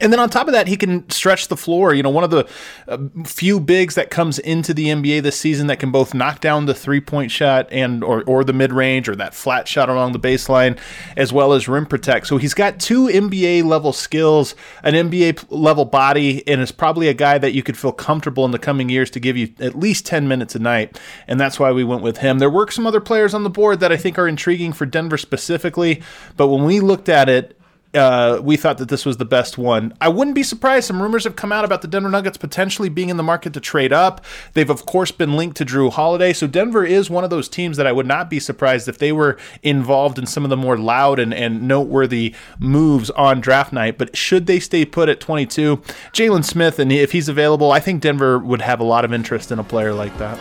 And 0.00 0.10
then 0.10 0.20
on 0.20 0.30
top 0.30 0.48
of 0.48 0.54
that, 0.54 0.68
he 0.68 0.76
can 0.76 1.08
stretch 1.10 1.48
the 1.48 1.56
floor. 1.56 1.92
You 1.92 2.02
know, 2.02 2.10
one 2.10 2.24
of 2.24 2.30
the 2.30 2.48
uh, 2.88 2.98
few 3.24 3.60
bigs 3.60 3.94
that 3.94 4.10
comes 4.10 4.38
into 4.38 4.72
the 4.72 4.86
NBA 4.86 5.22
this 5.22 5.38
season 5.38 5.66
that 5.66 5.80
can 5.80 5.90
both 5.90 6.14
knock 6.14 6.40
down 6.40 6.64
the 6.64 6.74
three 6.74 7.00
point 7.00 7.30
shot 7.30 7.68
and 7.70 8.02
or, 8.02 8.22
or 8.24 8.42
the 8.42 8.54
mid 8.54 8.72
range 8.72 9.08
or 9.08 9.16
that 9.16 9.34
flat 9.34 9.68
shot 9.68 9.90
along 9.90 10.12
the 10.12 10.18
baseline, 10.18 10.78
as 11.16 11.30
well 11.30 11.52
as 11.52 11.68
rim 11.68 11.84
protect. 11.84 12.26
So 12.26 12.38
he's 12.38 12.54
got 12.54 12.80
two 12.80 13.06
NBA 13.06 13.64
level 13.64 13.92
skills, 13.92 14.54
an 14.82 14.94
NBA 14.94 15.46
level 15.50 15.84
body, 15.84 16.46
and 16.48 16.62
is 16.62 16.72
probably 16.72 17.08
a 17.08 17.14
guy 17.14 17.36
that 17.36 17.52
you 17.52 17.62
could 17.62 17.76
feel 17.76 17.92
comfortable 17.92 18.46
in 18.46 18.50
the 18.50 18.58
coming 18.58 18.88
years 18.88 19.10
to 19.10 19.20
give 19.20 19.36
you 19.36 19.52
at 19.60 19.78
least 19.78 20.06
ten 20.06 20.26
minutes 20.26 20.54
a 20.54 20.58
night. 20.58 20.98
And 21.28 21.38
that's 21.38 21.60
why 21.60 21.70
we 21.70 21.84
went 21.84 22.02
with 22.02 22.18
him. 22.18 22.38
There 22.38 22.50
were 22.50 22.70
some 22.70 22.86
other 22.86 23.00
players 23.00 23.34
on 23.34 23.42
the 23.42 23.50
board 23.50 23.80
that 23.80 23.92
I 23.92 23.98
think 23.98 24.18
are 24.18 24.26
intriguing 24.26 24.72
for 24.72 24.86
Denver 24.86 25.18
specifically, 25.18 26.02
but 26.38 26.48
when 26.48 26.64
we 26.64 26.80
looked 26.80 27.10
at 27.10 27.28
it 27.28 27.58
uh, 27.94 28.40
we 28.42 28.56
thought 28.56 28.78
that 28.78 28.88
this 28.88 29.04
was 29.04 29.18
the 29.18 29.24
best 29.24 29.58
one. 29.58 29.92
I 30.00 30.08
wouldn't 30.08 30.34
be 30.34 30.42
surprised. 30.42 30.86
Some 30.86 31.02
rumors 31.02 31.24
have 31.24 31.36
come 31.36 31.52
out 31.52 31.64
about 31.64 31.82
the 31.82 31.88
Denver 31.88 32.08
Nuggets 32.08 32.38
potentially 32.38 32.88
being 32.88 33.10
in 33.10 33.16
the 33.16 33.22
market 33.22 33.52
to 33.54 33.60
trade 33.60 33.92
up. 33.92 34.24
They've, 34.54 34.70
of 34.70 34.86
course, 34.86 35.10
been 35.10 35.36
linked 35.36 35.56
to 35.58 35.64
Jrue 35.64 35.92
Holiday. 35.92 36.32
So 36.32 36.46
Denver 36.46 36.84
is 36.84 37.10
one 37.10 37.24
of 37.24 37.30
those 37.30 37.48
teams 37.48 37.76
that 37.76 37.86
I 37.86 37.92
would 37.92 38.06
not 38.06 38.30
be 38.30 38.40
surprised 38.40 38.88
if 38.88 38.98
they 38.98 39.12
were 39.12 39.38
involved 39.62 40.18
in 40.18 40.26
some 40.26 40.44
of 40.44 40.50
the 40.50 40.56
more 40.56 40.78
loud 40.78 41.18
and, 41.18 41.34
and 41.34 41.68
noteworthy 41.68 42.34
moves 42.58 43.10
on 43.10 43.40
draft 43.40 43.72
night. 43.72 43.98
But 43.98 44.16
should 44.16 44.46
they 44.46 44.60
stay 44.60 44.84
put 44.84 45.08
at 45.08 45.20
22, 45.20 45.76
Jalen 46.12 46.44
Smith, 46.44 46.78
and 46.78 46.90
if 46.90 47.12
he's 47.12 47.28
available, 47.28 47.72
I 47.72 47.80
think 47.80 48.00
Denver 48.00 48.38
would 48.38 48.62
have 48.62 48.80
a 48.80 48.84
lot 48.84 49.04
of 49.04 49.12
interest 49.12 49.52
in 49.52 49.58
a 49.58 49.64
player 49.64 49.92
like 49.92 50.16
that. 50.18 50.38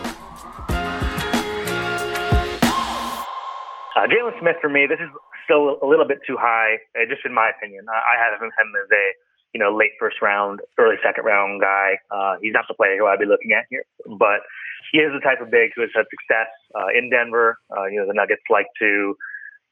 Uh, 3.94 4.08
Jalen 4.08 4.40
Smith 4.40 4.56
for 4.62 4.70
me, 4.70 4.88
this 4.88 5.00
is 5.00 5.10
still 5.52 5.76
a 5.84 5.88
little 5.88 6.08
bit 6.08 6.24
too 6.24 6.40
high, 6.40 6.80
uh, 6.96 7.04
just 7.12 7.28
in 7.28 7.36
my 7.36 7.52
opinion. 7.52 7.84
I, 7.92 8.16
have 8.16 8.40
him, 8.40 8.48
as 8.48 8.88
a 8.88 9.06
you 9.54 9.60
know 9.60 9.76
late 9.76 9.92
first 10.00 10.24
round, 10.24 10.62
early 10.80 10.96
second 11.04 11.26
round 11.26 11.60
guy. 11.60 12.00
Uh, 12.08 12.40
he's 12.42 12.56
not 12.56 12.66
the 12.72 12.74
player 12.74 12.96
who 12.96 13.08
I'd 13.08 13.20
be 13.20 13.28
looking 13.28 13.52
at 13.52 13.68
here, 13.70 13.84
but 14.08 14.48
he 14.96 15.00
is 15.04 15.12
the 15.12 15.20
type 15.20 15.44
of 15.44 15.52
big 15.52 15.76
who 15.76 15.82
has 15.84 15.92
had 15.92 16.08
success 16.08 16.48
uh, 16.72 16.88
in 16.96 17.12
Denver. 17.12 17.60
Uh, 17.68 17.86
you 17.92 18.00
know 18.00 18.08
the 18.08 18.16
Nuggets 18.16 18.48
like 18.50 18.72
to. 18.80 19.16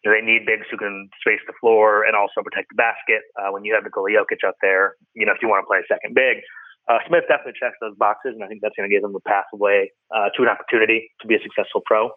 They 0.03 0.23
need 0.23 0.47
bigs 0.47 0.63
who 0.71 0.79
can 0.79 1.11
space 1.19 1.43
the 1.43 1.51
floor 1.59 2.07
and 2.07 2.15
also 2.15 2.39
protect 2.39 2.71
the 2.71 2.79
basket. 2.79 3.19
Uh, 3.35 3.51
when 3.51 3.67
you 3.67 3.75
have 3.75 3.83
Nikola 3.83 4.11
Jokic 4.11 4.47
up 4.47 4.55
there, 4.61 4.95
you 5.15 5.25
know 5.25 5.31
if 5.31 5.39
you 5.41 5.47
want 5.47 5.63
to 5.63 5.67
play 5.67 5.79
a 5.79 5.87
second 5.87 6.15
big, 6.15 6.43
uh, 6.87 6.99
Smith 7.07 7.23
definitely 7.27 7.59
checks 7.59 7.75
those 7.79 7.95
boxes, 7.95 8.35
and 8.35 8.43
I 8.43 8.47
think 8.47 8.59
that's 8.59 8.75
going 8.75 8.87
to 8.87 8.93
give 8.93 9.03
him 9.03 9.11
the 9.11 9.23
pathway 9.23 9.91
uh, 10.11 10.31
to 10.35 10.43
an 10.43 10.49
opportunity 10.51 11.11
to 11.21 11.27
be 11.27 11.35
a 11.35 11.41
successful 11.43 11.83
pro. 11.83 12.11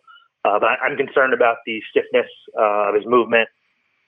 Uh, 0.44 0.59
but 0.59 0.74
I'm 0.83 0.96
concerned 0.96 1.35
about 1.35 1.62
the 1.66 1.81
stiffness 1.90 2.26
uh, 2.59 2.90
of 2.90 2.94
his 2.94 3.07
movement. 3.07 3.48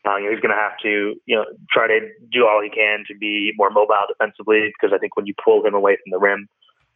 Uh, 0.04 0.16
you 0.16 0.28
know, 0.28 0.32
he's 0.36 0.42
going 0.42 0.52
to 0.52 0.60
have 0.60 0.76
to, 0.82 1.16
you 1.24 1.36
know, 1.36 1.46
try 1.70 1.86
to 1.88 2.00
do 2.28 2.44
all 2.44 2.60
he 2.60 2.68
can 2.68 3.04
to 3.08 3.14
be 3.16 3.52
more 3.56 3.70
mobile 3.70 4.04
defensively 4.04 4.68
because 4.74 4.92
I 4.92 4.98
think 4.98 5.16
when 5.16 5.24
you 5.24 5.34
pull 5.40 5.64
him 5.64 5.72
away 5.72 5.96
from 5.96 6.10
the 6.12 6.20
rim, 6.20 6.46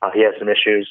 uh, 0.03 0.11
he 0.13 0.21
has 0.27 0.35
some 0.39 0.49
issues. 0.49 0.85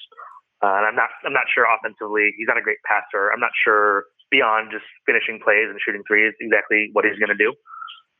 Uh, 0.64 0.82
and 0.82 0.90
I'm 0.90 0.98
not, 0.98 1.14
I'm 1.22 1.34
not 1.34 1.46
sure 1.54 1.70
offensively. 1.70 2.34
He's 2.34 2.50
not 2.50 2.58
a 2.58 2.66
great 2.66 2.82
passer. 2.82 3.30
I'm 3.30 3.40
not 3.40 3.54
sure 3.54 4.10
beyond 4.32 4.74
just 4.74 4.88
finishing 5.06 5.38
plays 5.38 5.70
and 5.70 5.78
shooting 5.78 6.02
threes 6.08 6.34
exactly 6.42 6.90
what 6.98 7.06
he's 7.06 7.20
going 7.22 7.30
to 7.32 7.38
do. 7.38 7.54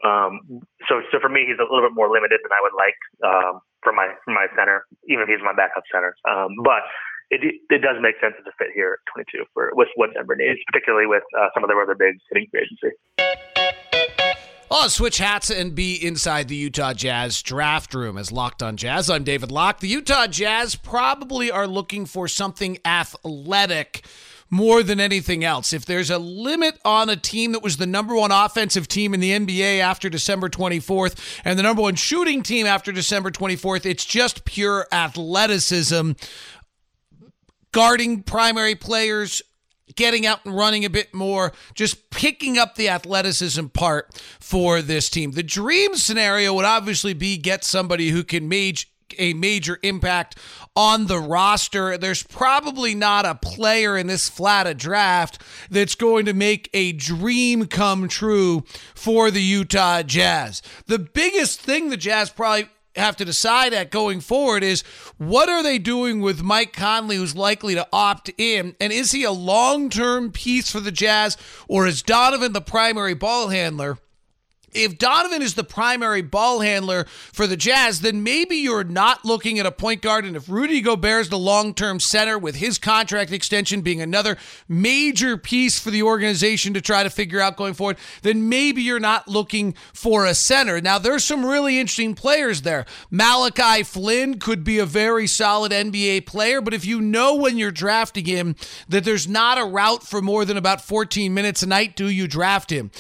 Um, 0.06 0.62
so, 0.86 1.02
so 1.10 1.18
for 1.18 1.30
me, 1.30 1.50
he's 1.50 1.58
a 1.58 1.66
little 1.66 1.90
bit 1.90 1.96
more 1.98 2.12
limited 2.12 2.40
than 2.46 2.54
I 2.54 2.62
would 2.62 2.78
like 2.78 3.00
um, 3.26 3.66
for 3.82 3.90
my 3.94 4.14
for 4.22 4.30
my 4.30 4.46
center, 4.54 4.86
even 5.10 5.26
if 5.26 5.30
he's 5.30 5.42
my 5.42 5.58
backup 5.58 5.90
center. 5.90 6.14
Um, 6.30 6.54
but 6.62 6.86
it, 7.30 7.42
it 7.70 7.82
does 7.82 7.98
make 8.02 8.16
sense 8.22 8.36
as 8.40 8.46
a 8.48 8.56
fit 8.58 8.74
here 8.74 9.00
at 9.00 9.14
22 9.14 9.46
for 9.54 9.72
with 9.74 9.90
what 9.96 10.14
Denver 10.14 10.36
needs, 10.36 10.60
particularly 10.68 11.08
with 11.08 11.24
uh, 11.38 11.48
some 11.54 11.64
of 11.64 11.70
their 11.70 11.82
other 11.82 11.96
bigs 11.96 12.22
hitting 12.32 12.48
free 12.52 12.62
agency. 12.62 12.96
I'll 14.70 14.90
switch 14.90 15.18
hats 15.18 15.50
and 15.50 15.74
be 15.74 15.96
inside 15.96 16.50
the 16.50 16.56
Utah 16.56 16.94
Jazz 16.94 17.42
draft 17.42 17.94
room 17.94 18.18
as 18.18 18.34
Locked 18.34 18.62
on 18.62 18.76
Jazz. 18.76 19.10
I'm 19.10 19.24
David 19.24 19.50
Locke. 19.50 19.80
The 19.80 19.88
Utah 19.88 20.28
Jazz 20.28 20.76
probably 20.76 21.50
are 21.50 21.68
looking 21.68 22.06
for 22.06 22.28
something 22.28 22.78
athletic 22.84 24.06
more 24.50 24.84
than 24.84 25.00
anything 25.00 25.44
else. 25.44 25.74
If 25.74 25.86
there's 25.86 26.10
a 26.10 26.18
limit 26.18 26.80
on 26.86 27.10
a 27.10 27.16
team 27.16 27.52
that 27.52 27.64
was 27.64 27.78
the 27.78 27.86
number 27.86 28.16
one 28.16 28.32
offensive 28.32 28.88
team 28.88 29.14
in 29.14 29.20
the 29.20 29.32
NBA 29.32 29.80
after 29.80 30.10
December 30.10 30.50
24th 30.50 31.42
and 31.44 31.58
the 31.60 31.64
number 31.64 31.82
one 31.82 31.96
shooting 31.96 32.44
team 32.44 32.66
after 32.66 32.92
December 32.92 33.32
24th, 33.32 33.86
it's 33.86 34.06
just 34.06 34.46
pure 34.46 34.88
athleticism 34.92 36.12
guarding 37.72 38.24
primary 38.24 38.76
players, 38.76 39.42
getting 39.96 40.26
out 40.26 40.46
and 40.46 40.56
running 40.56 40.86
a 40.86 40.90
bit 40.90 41.14
more, 41.14 41.54
just 41.74 42.10
picking 42.10 42.58
up 42.58 42.76
the 42.76 42.90
athleticism 42.90 43.68
part 43.68 44.14
for 44.40 44.82
this 44.82 45.10
team. 45.10 45.32
The 45.32 45.44
dream 45.44 45.96
scenario 45.96 46.54
would 46.54 46.66
obviously 46.66 47.14
be 47.14 47.38
get 47.38 47.64
somebody 47.64 48.10
who 48.10 48.24
can 48.24 48.50
mage 48.50 48.92
a 49.18 49.34
major 49.34 49.80
impact 49.84 50.38
on 50.76 51.08
the 51.08 51.20
roster. 51.20 51.98
There's 51.98 52.24
probably 52.24 52.94
not 52.94 53.26
a 53.26 53.36
player 53.36 53.98
in 53.98 54.08
this 54.08 54.30
flat 54.30 54.68
a 54.68 54.74
draft 54.74 55.42
that's 55.70 55.96
going 55.96 56.26
to 56.26 56.34
make 56.34 56.70
a 56.74 56.92
dream 56.92 57.68
come 57.68 58.08
true 58.08 58.64
for 58.96 59.32
the 59.32 59.42
Utah 59.42 60.04
Jazz. 60.04 60.62
The 60.88 61.00
biggest 61.00 61.62
thing 61.62 61.90
the 61.90 61.98
Jazz 61.98 62.30
probably 62.30 62.70
have 62.98 63.18
to 63.18 63.26
decide 63.26 63.74
at 63.74 63.92
going 63.92 64.22
forward 64.22 64.64
is 64.64 64.82
what 65.18 65.50
are 65.50 65.64
they 65.64 65.78
doing 65.78 66.22
with 66.22 66.42
Mike 66.42 66.74
Conley, 66.74 67.18
who's 67.18 67.36
likely 67.36 67.76
to 67.76 67.88
opt 67.92 68.30
in? 68.38 68.76
And 68.80 68.92
is 68.94 69.12
he 69.12 69.24
a 69.24 69.32
long 69.32 69.90
term 69.90 70.32
piece 70.32 70.72
for 70.72 70.80
the 70.80 70.92
Jazz, 70.92 71.38
or 71.68 71.88
is 71.88 72.02
Donovan 72.02 72.54
the 72.54 72.62
primary 72.62 73.14
ball 73.14 73.50
handler? 73.50 73.98
If 74.74 74.98
Donovan 74.98 75.42
is 75.42 75.56
the 75.56 75.64
primary 75.64 76.22
ball 76.22 76.60
handler 76.60 77.06
for 77.34 77.48
the 77.48 77.58
Jazz, 77.58 78.02
then 78.02 78.24
maybe 78.24 78.58
you're 78.58 78.84
not 78.84 79.26
looking 79.26 79.60
at 79.60 79.66
a 79.66 79.72
point 79.72 80.02
guard. 80.02 80.26
And 80.26 80.36
if 80.36 80.50
Rudy 80.50 80.82
Gobert 80.82 81.22
is 81.22 81.30
the 81.30 81.38
long 81.38 81.74
term 81.74 82.00
center, 82.00 82.38
with 82.38 82.56
his 82.56 82.78
contract 82.78 83.32
extension 83.32 83.82
being 83.82 84.02
another 84.02 84.38
major 84.68 85.38
piece 85.38 85.80
for 85.80 85.92
the 85.92 86.04
organization 86.04 86.74
to 86.74 86.82
try 86.82 87.04
to 87.04 87.10
figure 87.10 87.40
out 87.40 87.58
going 87.58 87.74
forward, 87.74 87.98
then 88.22 88.50
maybe 88.50 88.82
you're 88.82 89.00
not 89.00 89.28
looking 89.28 89.74
for 89.94 90.26
a 90.26 90.34
center. 90.34 90.80
Now, 90.82 90.98
there's 91.00 91.24
some 91.24 91.46
really 91.46 91.80
interesting 91.80 92.16
players 92.16 92.62
there. 92.62 92.86
Malachi 93.10 93.84
Flynn 93.84 94.40
could 94.40 94.64
be 94.64 94.80
a 94.80 94.86
very 94.86 95.28
solid 95.28 95.72
NBA 95.72 96.26
player, 96.26 96.62
but 96.62 96.74
if 96.74 96.86
you 96.86 97.02
know 97.02 97.36
when 97.36 97.58
you're 97.58 97.72
drafting 97.72 98.26
him 98.26 98.56
that 98.90 99.04
there's 99.04 99.28
not 99.28 99.58
a 99.58 99.66
route 99.66 100.04
for 100.04 100.22
more 100.22 100.46
than 100.46 100.58
about 100.58 100.82
14 100.82 101.34
minutes 101.34 101.64
a 101.64 101.68
night, 101.68 101.96
do 101.96 102.10
you 102.10 102.28
draft 102.28 102.72
him? 102.72 102.92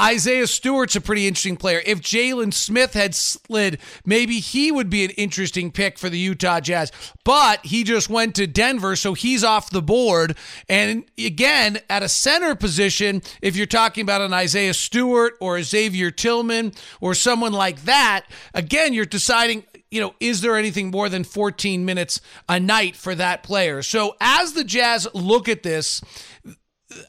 Isaiah 0.00 0.46
Stewart's 0.46 0.96
a 0.96 1.00
pretty 1.00 1.26
interesting 1.26 1.56
player. 1.56 1.80
If 1.86 2.00
Jalen 2.00 2.52
Smith 2.52 2.94
had 2.94 3.14
slid, 3.14 3.78
maybe 4.04 4.40
he 4.40 4.72
would 4.72 4.90
be 4.90 5.04
an 5.04 5.10
interesting 5.10 5.70
pick 5.70 5.98
for 5.98 6.08
the 6.08 6.18
Utah 6.18 6.60
Jazz. 6.60 6.90
But 7.24 7.64
he 7.64 7.84
just 7.84 8.10
went 8.10 8.34
to 8.36 8.46
Denver, 8.46 8.96
so 8.96 9.14
he's 9.14 9.44
off 9.44 9.70
the 9.70 9.82
board. 9.82 10.36
And 10.68 11.04
again, 11.16 11.78
at 11.88 12.02
a 12.02 12.08
center 12.08 12.56
position, 12.56 13.22
if 13.40 13.56
you're 13.56 13.66
talking 13.66 14.02
about 14.02 14.20
an 14.20 14.32
Isaiah 14.32 14.74
Stewart 14.74 15.34
or 15.40 15.58
a 15.58 15.62
Xavier 15.62 16.10
Tillman 16.10 16.72
or 17.00 17.14
someone 17.14 17.52
like 17.52 17.82
that, 17.84 18.26
again, 18.52 18.94
you're 18.94 19.04
deciding 19.04 19.64
you 19.90 20.00
know, 20.00 20.14
is 20.18 20.40
there 20.40 20.56
anything 20.56 20.90
more 20.90 21.08
than 21.08 21.22
14 21.22 21.84
minutes 21.84 22.20
a 22.48 22.58
night 22.58 22.96
for 22.96 23.14
that 23.14 23.44
player? 23.44 23.80
So 23.80 24.16
as 24.20 24.54
the 24.54 24.64
Jazz 24.64 25.06
look 25.14 25.48
at 25.48 25.62
this, 25.62 26.02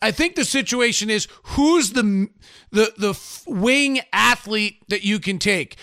I 0.01 0.11
think 0.11 0.35
the 0.35 0.45
situation 0.45 1.09
is 1.09 1.27
who's 1.43 1.91
the 1.91 2.29
the 2.75 2.93
the 2.97 3.19
wing 3.47 4.01
athlete 4.13 4.77
that 4.89 5.03
you 5.03 5.19
can 5.19 5.39
take. 5.39 5.77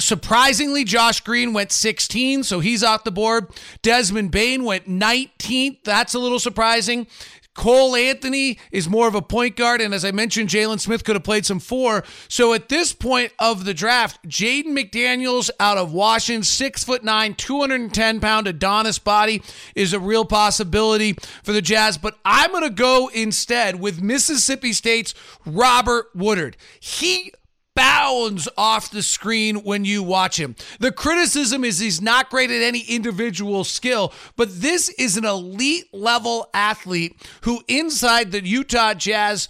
Surprisingly, 0.00 0.82
Josh 0.82 1.20
Green 1.20 1.52
went 1.52 1.70
16, 1.70 2.42
so 2.42 2.58
he's 2.58 2.82
off 2.82 3.04
the 3.04 3.12
board. 3.12 3.46
Desmond 3.82 4.32
Bane 4.32 4.64
went 4.64 4.88
19th. 4.88 5.84
That's 5.84 6.14
a 6.14 6.18
little 6.18 6.40
surprising. 6.40 7.06
Cole 7.54 7.94
Anthony 7.94 8.58
is 8.72 8.88
more 8.88 9.06
of 9.06 9.14
a 9.14 9.22
point 9.22 9.56
guard, 9.56 9.80
and 9.80 9.94
as 9.94 10.04
I 10.04 10.10
mentioned, 10.10 10.48
Jalen 10.48 10.80
Smith 10.80 11.04
could 11.04 11.16
have 11.16 11.22
played 11.22 11.46
some 11.46 11.60
four. 11.60 12.04
So 12.28 12.52
at 12.52 12.68
this 12.68 12.92
point 12.92 13.32
of 13.38 13.64
the 13.64 13.72
draft, 13.72 14.22
Jaden 14.28 14.76
McDaniels 14.76 15.50
out 15.60 15.78
of 15.78 15.92
Washington, 15.92 16.42
six 16.42 16.82
foot 16.82 17.04
nine, 17.04 17.34
210 17.34 18.20
pound 18.20 18.48
Adonis 18.48 18.98
body 18.98 19.42
is 19.74 19.92
a 19.92 20.00
real 20.00 20.24
possibility 20.24 21.14
for 21.42 21.52
the 21.52 21.62
Jazz. 21.62 21.96
But 21.96 22.18
I'm 22.24 22.50
going 22.50 22.64
to 22.64 22.70
go 22.70 23.08
instead 23.14 23.80
with 23.80 24.02
Mississippi 24.02 24.72
State's 24.72 25.14
Robert 25.46 26.10
Woodard. 26.14 26.56
He 26.80 27.32
bounds 27.74 28.48
off 28.56 28.90
the 28.90 29.02
screen 29.02 29.56
when 29.56 29.84
you 29.84 30.02
watch 30.02 30.38
him. 30.38 30.54
The 30.78 30.92
criticism 30.92 31.64
is 31.64 31.78
he's 31.78 32.00
not 32.00 32.30
great 32.30 32.50
at 32.50 32.62
any 32.62 32.80
individual 32.80 33.64
skill, 33.64 34.12
but 34.36 34.60
this 34.60 34.88
is 34.90 35.16
an 35.16 35.24
elite 35.24 35.92
level 35.92 36.48
athlete 36.54 37.16
who, 37.42 37.62
inside 37.68 38.32
the 38.32 38.44
Utah 38.44 38.94
Jazz 38.94 39.48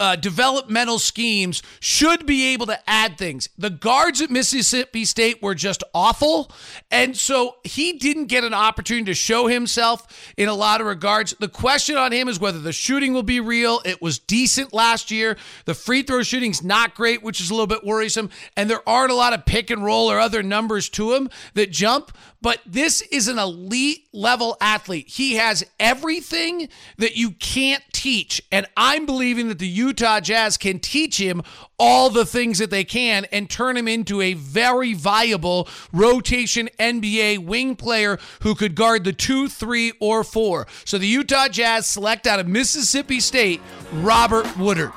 uh, 0.00 0.16
developmental 0.16 0.98
schemes 0.98 1.62
should 1.78 2.24
be 2.24 2.48
able 2.48 2.66
to 2.66 2.90
add 2.90 3.18
things. 3.18 3.50
The 3.58 3.70
guards 3.70 4.22
at 4.22 4.30
Mississippi 4.30 5.04
State 5.04 5.42
were 5.42 5.54
just 5.54 5.84
awful. 5.94 6.50
And 6.90 7.16
so 7.16 7.56
he 7.62 7.92
didn't 7.92 8.26
get 8.26 8.42
an 8.42 8.54
opportunity 8.54 9.04
to 9.04 9.14
show 9.14 9.46
himself 9.46 10.32
in 10.38 10.48
a 10.48 10.54
lot 10.54 10.80
of 10.80 10.86
regards. 10.86 11.34
The 11.38 11.48
question 11.48 11.96
on 11.96 12.12
him 12.12 12.28
is 12.28 12.40
whether 12.40 12.58
the 12.58 12.72
shooting 12.72 13.12
will 13.12 13.22
be 13.22 13.40
real. 13.40 13.82
It 13.84 14.00
was 14.00 14.18
decent 14.18 14.72
last 14.72 15.10
year. 15.10 15.36
The 15.66 15.74
free 15.74 16.02
throw 16.02 16.22
shooting's 16.22 16.64
not 16.64 16.94
great, 16.94 17.22
which 17.22 17.40
is 17.40 17.50
a 17.50 17.52
little 17.52 17.66
bit 17.66 17.84
worrisome. 17.84 18.30
And 18.56 18.70
there 18.70 18.88
aren't 18.88 19.12
a 19.12 19.16
lot 19.16 19.34
of 19.34 19.44
pick 19.44 19.70
and 19.70 19.84
roll 19.84 20.10
or 20.10 20.18
other 20.18 20.42
numbers 20.42 20.88
to 20.90 21.14
him 21.14 21.28
that 21.54 21.70
jump. 21.70 22.10
But 22.42 22.60
this 22.64 23.02
is 23.02 23.28
an 23.28 23.38
elite 23.38 24.06
level 24.12 24.56
athlete. 24.60 25.08
He 25.08 25.34
has 25.34 25.64
everything 25.78 26.68
that 26.96 27.16
you 27.16 27.32
can't 27.32 27.82
teach. 27.92 28.42
And 28.50 28.66
I'm 28.76 29.04
believing 29.04 29.48
that 29.48 29.58
the 29.58 29.68
Utah 29.68 30.20
Jazz 30.20 30.56
can 30.56 30.78
teach 30.78 31.18
him 31.18 31.42
all 31.78 32.08
the 32.08 32.24
things 32.24 32.58
that 32.58 32.70
they 32.70 32.84
can 32.84 33.26
and 33.32 33.48
turn 33.48 33.76
him 33.76 33.88
into 33.88 34.20
a 34.20 34.34
very 34.34 34.94
viable 34.94 35.68
rotation 35.92 36.68
NBA 36.78 37.44
wing 37.44 37.76
player 37.76 38.18
who 38.42 38.54
could 38.54 38.74
guard 38.74 39.04
the 39.04 39.12
two, 39.12 39.48
three, 39.48 39.92
or 40.00 40.24
four. 40.24 40.66
So 40.84 40.98
the 40.98 41.06
Utah 41.06 41.48
Jazz 41.48 41.86
select 41.86 42.26
out 42.26 42.40
of 42.40 42.48
Mississippi 42.48 43.20
State 43.20 43.60
Robert 43.92 44.56
Woodard. 44.56 44.92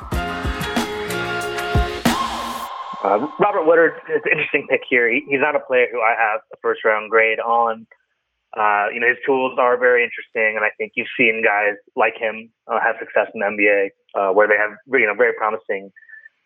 Uh, 3.03 3.27
Robert 3.37 3.67
Woodard 3.67 3.99
is 4.07 4.21
an 4.23 4.31
interesting 4.31 4.65
pick 4.69 4.81
here. 4.89 5.11
He, 5.11 5.27
he's 5.27 5.43
not 5.43 5.55
a 5.55 5.59
player 5.59 5.87
who 5.91 5.99
I 5.99 6.15
have 6.15 6.39
a 6.53 6.57
first 6.61 6.85
round 6.85 7.11
grade 7.11 7.39
on. 7.39 7.85
Uh, 8.55 8.87
you 8.93 9.01
know, 9.01 9.09
his 9.09 9.17
tools 9.25 9.57
are 9.59 9.75
very 9.75 10.05
interesting, 10.05 10.55
and 10.55 10.63
I 10.63 10.71
think 10.77 10.93
you've 10.95 11.11
seen 11.17 11.43
guys 11.43 11.75
like 11.97 12.15
him 12.15 12.49
uh, 12.71 12.79
have 12.79 12.95
success 13.01 13.27
in 13.33 13.41
the 13.41 13.49
NBA, 13.49 13.81
uh, 14.15 14.31
where 14.31 14.47
they 14.47 14.55
have 14.55 14.77
you 14.87 15.05
know 15.05 15.17
very 15.17 15.33
promising 15.33 15.91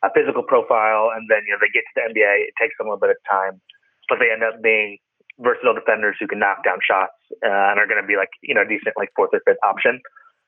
uh, 0.01 0.09
physical 0.15 0.41
profile, 0.41 1.11
and 1.13 1.29
then 1.29 1.45
you 1.45 1.53
know 1.53 1.61
they 1.61 1.69
get 1.69 1.85
to 1.85 1.93
the 1.93 2.05
NBA. 2.09 2.49
It 2.49 2.55
takes 2.57 2.73
them 2.79 2.87
a 2.87 2.95
little 2.95 3.05
bit 3.05 3.13
of 3.13 3.21
time, 3.29 3.61
but 4.09 4.17
they 4.17 4.33
end 4.33 4.41
up 4.41 4.57
being 4.63 4.97
versatile 5.37 5.77
defenders 5.77 6.17
who 6.17 6.25
can 6.25 6.39
knock 6.39 6.63
down 6.65 6.81
shots 6.81 7.13
uh, 7.45 7.69
and 7.69 7.77
are 7.77 7.85
going 7.85 8.01
to 8.01 8.07
be 8.07 8.17
like 8.17 8.33
you 8.41 8.55
know 8.55 8.65
decent 8.65 8.97
like 8.97 9.13
fourth 9.13 9.29
or 9.35 9.43
fifth 9.45 9.61
option. 9.61 10.01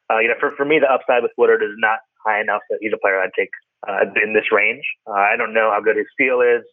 Uh, 0.10 0.18
you 0.24 0.32
know, 0.32 0.40
for 0.40 0.56
for 0.58 0.66
me, 0.66 0.80
the 0.80 0.90
upside 0.90 1.22
with 1.22 1.36
Woodard 1.38 1.62
is 1.62 1.76
not 1.78 2.00
high 2.26 2.42
enough 2.42 2.66
that 2.72 2.80
he's 2.82 2.96
a 2.96 2.98
player 2.98 3.22
I'd 3.22 3.36
take 3.38 3.52
uh, 3.88 4.10
in 4.24 4.34
this 4.34 4.52
range. 4.52 4.84
Uh, 5.08 5.20
I 5.20 5.36
don't 5.38 5.54
know 5.54 5.72
how 5.72 5.82
good 5.82 5.98
his 5.98 6.10
feel 6.18 6.42
is. 6.42 6.66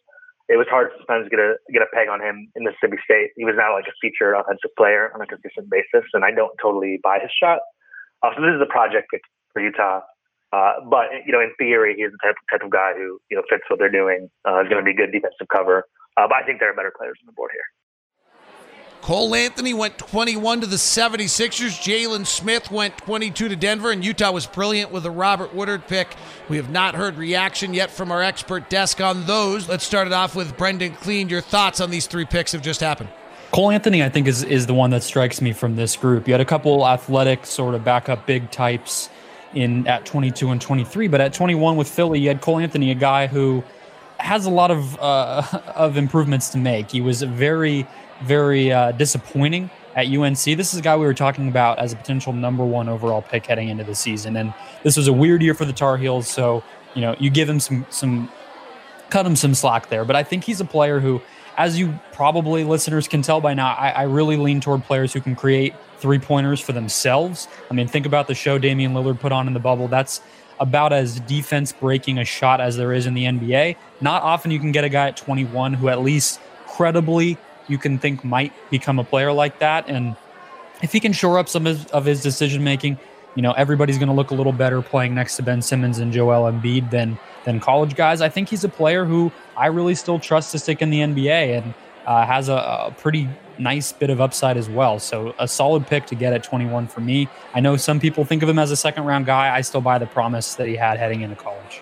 It 0.47 0.55
was 0.55 0.67
hard 0.71 0.95
sometimes 0.95 1.27
to 1.27 1.29
get 1.29 1.43
a 1.43 1.59
get 1.71 1.83
a 1.83 1.91
peg 1.91 2.07
on 2.07 2.23
him 2.23 2.47
in 2.55 2.63
Mississippi 2.63 2.95
State. 3.03 3.35
He 3.35 3.43
was 3.43 3.59
not 3.59 3.75
like 3.75 3.83
a 3.87 3.95
featured 3.99 4.31
offensive 4.31 4.71
player 4.79 5.11
on 5.11 5.19
a 5.19 5.27
consistent 5.27 5.67
basis, 5.67 6.07
and 6.15 6.23
I 6.23 6.31
don't 6.31 6.55
totally 6.63 6.99
buy 7.03 7.19
his 7.19 7.31
shot. 7.35 7.59
Uh, 8.23 8.31
so 8.31 8.39
this 8.39 8.55
is 8.55 8.63
a 8.63 8.71
project 8.71 9.11
for 9.51 9.61
Utah. 9.61 10.07
Uh, 10.55 10.79
but 10.87 11.11
you 11.27 11.35
know, 11.35 11.43
in 11.43 11.51
theory, 11.59 11.99
he's 11.99 12.15
the 12.15 12.21
type, 12.23 12.39
type 12.47 12.63
of 12.63 12.71
guy 12.71 12.95
who 12.95 13.19
you 13.27 13.35
know 13.35 13.43
fits 13.51 13.67
what 13.67 13.79
they're 13.79 13.91
doing. 13.91 14.31
Uh, 14.47 14.63
is 14.63 14.71
going 14.71 14.79
to 14.79 14.87
be 14.87 14.95
good 14.95 15.11
defensive 15.11 15.51
cover. 15.51 15.83
Uh, 16.15 16.25
but 16.31 16.39
I 16.39 16.43
think 16.47 16.63
there 16.63 16.71
are 16.71 16.77
better 16.79 16.95
players 16.95 17.19
on 17.19 17.27
the 17.27 17.35
board 17.35 17.51
here. 17.51 17.67
Cole 19.01 19.35
Anthony 19.35 19.73
went 19.73 19.97
21 19.97 20.61
to 20.61 20.67
the 20.67 20.75
76ers. 20.75 21.79
Jalen 21.79 22.25
Smith 22.25 22.69
went 22.69 22.97
22 22.97 23.47
to 23.49 23.55
Denver, 23.55 23.91
and 23.91 24.03
Utah 24.03 24.31
was 24.31 24.45
brilliant 24.45 24.91
with 24.91 25.05
a 25.05 25.11
Robert 25.11 25.53
Woodard 25.53 25.87
pick. 25.87 26.15
We 26.49 26.57
have 26.57 26.69
not 26.69 26.95
heard 26.95 27.15
reaction 27.15 27.73
yet 27.73 27.89
from 27.89 28.11
our 28.11 28.21
expert 28.21 28.69
desk 28.69 28.99
on 28.99 29.25
those. 29.25 29.69
Let's 29.69 29.85
start 29.85 30.07
it 30.07 30.13
off 30.13 30.35
with 30.35 30.57
Brendon 30.57 30.93
Kleen. 30.93 31.29
Your 31.29 31.41
thoughts 31.41 31.79
on 31.79 31.89
these 31.89 32.07
three 32.07 32.25
picks 32.25 32.51
have 32.51 32.61
just 32.61 32.81
happened. 32.81 33.09
Cole 33.51 33.71
Anthony, 33.71 34.03
I 34.03 34.09
think, 34.09 34.27
is 34.27 34.43
is 34.43 34.67
the 34.67 34.73
one 34.73 34.89
that 34.89 35.03
strikes 35.03 35.41
me 35.41 35.53
from 35.53 35.77
this 35.77 35.95
group. 35.95 36.27
You 36.27 36.33
had 36.33 36.41
a 36.41 36.45
couple 36.45 36.85
athletic, 36.85 37.45
sort 37.45 37.75
of 37.75 37.83
backup 37.83 38.25
big 38.25 38.51
types 38.51 39.09
in 39.53 39.87
at 39.87 40.05
22 40.05 40.49
and 40.51 40.59
23, 40.59 41.07
but 41.07 41.21
at 41.21 41.33
21 41.33 41.77
with 41.77 41.89
Philly, 41.89 42.19
you 42.19 42.27
had 42.27 42.41
Cole 42.41 42.59
Anthony, 42.59 42.91
a 42.91 42.95
guy 42.95 43.27
who 43.27 43.63
has 44.19 44.45
a 44.45 44.49
lot 44.49 44.69
of 44.71 44.99
uh, 44.99 45.43
of 45.75 45.95
improvements 45.95 46.49
to 46.49 46.57
make. 46.57 46.91
He 46.91 46.99
was 46.99 47.21
very 47.21 47.87
very 48.23 48.71
uh, 48.71 48.91
disappointing 48.93 49.69
at 49.95 50.07
UNC. 50.07 50.37
This 50.37 50.73
is 50.73 50.79
a 50.79 50.81
guy 50.81 50.95
we 50.95 51.05
were 51.05 51.13
talking 51.13 51.47
about 51.47 51.79
as 51.79 51.93
a 51.93 51.95
potential 51.95 52.33
number 52.33 52.63
one 52.63 52.87
overall 52.87 53.21
pick 53.21 53.45
heading 53.45 53.69
into 53.69 53.83
the 53.83 53.95
season, 53.95 54.35
and 54.37 54.53
this 54.83 54.97
was 54.97 55.07
a 55.07 55.13
weird 55.13 55.41
year 55.41 55.53
for 55.53 55.65
the 55.65 55.73
Tar 55.73 55.97
Heels. 55.97 56.27
So 56.27 56.63
you 56.93 57.01
know, 57.01 57.15
you 57.19 57.29
give 57.29 57.47
him 57.47 57.59
some 57.59 57.85
some 57.89 58.29
cut 59.09 59.25
him 59.25 59.35
some 59.35 59.53
slack 59.53 59.89
there. 59.89 60.05
But 60.05 60.15
I 60.15 60.23
think 60.23 60.43
he's 60.43 60.59
a 60.59 60.65
player 60.65 60.99
who, 60.99 61.21
as 61.57 61.79
you 61.79 61.97
probably 62.11 62.63
listeners 62.63 63.07
can 63.07 63.21
tell 63.21 63.41
by 63.41 63.53
now, 63.53 63.73
I, 63.73 63.89
I 63.89 64.03
really 64.03 64.37
lean 64.37 64.61
toward 64.61 64.83
players 64.83 65.13
who 65.13 65.21
can 65.21 65.35
create 65.35 65.73
three 65.99 66.19
pointers 66.19 66.59
for 66.59 66.73
themselves. 66.73 67.47
I 67.69 67.73
mean, 67.73 67.87
think 67.87 68.05
about 68.05 68.27
the 68.27 68.35
show 68.35 68.57
Damian 68.57 68.93
Lillard 68.93 69.19
put 69.19 69.31
on 69.31 69.47
in 69.47 69.53
the 69.53 69.59
bubble. 69.59 69.87
That's 69.87 70.21
about 70.59 70.91
as 70.91 71.19
defense 71.21 71.71
breaking 71.71 72.17
a 72.17 72.25
shot 72.25 72.59
as 72.61 72.77
there 72.77 72.93
is 72.93 73.05
in 73.05 73.13
the 73.13 73.25
NBA. 73.25 73.75
Not 74.01 74.23
often 74.23 74.51
you 74.51 74.59
can 74.59 74.71
get 74.71 74.83
a 74.83 74.89
guy 74.89 75.09
at 75.09 75.17
21 75.17 75.73
who 75.73 75.89
at 75.89 76.01
least 76.01 76.39
credibly 76.67 77.37
you 77.67 77.77
can 77.77 77.97
think 77.97 78.23
might 78.23 78.53
become 78.69 78.99
a 78.99 79.03
player 79.03 79.31
like 79.31 79.59
that. 79.59 79.87
And 79.87 80.15
if 80.81 80.91
he 80.91 80.99
can 80.99 81.13
shore 81.13 81.39
up 81.39 81.49
some 81.49 81.65
of 81.67 82.05
his 82.05 82.21
decision 82.21 82.63
making, 82.63 82.97
you 83.35 83.41
know, 83.41 83.51
everybody's 83.53 83.97
going 83.97 84.09
to 84.09 84.15
look 84.15 84.31
a 84.31 84.35
little 84.35 84.51
better 84.51 84.81
playing 84.81 85.13
next 85.13 85.35
to 85.37 85.43
Ben 85.43 85.61
Simmons 85.61 85.99
and 85.99 86.11
Joel 86.11 86.51
Embiid 86.51 86.89
than 86.89 87.19
than 87.45 87.59
college 87.59 87.95
guys. 87.95 88.19
I 88.19 88.29
think 88.29 88.49
he's 88.49 88.63
a 88.63 88.69
player 88.69 89.05
who 89.05 89.31
I 89.55 89.67
really 89.67 89.95
still 89.95 90.19
trust 90.19 90.51
to 90.51 90.59
stick 90.59 90.81
in 90.81 90.89
the 90.89 90.99
NBA 90.99 91.57
and 91.57 91.73
uh, 92.05 92.25
has 92.25 92.49
a, 92.49 92.53
a, 92.53 92.95
pretty 92.97 93.29
nice 93.57 93.91
bit 93.91 94.09
of 94.09 94.19
upside 94.19 94.57
as 94.57 94.69
well. 94.69 94.97
So 94.97 95.35
a 95.39 95.47
solid 95.47 95.87
pick 95.87 96.05
to 96.07 96.15
get 96.15 96.33
at 96.33 96.43
21 96.43 96.87
for 96.87 97.01
me. 97.01 97.27
I 97.53 97.59
know 97.59 97.77
some 97.77 97.99
people 97.99 98.25
think 98.25 98.43
of 98.43 98.49
him 98.49 98.59
as 98.59 98.71
a 98.71 98.75
second 98.75 99.03
round 99.03 99.25
guy. 99.25 99.53
I 99.53 99.61
still 99.61 99.81
buy 99.81 99.97
the 99.97 100.07
promise 100.07 100.55
that 100.55 100.67
he 100.67 100.75
had 100.75 100.97
heading 100.97 101.21
into 101.21 101.35
college. 101.35 101.81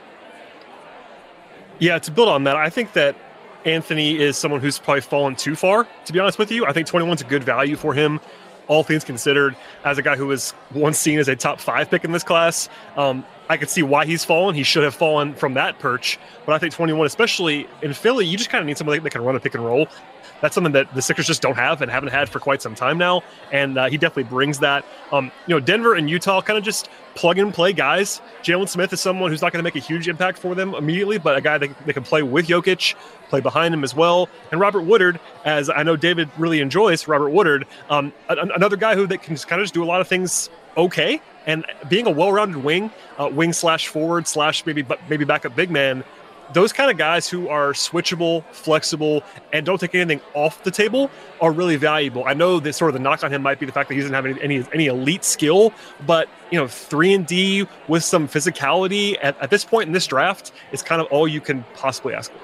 Yeah, 1.79 1.99
to 1.99 2.11
build 2.11 2.29
on 2.29 2.43
that, 2.45 2.55
I 2.55 2.69
think 2.69 2.93
that 2.93 3.15
Anthony 3.65 4.19
is 4.19 4.37
someone 4.37 4.61
who's 4.61 4.79
probably 4.79 5.01
fallen 5.01 5.35
too 5.35 5.55
far, 5.55 5.87
to 6.05 6.13
be 6.13 6.19
honest 6.19 6.37
with 6.37 6.51
you. 6.51 6.65
I 6.65 6.73
think 6.73 6.87
21 6.87 7.15
is 7.15 7.21
a 7.21 7.25
good 7.25 7.43
value 7.43 7.75
for 7.75 7.93
him, 7.93 8.19
all 8.67 8.83
things 8.83 9.03
considered, 9.03 9.55
as 9.83 9.97
a 9.97 10.01
guy 10.01 10.15
who 10.15 10.27
was 10.27 10.53
once 10.73 10.99
seen 10.99 11.19
as 11.19 11.27
a 11.27 11.35
top 11.35 11.59
five 11.59 11.89
pick 11.89 12.03
in 12.03 12.11
this 12.11 12.23
class. 12.23 12.69
Um, 12.95 13.25
I 13.49 13.57
could 13.57 13.69
see 13.69 13.83
why 13.83 14.05
he's 14.05 14.23
fallen. 14.23 14.55
He 14.55 14.63
should 14.63 14.83
have 14.83 14.95
fallen 14.95 15.33
from 15.33 15.55
that 15.55 15.79
perch. 15.79 16.17
But 16.45 16.53
I 16.53 16.59
think 16.59 16.73
21, 16.73 17.05
especially 17.05 17.67
in 17.81 17.93
Philly, 17.93 18.25
you 18.25 18.37
just 18.37 18.49
kind 18.49 18.61
of 18.61 18.67
need 18.67 18.77
somebody 18.77 18.99
that 18.99 19.09
can 19.09 19.23
run 19.23 19.35
a 19.35 19.39
pick 19.39 19.55
and 19.55 19.65
roll 19.65 19.87
that's 20.41 20.53
something 20.53 20.73
that 20.73 20.93
the 20.93 21.01
Sixers 21.01 21.27
just 21.27 21.41
don't 21.41 21.55
have 21.55 21.81
and 21.81 21.91
haven't 21.91 22.09
had 22.09 22.29
for 22.29 22.39
quite 22.39 22.61
some 22.61 22.75
time 22.75 22.97
now. 22.97 23.23
And 23.51 23.77
uh, 23.77 23.85
he 23.87 23.97
definitely 23.97 24.29
brings 24.29 24.59
that. 24.59 24.85
Um, 25.11 25.31
you 25.47 25.55
know, 25.55 25.59
Denver 25.59 25.95
and 25.95 26.09
Utah 26.09 26.41
kind 26.41 26.57
of 26.57 26.63
just 26.63 26.89
plug 27.15 27.37
and 27.37 27.53
play 27.53 27.73
guys. 27.73 28.21
Jalen 28.43 28.67
Smith 28.67 28.91
is 28.93 29.01
someone 29.01 29.31
who's 29.31 29.41
not 29.41 29.53
going 29.53 29.59
to 29.59 29.63
make 29.63 29.75
a 29.75 29.85
huge 29.85 30.07
impact 30.07 30.37
for 30.37 30.53
them 30.53 30.75
immediately, 30.75 31.17
but 31.17 31.37
a 31.37 31.41
guy 31.41 31.57
that, 31.57 31.85
they 31.85 31.93
can 31.93 32.03
play 32.03 32.21
with 32.21 32.47
Jokic, 32.47 32.95
play 33.29 33.39
behind 33.39 33.73
him 33.73 33.83
as 33.83 33.95
well. 33.95 34.29
And 34.51 34.59
Robert 34.59 34.81
Woodard, 34.81 35.19
as 35.45 35.69
I 35.69 35.83
know 35.83 35.95
David 35.95 36.29
really 36.37 36.59
enjoys, 36.59 37.07
Robert 37.07 37.29
Woodard, 37.29 37.65
um, 37.89 38.11
another 38.27 38.75
guy 38.75 38.95
who 38.95 39.07
that 39.07 39.23
can 39.23 39.35
kind 39.37 39.61
of 39.61 39.65
just 39.65 39.73
do 39.73 39.83
a 39.83 39.85
lot 39.85 40.01
of 40.01 40.07
things 40.07 40.49
okay. 40.77 41.21
And 41.47 41.65
being 41.87 42.07
a 42.07 42.11
well-rounded 42.11 42.63
wing, 42.63 42.91
uh, 43.17 43.29
wing 43.31 43.53
slash 43.53 43.87
forward 43.87 44.27
slash 44.27 44.65
maybe 44.65 44.83
maybe 45.09 45.25
backup 45.25 45.55
big 45.55 45.69
man 45.69 46.03
those 46.53 46.71
kind 46.71 46.91
of 46.91 46.97
guys 46.97 47.27
who 47.27 47.47
are 47.49 47.73
switchable, 47.73 48.43
flexible, 48.51 49.23
and 49.51 49.65
don't 49.65 49.79
take 49.79 49.95
anything 49.95 50.21
off 50.33 50.63
the 50.63 50.71
table 50.71 51.09
are 51.41 51.51
really 51.51 51.75
valuable. 51.75 52.25
I 52.25 52.33
know 52.33 52.59
that 52.59 52.73
sort 52.73 52.89
of 52.89 52.93
the 52.93 52.99
knock 52.99 53.23
on 53.23 53.31
him 53.31 53.41
might 53.41 53.59
be 53.59 53.65
the 53.65 53.71
fact 53.71 53.89
that 53.89 53.95
he 53.95 54.01
doesn't 54.01 54.13
have 54.13 54.25
any 54.25 54.41
any, 54.41 54.65
any 54.73 54.85
elite 54.87 55.23
skill, 55.23 55.73
but 56.05 56.29
you 56.51 56.59
know, 56.59 56.67
three 56.67 57.13
and 57.13 57.25
D 57.25 57.67
with 57.87 58.03
some 58.03 58.27
physicality 58.27 59.17
at, 59.21 59.39
at 59.41 59.49
this 59.49 59.65
point 59.65 59.87
in 59.87 59.93
this 59.93 60.07
draft 60.07 60.51
is 60.71 60.81
kind 60.81 61.01
of 61.01 61.07
all 61.07 61.27
you 61.27 61.41
can 61.41 61.63
possibly 61.75 62.13
ask 62.13 62.31
for. 62.31 62.39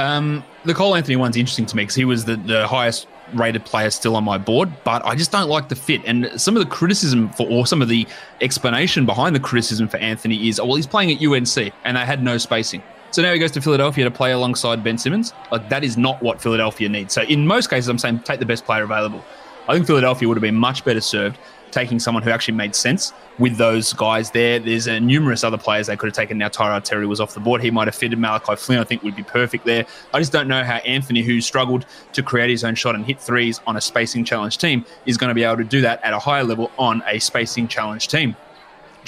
Um, 0.00 0.44
the 0.64 0.74
Cole 0.74 0.94
Anthony 0.94 1.16
one's 1.16 1.36
interesting 1.36 1.66
to 1.66 1.76
me 1.76 1.82
because 1.82 1.96
he 1.96 2.04
was 2.04 2.24
the, 2.24 2.36
the 2.36 2.66
highest 2.68 3.08
rated 3.34 3.64
player 3.64 3.90
still 3.90 4.16
on 4.16 4.24
my 4.24 4.38
board, 4.38 4.72
but 4.84 5.04
I 5.04 5.14
just 5.14 5.32
don't 5.32 5.48
like 5.48 5.68
the 5.68 5.76
fit. 5.76 6.02
And 6.06 6.30
some 6.40 6.56
of 6.56 6.62
the 6.62 6.68
criticism 6.68 7.30
for, 7.30 7.46
or 7.48 7.66
some 7.66 7.82
of 7.82 7.88
the 7.88 8.06
explanation 8.40 9.06
behind 9.06 9.34
the 9.34 9.40
criticism 9.40 9.88
for 9.88 9.96
Anthony 9.98 10.48
is, 10.48 10.58
oh, 10.60 10.66
well, 10.66 10.76
he's 10.76 10.86
playing 10.86 11.12
at 11.12 11.22
UNC 11.22 11.72
and 11.84 11.96
they 11.96 12.04
had 12.04 12.22
no 12.22 12.38
spacing. 12.38 12.82
So 13.10 13.22
now 13.22 13.32
he 13.32 13.38
goes 13.38 13.50
to 13.52 13.60
Philadelphia 13.60 14.04
to 14.04 14.10
play 14.10 14.32
alongside 14.32 14.84
Ben 14.84 14.98
Simmons. 14.98 15.32
Like 15.50 15.68
that 15.70 15.82
is 15.82 15.96
not 15.96 16.22
what 16.22 16.40
Philadelphia 16.40 16.88
needs. 16.88 17.14
So 17.14 17.22
in 17.22 17.46
most 17.46 17.70
cases, 17.70 17.88
I'm 17.88 17.98
saying 17.98 18.20
take 18.20 18.38
the 18.38 18.46
best 18.46 18.64
player 18.64 18.82
available. 18.82 19.24
I 19.66 19.74
think 19.74 19.86
Philadelphia 19.86 20.28
would 20.28 20.36
have 20.36 20.42
been 20.42 20.56
much 20.56 20.84
better 20.84 21.00
served 21.00 21.38
taking 21.70 21.98
someone 21.98 22.22
who 22.22 22.30
actually 22.30 22.54
made 22.54 22.74
sense 22.74 23.12
with 23.38 23.56
those 23.56 23.92
guys 23.92 24.30
there. 24.30 24.58
There's 24.58 24.88
uh, 24.88 24.98
numerous 24.98 25.44
other 25.44 25.58
players 25.58 25.86
they 25.86 25.96
could 25.96 26.06
have 26.06 26.14
taken. 26.14 26.38
Now 26.38 26.48
Tyrell 26.48 26.80
Terry 26.80 27.06
was 27.06 27.20
off 27.20 27.34
the 27.34 27.40
board. 27.40 27.62
He 27.62 27.70
might 27.70 27.88
have 27.88 27.94
fitted 27.94 28.18
Malachi 28.18 28.56
Flynn. 28.56 28.78
I 28.78 28.84
think 28.84 29.02
would 29.02 29.16
be 29.16 29.22
perfect 29.22 29.64
there. 29.64 29.86
I 30.12 30.18
just 30.18 30.32
don't 30.32 30.48
know 30.48 30.64
how 30.64 30.76
Anthony, 30.76 31.22
who 31.22 31.40
struggled 31.40 31.86
to 32.12 32.22
create 32.22 32.50
his 32.50 32.64
own 32.64 32.74
shot 32.74 32.94
and 32.94 33.04
hit 33.04 33.20
threes 33.20 33.60
on 33.66 33.76
a 33.76 33.80
spacing 33.80 34.24
challenge 34.24 34.58
team, 34.58 34.84
is 35.06 35.16
going 35.16 35.28
to 35.28 35.34
be 35.34 35.44
able 35.44 35.58
to 35.58 35.64
do 35.64 35.80
that 35.82 36.02
at 36.02 36.12
a 36.12 36.18
higher 36.18 36.44
level 36.44 36.70
on 36.78 37.02
a 37.06 37.18
spacing 37.18 37.68
challenge 37.68 38.08
team. 38.08 38.36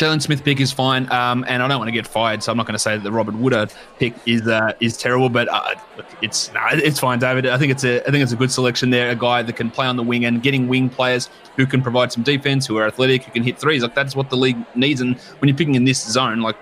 Jalen 0.01 0.22
Smith 0.22 0.42
pick 0.42 0.61
is 0.61 0.72
fine, 0.72 1.12
um, 1.12 1.44
and 1.46 1.62
I 1.62 1.68
don't 1.68 1.76
want 1.76 1.88
to 1.88 1.92
get 1.92 2.07
fired, 2.07 2.42
so 2.42 2.51
I'm 2.51 2.57
not 2.57 2.64
going 2.64 2.72
to 2.72 2.78
say 2.78 2.96
that 2.96 3.03
the 3.03 3.12
Robert 3.12 3.34
Woodard 3.34 3.70
pick 3.98 4.14
is 4.24 4.48
uh, 4.48 4.72
is 4.80 4.96
terrible, 4.96 5.28
but 5.28 5.46
uh, 5.48 5.74
it's 6.22 6.51
nah, 6.55 6.70
it's 6.72 6.98
fine, 6.98 7.18
David. 7.18 7.44
I 7.44 7.59
think 7.59 7.70
it's 7.70 7.84
a 7.84 8.01
I 8.09 8.11
think 8.11 8.22
it's 8.22 8.32
a 8.32 8.36
good 8.36 8.51
selection 8.51 8.88
there. 8.88 9.11
A 9.11 9.14
guy 9.14 9.42
that 9.42 9.57
can 9.57 9.70
play 9.70 9.84
on 9.84 9.98
the 9.98 10.03
wing 10.03 10.24
and 10.24 10.42
getting 10.42 10.68
wing 10.68 10.88
players 10.88 11.28
who 11.57 11.66
can 11.66 11.82
provide 11.82 12.12
some 12.12 12.22
defense, 12.22 12.66
who 12.66 12.78
are 12.78 12.86
athletic, 12.86 13.24
who 13.24 13.32
can 13.32 13.42
hit 13.42 13.59
threes. 13.59 13.82
Like 13.82 13.94
that's 13.94 14.16
what 14.16 14.30
the 14.30 14.38
league 14.38 14.57
needs. 14.74 15.03
And 15.03 15.18
when 15.18 15.51
you're 15.51 15.57
picking 15.59 15.74
in 15.74 15.84
this 15.84 16.03
zone, 16.03 16.40
like 16.40 16.57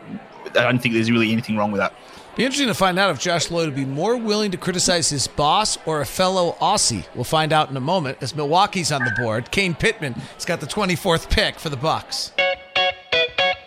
I 0.57 0.65
don't 0.65 0.81
think 0.81 0.95
there's 0.95 1.09
really 1.09 1.31
anything 1.31 1.57
wrong 1.57 1.71
with 1.71 1.79
that. 1.79 1.95
Be 2.35 2.45
interesting 2.45 2.67
to 2.67 2.75
find 2.75 2.99
out 2.99 3.11
if 3.11 3.21
Josh 3.21 3.53
Lloyd 3.53 3.67
would 3.67 3.77
be 3.77 3.85
more 3.85 4.17
willing 4.17 4.51
to 4.51 4.57
criticize 4.57 5.11
his 5.11 5.29
boss 5.29 5.79
or 5.87 6.01
a 6.01 6.07
fellow 6.07 6.57
Aussie. 6.61 7.07
We'll 7.15 7.23
find 7.23 7.53
out 7.53 7.71
in 7.71 7.77
a 7.77 7.81
moment 7.81 8.19
as 8.21 8.35
Milwaukee's 8.35 8.91
on 8.91 9.05
the 9.05 9.13
board. 9.17 9.53
Kane 9.53 9.77
Pittman 9.77 10.15
has 10.15 10.45
got 10.45 10.59
the 10.59 10.67
24th 10.67 11.31
pick 11.31 11.61
for 11.61 11.69
the 11.69 11.77
Bucks. 11.77 12.33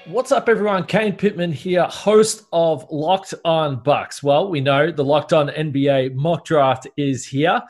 What's 0.07 0.31
up, 0.31 0.49
everyone? 0.49 0.85
Kane 0.85 1.15
Pittman 1.15 1.51
here, 1.51 1.83
host 1.83 2.45
of 2.51 2.87
Locked 2.89 3.35
On 3.45 3.83
Bucks. 3.83 4.23
Well, 4.23 4.49
we 4.49 4.59
know 4.59 4.91
the 4.91 5.03
Locked 5.03 5.31
On 5.31 5.49
NBA 5.49 6.15
mock 6.15 6.43
draft 6.43 6.87
is 6.97 7.27
here. 7.27 7.61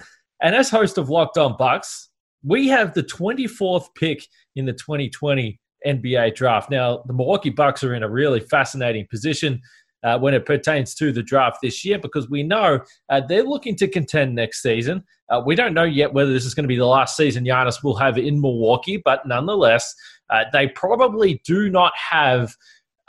And 0.42 0.56
as 0.56 0.70
host 0.70 0.98
of 0.98 1.10
Locked 1.10 1.38
On 1.38 1.58
Bucks, 1.58 2.10
we 2.42 2.70
have 2.70 2.94
the 2.94 3.04
24th 3.04 3.88
pick 3.96 4.26
in 4.56 4.66
the 4.66 4.72
2020 4.72 5.60
NBA 5.86 6.34
draft. 6.34 6.72
Now, 6.72 7.04
the 7.06 7.14
Milwaukee 7.14 7.50
Bucks 7.50 7.84
are 7.84 7.96
in 7.96 8.04
a 8.04 8.10
really 8.10 8.40
fascinating 8.40 9.08
position 9.10 9.62
uh, 10.04 10.18
when 10.18 10.34
it 10.34 10.46
pertains 10.46 10.96
to 10.96 11.12
the 11.12 11.24
draft 11.24 11.58
this 11.62 11.84
year 11.84 12.00
because 12.00 12.30
we 12.30 12.44
know 12.44 12.80
uh, 13.10 13.22
they're 13.28 13.44
looking 13.44 13.76
to 13.76 13.88
contend 13.88 14.34
next 14.34 14.62
season. 14.62 15.04
Uh, 15.30 15.42
we 15.46 15.56
don't 15.56 15.74
know 15.74 15.84
yet 15.84 16.14
whether 16.14 16.32
this 16.32 16.46
is 16.46 16.54
going 16.54 16.64
to 16.64 16.68
be 16.68 16.78
the 16.78 16.86
last 16.86 17.16
season 17.16 17.46
Giannis 17.46 17.84
will 17.84 17.96
have 17.96 18.18
in 18.18 18.42
Milwaukee, 18.42 19.02
but 19.04 19.26
nonetheless, 19.28 19.94
uh, 20.32 20.46
they 20.52 20.68
probably 20.68 21.42
do 21.46 21.70
not 21.70 21.94
have 21.96 22.56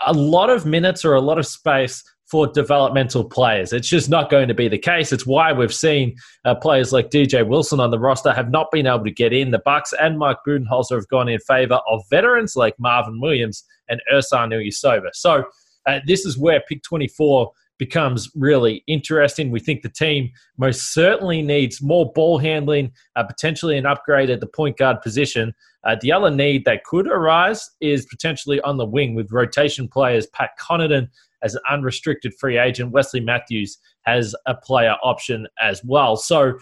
a 0.07 0.13
lot 0.13 0.51
of 0.51 0.67
minutes 0.67 1.05
or 1.05 1.15
a 1.15 1.21
lot 1.21 1.39
of 1.39 1.47
space 1.47 2.03
for 2.33 2.47
developmental 2.47 3.23
players. 3.23 3.75
It's 3.75 3.89
just 3.89 4.09
not 4.09 4.31
going 4.31 4.49
to 4.49 4.55
be 4.55 4.67
the 4.67 4.79
case. 4.79 5.13
It's 5.13 5.27
why 5.27 5.53
we've 5.53 5.73
seen 5.73 6.17
uh, 6.47 6.55
players 6.55 6.91
like 6.91 7.11
DJ 7.11 7.47
Wilson 7.47 7.79
on 7.79 7.91
the 7.91 7.99
roster 7.99 8.33
have 8.33 8.51
not 8.51 8.71
been 8.73 8.87
able 8.87 9.05
to 9.05 9.11
get 9.11 9.35
in. 9.35 9.51
The 9.51 9.59
Bucks 9.59 9.93
and 10.01 10.19
Mike 10.19 10.39
Budenholzer 10.49 10.97
have 10.97 11.09
gone 11.09 11.29
in 11.29 11.39
favor 11.41 11.79
of 11.87 12.03
veterans 12.09 12.57
like 12.57 12.75
Marvin 12.79 13.21
Williams 13.21 13.65
and 13.91 14.01
Ersan 14.11 14.51
Ilyasova. 14.51 15.11
So 15.13 15.45
uh, 15.87 16.01
this 16.07 16.25
is 16.25 16.39
where 16.39 16.63
pick 16.67 16.83
24 16.83 17.53
becomes 17.83 18.31
really 18.37 18.85
interesting. 18.87 19.51
We 19.51 19.59
think 19.59 19.83
the 19.83 19.89
team 19.89 20.31
most 20.57 20.95
certainly 20.95 21.43
needs 21.43 21.83
more 21.83 22.13
ball 22.13 22.39
handling, 22.39 22.93
uh, 23.17 23.25
potentially 23.25 23.77
an 23.77 23.87
upgrade 23.87 24.31
at 24.31 24.39
the 24.39 24.47
point 24.47 24.77
guard 24.77 25.03
position. 25.03 25.53
Uh, 25.83 25.97
the 26.01 26.13
other 26.13 26.31
need 26.31 26.65
that 26.65 26.85
could 26.85 27.09
arise 27.09 27.69
is 27.81 28.07
potentially 28.07 28.61
on 28.61 28.77
the 28.77 28.87
wing 28.87 29.17
with 29.17 29.33
rotation 29.33 29.89
players, 29.89 30.29
Pat 30.29 30.51
Connaughton 30.61 31.09
as 31.43 31.57
an 31.57 31.63
unrestricted 31.69 32.33
free 32.39 32.57
agent. 32.57 32.93
Wesley 32.93 33.19
Matthews 33.19 33.79
has 34.03 34.33
a 34.47 34.55
player 34.55 34.95
option 35.03 35.49
as 35.61 35.83
well. 35.85 36.15
So 36.15 36.53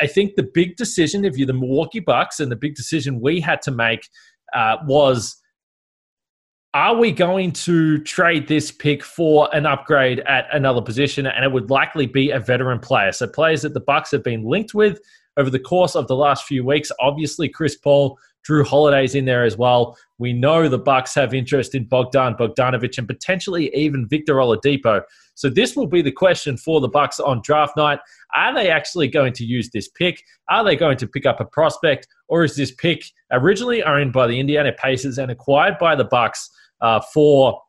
I 0.00 0.06
think 0.06 0.36
the 0.36 0.48
big 0.54 0.76
decision, 0.76 1.24
if 1.24 1.36
you're 1.36 1.48
the 1.48 1.54
Milwaukee 1.54 1.98
Bucks, 1.98 2.38
and 2.38 2.52
the 2.52 2.56
big 2.56 2.76
decision 2.76 3.20
we 3.20 3.40
had 3.40 3.60
to 3.62 3.72
make 3.72 4.08
uh, 4.54 4.76
was 4.86 5.42
are 6.74 6.94
we 6.94 7.12
going 7.12 7.52
to 7.52 7.98
trade 8.04 8.46
this 8.46 8.70
pick 8.70 9.02
for 9.02 9.48
an 9.54 9.64
upgrade 9.64 10.20
at 10.20 10.46
another 10.52 10.82
position? 10.82 11.26
And 11.26 11.44
it 11.44 11.50
would 11.50 11.70
likely 11.70 12.06
be 12.06 12.30
a 12.30 12.38
veteran 12.38 12.78
player. 12.78 13.12
So 13.12 13.26
players 13.26 13.62
that 13.62 13.74
the 13.74 13.80
bucks 13.80 14.10
have 14.10 14.22
been 14.22 14.44
linked 14.44 14.74
with 14.74 15.00
over 15.38 15.48
the 15.48 15.58
course 15.58 15.94
of 15.94 16.08
the 16.08 16.16
last 16.16 16.44
few 16.44 16.64
weeks. 16.64 16.90
Obviously 17.00 17.48
chris 17.48 17.76
paul 17.76 18.18
Jrue 18.48 18.66
Holiday's 18.66 19.14
in 19.14 19.24
there 19.24 19.44
as 19.44 19.56
well. 19.56 19.96
We 20.18 20.32
know 20.32 20.68
the 20.68 20.78
Bucks 20.78 21.14
have 21.14 21.34
interest 21.34 21.74
in 21.74 21.84
Bogdan 21.84 22.34
Bogdanovic 22.34 22.96
and 22.98 23.06
potentially 23.06 23.74
even 23.74 24.08
Victor 24.08 24.36
Oladipo. 24.36 25.02
So 25.34 25.48
this 25.48 25.76
will 25.76 25.86
be 25.86 26.02
the 26.02 26.10
question 26.10 26.56
for 26.56 26.80
the 26.80 26.88
Bucks 26.88 27.20
on 27.20 27.42
draft 27.44 27.76
night. 27.76 28.00
Are 28.34 28.54
they 28.54 28.70
actually 28.70 29.08
going 29.08 29.32
to 29.34 29.44
use 29.44 29.70
this 29.70 29.88
pick? 29.88 30.24
Are 30.48 30.64
they 30.64 30.76
going 30.76 30.96
to 30.98 31.06
pick 31.06 31.26
up 31.26 31.40
a 31.40 31.44
prospect, 31.44 32.08
or 32.28 32.42
is 32.42 32.56
this 32.56 32.72
pick 32.72 33.04
originally 33.30 33.82
owned 33.82 34.12
by 34.12 34.26
the 34.26 34.40
Indiana 34.40 34.72
Pacers 34.72 35.18
and 35.18 35.30
acquired 35.30 35.78
by 35.78 35.94
the 35.94 36.04
Bucks 36.04 36.50
uh, 36.80 37.00
for 37.14 37.62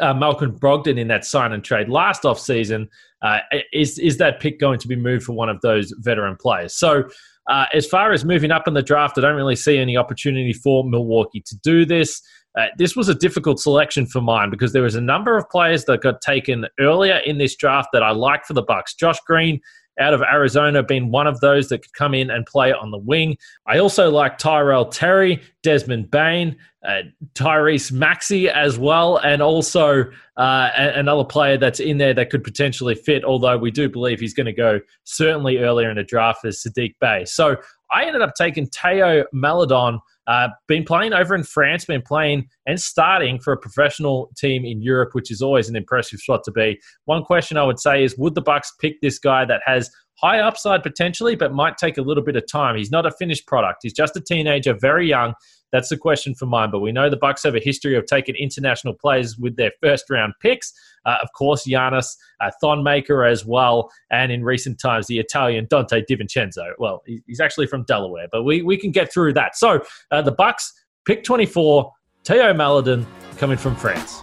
uh, 0.00 0.14
Malcolm 0.14 0.56
Brogdon 0.56 0.98
in 0.98 1.08
that 1.08 1.24
sign 1.24 1.52
and 1.52 1.64
trade 1.64 1.88
last 1.88 2.22
offseason? 2.22 2.86
Uh, 3.22 3.38
is 3.72 3.98
is 3.98 4.16
that 4.18 4.40
pick 4.40 4.60
going 4.60 4.78
to 4.78 4.88
be 4.88 4.96
moved 4.96 5.24
for 5.24 5.32
one 5.32 5.48
of 5.48 5.60
those 5.62 5.92
veteran 5.98 6.36
players? 6.36 6.74
So 6.76 7.04
uh, 7.48 7.66
as 7.72 7.86
far 7.86 8.12
as 8.12 8.24
moving 8.24 8.50
up 8.50 8.68
in 8.68 8.74
the 8.74 8.82
draft, 8.82 9.18
I 9.18 9.22
don't 9.22 9.36
really 9.36 9.56
see 9.56 9.78
any 9.78 9.96
opportunity 9.96 10.52
for 10.52 10.84
Milwaukee 10.84 11.42
to 11.46 11.56
do 11.58 11.84
this. 11.84 12.22
Uh, 12.58 12.66
this 12.78 12.96
was 12.96 13.08
a 13.08 13.14
difficult 13.14 13.60
selection 13.60 14.06
for 14.06 14.20
mine 14.20 14.50
because 14.50 14.72
there 14.72 14.82
was 14.82 14.96
a 14.96 15.00
number 15.00 15.36
of 15.36 15.48
players 15.50 15.84
that 15.84 16.02
got 16.02 16.20
taken 16.20 16.66
earlier 16.80 17.18
in 17.18 17.38
this 17.38 17.54
draft 17.56 17.88
that 17.92 18.02
I 18.02 18.10
like 18.10 18.44
for 18.44 18.54
the 18.54 18.62
Bucks. 18.62 18.94
Josh 18.94 19.18
Green 19.26 19.60
out 20.00 20.14
of 20.14 20.22
Arizona 20.22 20.82
being 20.82 21.10
one 21.10 21.26
of 21.26 21.40
those 21.40 21.68
that 21.68 21.82
could 21.82 21.92
come 21.92 22.14
in 22.14 22.30
and 22.30 22.46
play 22.46 22.72
on 22.72 22.90
the 22.90 22.98
wing. 22.98 23.36
I 23.66 23.78
also 23.78 24.10
like 24.10 24.38
Tyrell 24.38 24.86
Terry, 24.86 25.40
Desmond 25.62 26.10
Bane, 26.10 26.56
uh, 26.86 27.02
Tyrese 27.34 27.92
Maxey 27.92 28.48
as 28.48 28.78
well, 28.78 29.18
and 29.18 29.42
also 29.42 30.04
uh, 30.36 30.70
another 30.74 31.24
player 31.24 31.58
that's 31.58 31.80
in 31.80 31.98
there 31.98 32.14
that 32.14 32.30
could 32.30 32.42
potentially 32.42 32.94
fit, 32.94 33.24
although 33.24 33.58
we 33.58 33.70
do 33.70 33.88
believe 33.88 34.18
he's 34.18 34.34
going 34.34 34.46
to 34.46 34.52
go 34.52 34.80
certainly 35.04 35.58
earlier 35.58 35.90
in 35.90 35.96
the 35.96 36.04
draft 36.04 36.44
as 36.44 36.62
Saddiq 36.62 36.94
Bey. 37.00 37.24
So 37.26 37.56
I 37.92 38.04
ended 38.04 38.22
up 38.22 38.32
taking 38.34 38.66
Theo 38.66 39.24
Maledon 39.32 40.00
uh, 40.26 40.48
been 40.68 40.84
playing 40.84 41.12
over 41.12 41.34
in 41.34 41.42
France, 41.42 41.84
been 41.84 42.02
playing 42.02 42.48
and 42.66 42.80
starting 42.80 43.40
for 43.40 43.52
a 43.52 43.56
professional 43.56 44.30
team 44.36 44.64
in 44.64 44.82
Europe, 44.82 45.10
which 45.12 45.30
is 45.30 45.42
always 45.42 45.68
an 45.68 45.76
impressive 45.76 46.20
shot 46.20 46.42
to 46.44 46.52
be. 46.52 46.80
One 47.06 47.24
question 47.24 47.56
I 47.56 47.64
would 47.64 47.80
say 47.80 48.04
is, 48.04 48.16
would 48.18 48.34
the 48.34 48.42
Bucks 48.42 48.72
pick 48.80 49.00
this 49.00 49.18
guy 49.18 49.44
that 49.46 49.62
has 49.64 49.90
high 50.20 50.40
upside 50.40 50.82
potentially, 50.82 51.34
but 51.34 51.52
might 51.52 51.78
take 51.78 51.98
a 51.98 52.02
little 52.02 52.22
bit 52.22 52.36
of 52.36 52.44
time? 52.50 52.76
He's 52.76 52.90
not 52.90 53.06
a 53.06 53.10
finished 53.12 53.46
product. 53.46 53.80
He's 53.82 53.94
just 53.94 54.16
a 54.16 54.20
teenager, 54.20 54.74
very 54.74 55.08
young. 55.08 55.34
That's 55.72 55.88
the 55.88 55.96
question 55.96 56.34
for 56.34 56.46
mine. 56.46 56.70
But 56.70 56.80
we 56.80 56.92
know 56.92 57.08
the 57.08 57.16
Bucks 57.16 57.42
have 57.44 57.54
a 57.54 57.60
history 57.60 57.96
of 57.96 58.06
taking 58.06 58.34
international 58.34 58.94
players 58.94 59.38
with 59.38 59.56
their 59.56 59.72
first 59.80 60.10
round 60.10 60.34
picks. 60.40 60.72
Uh, 61.06 61.16
of 61.22 61.32
course, 61.32 61.66
Giannis, 61.66 62.16
uh, 62.40 62.50
Thon 62.60 62.82
Maker 62.82 63.24
as 63.24 63.46
well, 63.46 63.90
and 64.10 64.30
in 64.32 64.44
recent 64.44 64.78
times 64.80 65.06
the 65.06 65.18
Italian 65.18 65.66
Donte 65.66 66.04
DiVincenzo. 66.08 66.72
Well, 66.78 67.02
he's 67.26 67.40
actually 67.40 67.66
from 67.66 67.84
Delaware, 67.84 68.26
but 68.30 68.42
we, 68.42 68.62
we 68.62 68.76
can 68.76 68.90
get 68.90 69.12
through 69.12 69.32
that. 69.34 69.56
So 69.56 69.82
uh, 70.10 70.22
the 70.22 70.32
Bucks 70.32 70.72
pick 71.06 71.24
24, 71.24 71.92
Theo 72.24 72.52
Maledon 72.52 73.06
coming 73.38 73.56
from 73.56 73.76
France. 73.76 74.20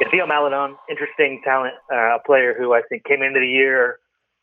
Yeah, 0.00 0.10
Theo 0.10 0.26
Maledon, 0.26 0.76
interesting 0.90 1.40
talent, 1.44 1.74
uh, 1.90 2.16
a 2.16 2.18
player 2.26 2.54
who 2.58 2.74
I 2.74 2.82
think 2.88 3.04
came 3.04 3.22
into 3.22 3.40
the 3.40 3.48
year. 3.48 4.00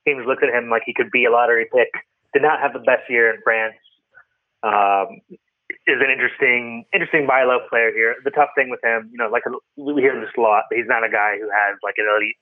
Teams 0.07 0.25
looked 0.25 0.43
at 0.43 0.49
him 0.49 0.69
like 0.69 0.81
he 0.85 0.93
could 0.95 1.11
be 1.11 1.25
a 1.25 1.31
lottery 1.31 1.67
pick 1.71 1.89
did 2.33 2.41
not 2.41 2.59
have 2.59 2.73
the 2.73 2.79
best 2.79 3.09
year 3.09 3.33
in 3.33 3.41
France. 3.43 3.75
Um, 4.63 5.21
is 5.87 5.97
an 6.03 6.11
interesting, 6.11 6.85
interesting 6.93 7.25
buy 7.25 7.43
low 7.43 7.59
player 7.69 7.91
here. 7.91 8.15
The 8.23 8.31
tough 8.31 8.49
thing 8.55 8.69
with 8.69 8.83
him, 8.83 9.09
you 9.11 9.17
know, 9.17 9.29
like 9.31 9.43
we 9.77 10.01
hear 10.01 10.19
this 10.19 10.29
a 10.37 10.41
lot, 10.41 10.65
he's 10.69 10.87
not 10.87 11.03
a 11.03 11.09
guy 11.09 11.39
who 11.39 11.47
has 11.49 11.79
like 11.81 11.95
an 11.97 12.05
elite 12.05 12.37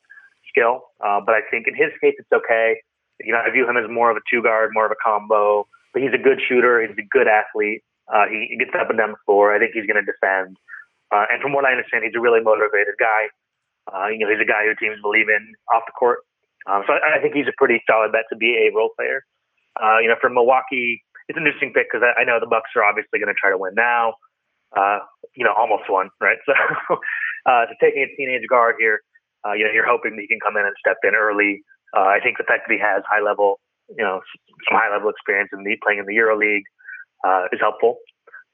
skill. 0.49 0.89
Uh, 0.99 1.21
but 1.21 1.35
I 1.35 1.41
think 1.49 1.67
in 1.67 1.75
his 1.75 1.93
case, 2.01 2.15
it's 2.17 2.31
okay. 2.33 2.81
You 3.21 3.33
know, 3.33 3.39
I 3.39 3.49
view 3.51 3.69
him 3.69 3.77
as 3.77 3.89
more 3.89 4.11
of 4.11 4.17
a 4.17 4.23
two 4.29 4.41
guard, 4.41 4.71
more 4.73 4.85
of 4.85 4.91
a 4.91 4.99
combo. 5.03 5.67
But 5.93 6.01
he's 6.01 6.13
a 6.13 6.21
good 6.21 6.39
shooter. 6.41 6.81
He's 6.81 6.97
a 6.97 7.07
good 7.09 7.27
athlete. 7.27 7.81
Uh, 8.09 8.25
he, 8.29 8.47
he 8.51 8.57
gets 8.57 8.71
up 8.77 8.89
and 8.89 8.97
down 8.97 9.11
the 9.11 9.21
floor. 9.25 9.53
I 9.53 9.59
think 9.59 9.73
he's 9.73 9.85
going 9.85 10.01
to 10.01 10.05
defend. 10.05 10.57
Uh, 11.09 11.25
and 11.31 11.41
from 11.41 11.53
what 11.53 11.65
I 11.65 11.73
understand, 11.73 12.05
he's 12.05 12.13
a 12.17 12.21
really 12.21 12.41
motivated 12.41 12.93
guy. 12.99 13.29
Uh, 13.89 14.07
you 14.09 14.21
know, 14.21 14.29
he's 14.29 14.41
a 14.41 14.45
guy 14.45 14.65
who 14.65 14.77
teams 14.77 15.01
believe 15.01 15.29
in 15.29 15.53
off 15.73 15.81
the 15.89 15.93
court. 15.97 16.21
Um, 16.69 16.83
so 16.85 16.93
I, 16.93 17.17
I 17.17 17.21
think 17.21 17.33
he's 17.33 17.49
a 17.49 17.57
pretty 17.57 17.81
solid 17.89 18.11
bet 18.11 18.29
to 18.29 18.37
be 18.37 18.69
a 18.69 18.75
role 18.75 18.93
player. 18.93 19.25
Uh, 19.81 19.99
you 20.03 20.07
know, 20.07 20.19
for 20.19 20.29
Milwaukee, 20.29 21.01
it's 21.27 21.37
an 21.37 21.47
interesting 21.47 21.71
pick 21.73 21.87
because 21.89 22.03
I, 22.03 22.21
I, 22.21 22.23
know 22.25 22.39
the 22.39 22.49
Bucks 22.49 22.75
are 22.75 22.83
obviously 22.83 23.19
going 23.19 23.31
to 23.31 23.37
try 23.39 23.49
to 23.49 23.57
win 23.57 23.73
now. 23.75 24.19
Uh, 24.75 24.99
you 25.33 25.45
know, 25.45 25.53
almost 25.55 25.89
won, 25.89 26.09
right? 26.19 26.37
So, 26.45 26.53
uh, 27.47 27.65
so 27.69 27.73
taking 27.79 28.03
a 28.03 28.09
teenage 28.17 28.43
guard 28.49 28.75
here, 28.77 28.99
uh, 29.47 29.53
you 29.53 29.63
know, 29.63 29.71
you're 29.71 29.87
hoping 29.87 30.17
that 30.17 30.21
he 30.21 30.27
can 30.27 30.43
come 30.43 30.57
in 30.57 30.65
and 30.67 30.75
step 30.77 30.97
in 31.07 31.15
early. 31.15 31.63
Uh, 31.95 32.11
I 32.11 32.19
think 32.19 32.37
the 32.37 32.43
fact 32.43 32.67
that 32.67 32.73
he 32.73 32.81
has 32.81 33.01
high 33.07 33.23
level, 33.23 33.61
you 33.87 34.03
know, 34.03 34.19
some 34.67 34.75
high 34.75 34.91
level 34.91 35.09
experience 35.09 35.49
in 35.53 35.63
the 35.63 35.77
playing 35.81 36.03
in 36.03 36.05
the 36.05 36.13
Euro 36.19 36.37
League 36.37 36.67
uh, 37.23 37.47
is 37.53 37.63
helpful. 37.63 37.97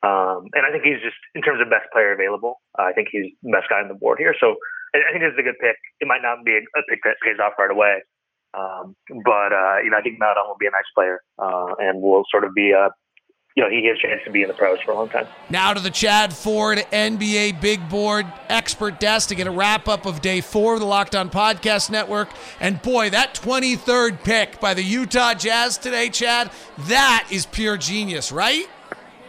Um, 0.06 0.54
and 0.54 0.62
I 0.62 0.70
think 0.70 0.86
he's 0.86 1.02
just, 1.02 1.18
in 1.34 1.42
terms 1.42 1.58
of 1.60 1.74
best 1.74 1.90
player 1.90 2.14
available, 2.14 2.62
uh, 2.78 2.86
I 2.86 2.94
think 2.94 3.10
he's 3.10 3.34
the 3.42 3.50
best 3.50 3.66
guy 3.68 3.82
on 3.82 3.90
the 3.90 3.98
board 3.98 4.22
here. 4.22 4.38
So 4.38 4.62
I, 4.94 5.02
I 5.02 5.10
think 5.12 5.26
this 5.26 5.34
is 5.34 5.42
a 5.42 5.48
good 5.48 5.58
pick. 5.58 5.82
It 6.00 6.06
might 6.06 6.22
not 6.22 6.46
be 6.46 6.54
a, 6.54 6.62
a 6.62 6.82
pick 6.86 7.02
that 7.04 7.18
pays 7.26 7.42
off 7.42 7.58
right 7.58 7.74
away, 7.74 8.06
um, 8.58 8.95
but 9.08 9.53
uh, 9.53 9.78
you 9.84 9.89
know, 9.89 9.97
I 9.97 10.01
think 10.01 10.20
Maledon 10.20 10.43
will 10.47 10.58
be 10.60 10.68
a 10.68 10.72
nice 10.72 10.89
player, 10.93 11.22
uh, 11.39 11.76
and 11.80 12.01
will 12.01 12.24
sort 12.32 12.43
of 12.43 12.53
be 12.53 12.72
a 12.72 12.89
you 13.56 13.64
know, 13.64 13.70
he 13.70 13.88
has 13.88 13.97
a 13.97 14.01
chance 14.01 14.22
to 14.26 14.32
be 14.32 14.41
in 14.41 14.49
the 14.49 14.53
pros 14.53 14.82
for 14.82 14.91
a 14.91 14.95
long 14.95 15.08
time. 15.08 15.28
Now 15.49 15.74
to 15.74 15.80
the 15.80 15.89
Chad 15.89 16.34
Ford 16.34 16.78
NBA 16.91 17.62
Big 17.62 17.88
Board 17.88 18.26
Expert 18.49 18.99
Desk 18.99 19.30
to 19.30 19.36
get 19.36 19.47
a 19.47 19.51
wrap 19.51 19.88
up 19.88 20.06
of 20.06 20.22
day 20.22 20.41
four 20.41 20.74
of 20.74 20.82
the 20.82 20.86
Locked 20.86 21.16
On 21.16 21.30
Podcast 21.30 21.89
Network. 21.89 22.28
And 22.60 22.82
boy, 22.82 23.10
that 23.12 23.34
23rd 23.34 24.24
pick 24.26 24.60
by 24.60 24.74
the 24.74 24.84
Utah 24.84 25.34
Jazz 25.34 25.78
today, 25.78 26.10
Chad, 26.10 26.51
that 26.80 27.30
is 27.32 27.45
pure 27.45 27.78
genius, 27.78 28.30
right? 28.30 28.68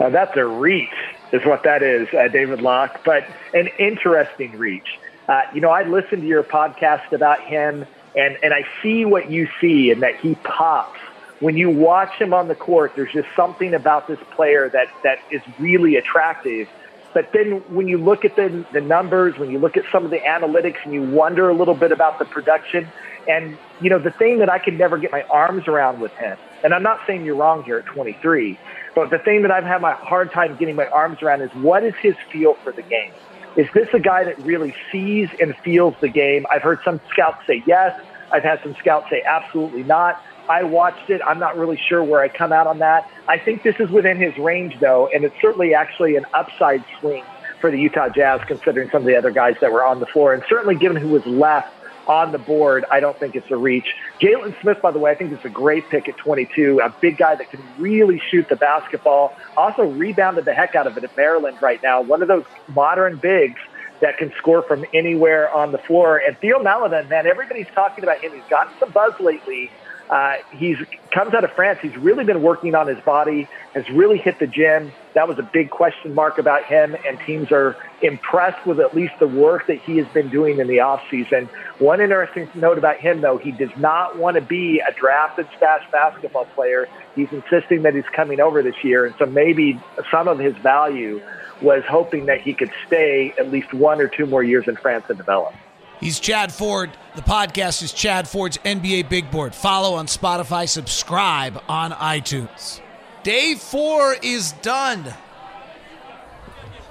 Uh, 0.01 0.11
that's 0.11 0.37
a 0.37 0.45
reach, 0.45 0.91
is 1.33 1.45
what 1.45 1.63
that 1.63 1.85
is, 1.85 2.09
uh, 2.13 2.27
David 2.27 2.61
Locke, 2.61 3.03
but 3.05 3.25
an 3.55 3.69
interesting 3.79 4.59
reach. 4.59 4.99
Uh, 5.29 5.43
you 5.55 5.61
know, 5.61 5.71
I 5.71 5.85
listened 5.85 6.23
to 6.23 6.29
your 6.29 6.43
podcast 6.43 7.13
about 7.13 7.41
him, 7.43 7.87
and, 8.17 8.37
and 8.43 8.53
I 8.53 8.63
see 8.83 9.05
what 9.05 9.31
you 9.31 9.47
see 9.61 9.91
and 9.91 10.03
that 10.03 10.15
he 10.21 10.35
pops. 10.37 10.99
When 11.39 11.57
you 11.57 11.69
watch 11.69 12.13
him 12.19 12.33
on 12.33 12.49
the 12.49 12.55
court, 12.55 12.93
there's 12.97 13.13
just 13.13 13.29
something 13.37 13.75
about 13.75 14.09
this 14.09 14.19
player 14.35 14.71
that, 14.73 14.89
that 15.05 15.19
is 15.31 15.43
really 15.59 15.97
attractive. 15.97 16.67
But 17.13 17.27
then 17.33 17.63
when 17.69 17.89
you 17.89 17.99
look 17.99 18.25
at 18.25 18.37
the, 18.37 18.67
the 18.73 18.81
numbers, 18.81 19.35
when 19.39 19.51
you 19.51 19.59
look 19.59 19.77
at 19.77 19.85
some 19.93 20.05
of 20.05 20.11
the 20.11 20.21
analytics, 20.29 20.77
and 20.85 20.93
you 20.93 21.03
wonder 21.03 21.49
a 21.49 21.57
little 21.57 21.75
bit 21.75 21.93
about 21.93 22.19
the 22.19 22.27
production, 22.27 22.93
and 23.27 23.59
you 23.81 23.89
know 23.89 23.99
the 23.99 24.13
thing 24.19 24.39
that 24.41 24.51
I 24.51 24.59
could 24.59 24.75
never 24.75 24.99
get 24.99 25.13
my 25.13 25.23
arms 25.31 25.65
around 25.67 26.01
with 26.01 26.13
him, 26.19 26.37
and 26.63 26.75
I'm 26.75 26.83
not 26.83 26.99
saying 27.07 27.25
you're 27.25 27.37
wrong 27.37 27.63
here 27.65 27.79
at 27.79 27.85
23, 27.95 28.61
but 28.95 29.09
the 29.11 29.19
thing 29.25 29.41
that 29.43 29.51
I've 29.51 29.65
had 29.65 29.81
my 29.81 29.95
hard 30.03 30.31
time 30.33 30.57
getting 30.59 30.77
my 30.77 30.87
arms 30.95 31.19
around 31.23 31.41
is 31.41 31.51
what 31.55 31.85
is 31.85 31.95
his 32.03 32.17
feel 32.31 32.57
for 32.63 32.75
the 32.77 32.83
game? 32.83 33.15
Is 33.57 33.67
this 33.73 33.89
a 33.95 33.99
guy 33.99 34.25
that 34.25 34.39
really 34.45 34.75
sees 34.93 35.29
and 35.41 35.57
feels 35.65 35.95
the 36.03 36.09
game? 36.09 36.45
I've 36.51 36.63
heard 36.63 36.79
some 36.85 37.01
scouts 37.11 37.39
say 37.47 37.63
yes. 37.67 37.99
I've 38.31 38.43
had 38.43 38.61
some 38.63 38.75
scouts 38.79 39.09
say 39.09 39.23
absolutely 39.27 39.83
not. 39.83 40.21
I 40.49 40.63
watched 40.63 41.09
it. 41.09 41.23
I'm 41.27 41.39
not 41.39 41.57
really 41.57 41.81
sure 41.89 42.05
where 42.05 42.21
I 42.21 42.29
come 42.29 42.53
out 42.53 42.67
on 42.67 42.79
that. 42.81 43.11
I 43.29 43.39
think 43.39 43.63
this 43.63 43.77
is 43.81 43.89
within 43.89 44.19
his 44.21 44.37
range, 44.37 44.79
though, 44.81 45.09
and 45.13 45.25
it's 45.25 45.35
certainly 45.41 45.75
actually 45.75 46.17
an 46.17 46.27
upside 46.35 46.85
swing 47.01 47.25
for 47.61 47.71
the 47.71 47.79
Utah 47.79 48.09
Jazz, 48.11 48.43
considering 48.47 48.91
some 48.91 49.03
of 49.03 49.07
the 49.07 49.17
other 49.17 49.31
guys 49.31 49.55
that 49.61 49.73
were 49.73 49.85
on 49.85 50.01
the 50.01 50.07
floor, 50.07 50.35
and 50.35 50.43
certainly 50.49 50.75
given 50.75 51.01
who 51.01 51.09
was 51.09 51.25
left 51.27 51.73
on 52.07 52.33
the 52.33 52.39
board, 52.39 52.85
I 52.91 53.01
don't 53.01 53.19
think 53.19 53.35
it's 53.35 53.51
a 53.51 53.57
reach. 53.57 53.87
Jalen 54.23 54.55
Smith, 54.61 54.79
by 54.83 54.91
the 54.91 54.99
way, 54.99 55.11
I 55.11 55.15
think 55.15 55.33
it's 55.33 55.45
a 55.45 55.51
great 55.51 55.89
pick 55.91 56.09
at 56.09 56.17
22. 56.17 56.81
A 56.85 56.95
big 57.01 57.19
guy 57.19 57.35
that 57.37 57.51
can 57.51 57.75
really 57.79 58.21
shoot 58.31 58.47
the 58.49 58.57
basketball. 58.57 59.35
Also 59.57 59.83
rebounded 59.83 60.45
the 60.45 60.53
heck 60.53 60.75
out 60.75 60.87
of 60.87 60.97
it 60.97 61.05
at 61.05 61.17
Maryland 61.17 61.59
right 61.61 61.81
now. 61.83 62.03
One 62.03 62.23
of 62.23 62.29
those 62.29 62.45
modern 62.69 63.19
bigs 63.19 63.61
that 64.01 64.19
can 64.19 64.31
score 64.39 64.63
from 64.69 64.85
anywhere 64.93 65.51
on 65.51 65.73
the 65.73 65.79
floor. 65.79 66.21
And 66.27 66.37
Theo 66.39 66.63
Maledon, 66.63 67.09
man, 67.09 67.27
everybody's 67.27 67.67
talking 67.75 68.05
about 68.05 68.23
him. 68.23 68.33
He's 68.35 68.45
gotten 68.49 68.75
some 68.79 68.93
buzz 68.93 69.13
lately. 69.21 69.71
Uh, 70.09 70.35
he's 70.53 70.77
comes 71.13 71.35
out 71.35 71.45
of 71.45 71.51
France. 71.57 71.79
He's 71.83 71.97
really 71.97 72.25
been 72.25 72.43
working 72.43 72.75
on 72.75 72.87
his 72.87 72.99
body. 73.05 73.49
Has 73.75 73.85
really 73.91 74.19
hit 74.19 74.39
the 74.39 74.47
gym. 74.47 74.93
That 75.15 75.29
was 75.29 75.39
a 75.39 75.49
big 75.53 75.71
question 75.71 76.15
mark 76.15 76.39
about 76.39 76.65
him, 76.67 76.95
and 77.07 77.19
teams 77.27 77.51
are 77.51 77.77
impressed 78.03 78.65
with 78.67 78.79
at 78.81 78.95
least 78.95 79.15
the 79.19 79.27
work 79.27 79.67
that 79.67 79.79
he 79.85 79.97
has 79.97 80.07
been 80.13 80.29
doing 80.29 80.61
in 80.61 80.69
the 80.69 80.81
off 80.81 81.01
season. 81.11 81.49
One 81.79 82.01
interesting 82.01 82.49
note 82.55 82.79
about 82.79 82.99
him, 82.99 83.23
though, 83.23 83.39
he 83.39 83.51
does 83.51 83.75
not 83.79 84.19
want 84.19 84.37
to 84.37 84.43
be 84.43 84.81
a 84.87 84.93
drafted 84.93 85.47
stash 85.57 85.83
basketball 85.91 86.45
player. 86.55 86.87
He's 87.15 87.29
insisting 87.33 87.83
that 87.83 87.95
he's 87.95 88.05
coming 88.15 88.41
over 88.41 88.63
this 88.63 88.77
year, 88.85 89.07
and 89.07 89.15
so 89.19 89.27
maybe 89.27 89.81
some 90.11 90.29
of 90.29 90.39
his 90.39 90.55
value 90.59 91.21
was 91.63 91.83
hoping 91.89 92.27
that 92.27 92.43
he 92.43 92.53
could 92.53 92.71
stay 92.87 93.35
at 93.39 93.51
least 93.51 93.73
one 93.73 94.01
or 94.01 94.09
two 94.09 94.27
more 94.27 94.45
years 94.45 94.67
in 94.69 94.77
France 94.77 95.07
and 95.09 95.17
develop. 95.17 95.55
He's 96.01 96.21
Chad 96.21 96.53
Ford. 96.53 96.91
The 97.15 97.23
podcast 97.23 97.83
is 97.83 97.93
Chad 97.93 98.29
Ford's 98.29 98.59
NBA 98.59 99.09
Big 99.09 99.31
Board. 99.31 99.55
Follow 99.55 99.95
on 99.97 100.07
Spotify, 100.07 100.69
subscribe 100.69 101.63
on 101.69 101.93
iTunes. 101.93 102.81
Day 103.23 103.55
four 103.55 104.15
is 104.23 104.53
done. 104.61 105.15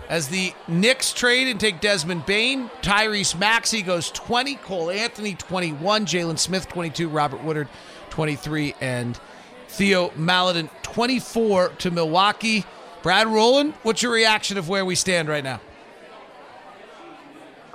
As 0.10 0.28
the 0.28 0.54
Knicks 0.68 1.14
trade 1.14 1.48
and 1.48 1.60
take 1.60 1.82
Desmond 1.82 2.26
Bane, 2.26 2.70
Tyrese 2.82 3.38
Maxey 3.38 3.82
goes 3.82 4.10
20, 4.12 4.56
Cole 4.56 4.90
Anthony 4.90 5.36
21, 5.36 6.06
Jalen 6.06 6.38
Smith 6.38 6.68
22, 6.68 7.08
Robert 7.08 7.44
Woodard 7.44 7.68
23, 8.10 8.76
and 8.82 9.20
Theo 9.68 10.12
Maledon 10.16 10.70
24 10.82 11.70
to 11.70 11.92
Milwaukee. 11.92 12.66
Brad 13.04 13.28
Rowland, 13.28 13.74
what's 13.84 14.02
your 14.02 14.12
reaction 14.12 14.58
of 14.58 14.68
where 14.68 14.84
we 14.84 14.96
stand 14.96 15.28
right 15.28 15.44
now? 15.44 15.60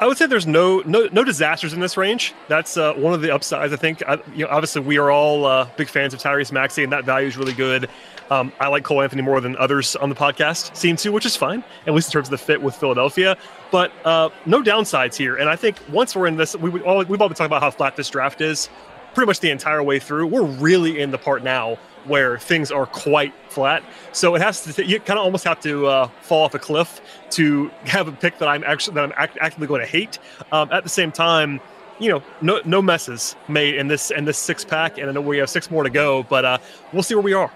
I 0.01 0.07
would 0.07 0.17
say 0.17 0.25
there's 0.25 0.47
no 0.47 0.81
no 0.87 1.11
no 1.13 1.25
disasters 1.25 1.75
in 1.75 1.81
this 1.81 1.99
range. 1.99 2.33
That's 2.49 2.79
uh, 2.79 2.95
one 2.95 3.13
of 3.13 3.21
the 3.21 3.31
upsides. 3.35 3.75
I 3.75 3.77
think. 3.77 4.03
I, 4.09 4.15
you 4.35 4.47
know, 4.47 4.51
obviously 4.51 4.81
we 4.81 4.97
are 4.97 5.11
all 5.11 5.45
uh, 5.45 5.69
big 5.77 5.89
fans 5.89 6.15
of 6.15 6.21
Tyrese 6.21 6.51
Maxey, 6.53 6.83
and 6.83 6.93
that 6.93 7.05
value 7.05 7.29
is 7.29 7.37
really 7.37 7.53
good. 7.53 7.89
Um, 8.31 8.51
I 8.59 8.69
like 8.69 8.83
Cole 8.83 9.03
Anthony 9.03 9.21
more 9.21 9.43
than 9.43 9.57
others 9.59 9.97
on 9.97 10.09
the 10.09 10.15
podcast 10.15 10.75
seem 10.75 10.97
to, 10.97 11.11
which 11.11 11.27
is 11.27 11.37
fine, 11.37 11.63
at 11.87 11.93
least 11.93 12.09
in 12.09 12.13
terms 12.13 12.29
of 12.29 12.31
the 12.31 12.39
fit 12.39 12.63
with 12.63 12.75
Philadelphia. 12.77 13.37
But 13.71 13.93
uh, 14.07 14.31
no 14.47 14.63
downsides 14.63 15.17
here. 15.17 15.37
And 15.37 15.51
I 15.51 15.57
think 15.57 15.77
once 15.91 16.17
we're 16.17 16.29
in 16.29 16.37
this, 16.37 16.57
we, 16.57 16.71
we 16.71 16.81
all, 16.81 17.05
we've 17.05 17.21
all 17.21 17.29
been 17.29 17.37
talking 17.37 17.47
about 17.47 17.61
how 17.61 17.71
flat 17.71 17.97
this 17.97 18.09
draft 18.09 18.41
is 18.41 18.71
pretty 19.15 19.27
much 19.27 19.41
the 19.41 19.51
entire 19.51 19.83
way 19.83 19.99
through. 19.99 20.29
We're 20.29 20.45
really 20.45 21.01
in 21.01 21.11
the 21.11 21.19
part 21.19 21.43
now 21.43 21.79
where 22.07 22.39
things 22.39 22.71
are 22.71 22.87
quite 22.87 23.33
flat. 23.49 23.83
So 24.13 24.35
it 24.35 24.43
has 24.43 24.63
to 24.63 24.85
you 24.85 25.01
kind 25.01 25.19
of 25.19 25.25
almost 25.25 25.45
have 25.45 25.61
to 25.61 25.87
uh, 25.87 26.09
fall 26.23 26.45
off 26.45 26.55
a 26.55 26.59
cliff 26.59 27.01
to 27.31 27.71
have 27.85 28.09
a 28.09 28.13
pick 28.13 28.39
that 28.39 28.49
I'm 28.49 28.65
actually 28.65 28.95
that 28.95 29.05
I'm 29.05 29.13
act- 29.17 29.39
actively 29.41 29.67
going 29.67 29.81
to 29.81 29.87
hate. 29.87 30.19
Um, 30.53 30.71
at 30.73 30.83
the 30.83 30.89
same 30.89 31.13
time, 31.13 31.61
you 31.99 32.11
know, 32.11 32.23
no 32.41 32.61
no 32.65 32.83
messes 32.83 33.37
made 33.49 33.75
in 33.77 33.89
this 33.89 34.11
in 34.11 34.25
this 34.25 34.39
six 34.39 34.65
pack, 34.65 34.99
and 34.99 35.09
I 35.09 35.13
know 35.13 35.21
we 35.21 35.39
have 35.39 35.51
six 35.51 35.71
more 35.71 35.83
to 35.83 35.91
go, 35.91 36.23
but 36.25 36.45
uh, 36.45 36.59
we'll 36.93 37.03
see 37.03 37.15
where 37.15 37.25
we 37.25 37.35
are. 37.35 37.51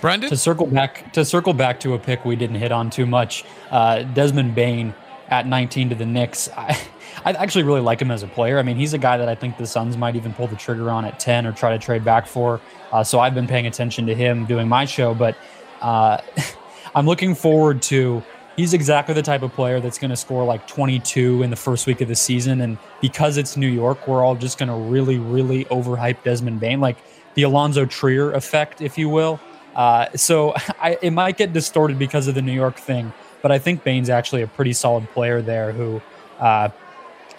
Brendon, 0.00 0.28
to 0.28 0.36
circle 0.36 0.66
back 0.66 1.12
to 1.12 1.24
circle 1.24 1.54
back 1.54 1.80
to 1.80 1.94
a 1.94 1.98
pick 1.98 2.24
we 2.24 2.36
didn't 2.36 2.56
hit 2.56 2.72
on 2.72 2.90
too 2.90 3.06
much, 3.06 3.44
uh, 3.70 4.02
Desmond 4.02 4.54
Bane 4.54 4.94
at 5.28 5.46
19 5.46 5.90
to 5.90 5.94
the 5.94 6.06
Knicks. 6.06 6.48
I, 6.56 6.78
I 7.24 7.32
actually 7.32 7.64
really 7.64 7.80
like 7.80 8.00
him 8.00 8.10
as 8.10 8.22
a 8.22 8.26
player. 8.26 8.58
I 8.58 8.62
mean, 8.62 8.76
he's 8.76 8.92
a 8.92 8.98
guy 8.98 9.16
that 9.16 9.28
I 9.28 9.34
think 9.34 9.56
the 9.56 9.66
Suns 9.66 9.96
might 9.96 10.16
even 10.16 10.32
pull 10.32 10.46
the 10.46 10.56
trigger 10.56 10.90
on 10.90 11.04
at 11.04 11.18
10 11.18 11.46
or 11.46 11.52
try 11.52 11.70
to 11.70 11.78
trade 11.78 12.04
back 12.04 12.26
for. 12.26 12.60
Uh, 12.92 13.02
so 13.02 13.20
I've 13.20 13.34
been 13.34 13.46
paying 13.46 13.66
attention 13.66 14.06
to 14.06 14.14
him 14.14 14.46
doing 14.46 14.68
my 14.68 14.84
show, 14.84 15.14
but 15.14 15.36
uh, 15.80 16.18
I'm 16.94 17.06
looking 17.06 17.34
forward 17.34 17.82
to. 17.82 18.22
He's 18.56 18.72
exactly 18.72 19.14
the 19.14 19.22
type 19.22 19.42
of 19.42 19.52
player 19.52 19.80
that's 19.80 19.98
going 19.98 20.12
to 20.12 20.16
score 20.16 20.44
like 20.44 20.68
22 20.68 21.42
in 21.42 21.50
the 21.50 21.56
first 21.56 21.88
week 21.88 22.00
of 22.00 22.06
the 22.06 22.14
season. 22.14 22.60
And 22.60 22.78
because 23.00 23.36
it's 23.36 23.56
New 23.56 23.66
York, 23.68 24.06
we're 24.06 24.22
all 24.22 24.36
just 24.36 24.58
going 24.58 24.68
to 24.68 24.76
really, 24.76 25.18
really 25.18 25.64
overhype 25.64 26.22
Desmond 26.22 26.60
Bane, 26.60 26.80
like 26.80 26.96
the 27.34 27.42
Alonzo 27.42 27.84
Trier 27.84 28.30
effect, 28.32 28.80
if 28.80 28.96
you 28.96 29.08
will. 29.08 29.40
Uh, 29.74 30.06
so 30.14 30.54
I, 30.80 30.98
it 31.02 31.10
might 31.10 31.36
get 31.36 31.52
distorted 31.52 31.98
because 31.98 32.28
of 32.28 32.34
the 32.34 32.42
New 32.42 32.52
York 32.52 32.76
thing, 32.76 33.12
but 33.44 33.52
I 33.52 33.58
think 33.58 33.84
Bane's 33.84 34.08
actually 34.08 34.40
a 34.40 34.46
pretty 34.46 34.72
solid 34.72 35.06
player 35.10 35.42
there 35.42 35.70
who 35.70 36.00
uh, 36.38 36.70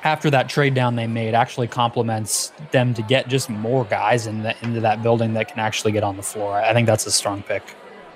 after 0.03 0.30
that 0.30 0.47
trade 0.47 0.76
down 0.76 0.95
they 0.95 1.08
made 1.08 1.34
actually 1.34 1.68
complements 1.68 2.53
them 2.70 2.93
to 2.93 3.01
get 3.01 3.28
just 3.28 3.49
more 3.49 3.86
guys 3.86 4.28
in 4.28 4.43
the, 4.43 4.56
into 4.64 4.80
that 4.82 5.01
building 5.01 5.34
that 5.34 5.47
can 5.47 5.58
actually 5.58 5.93
get 5.93 6.03
on 6.03 6.16
the 6.16 6.22
floor. 6.22 6.62
I 6.62 6.74
think 6.74 6.86
that's 6.86 7.08
a 7.08 7.12
strong 7.12 7.41
pick. 7.41 7.64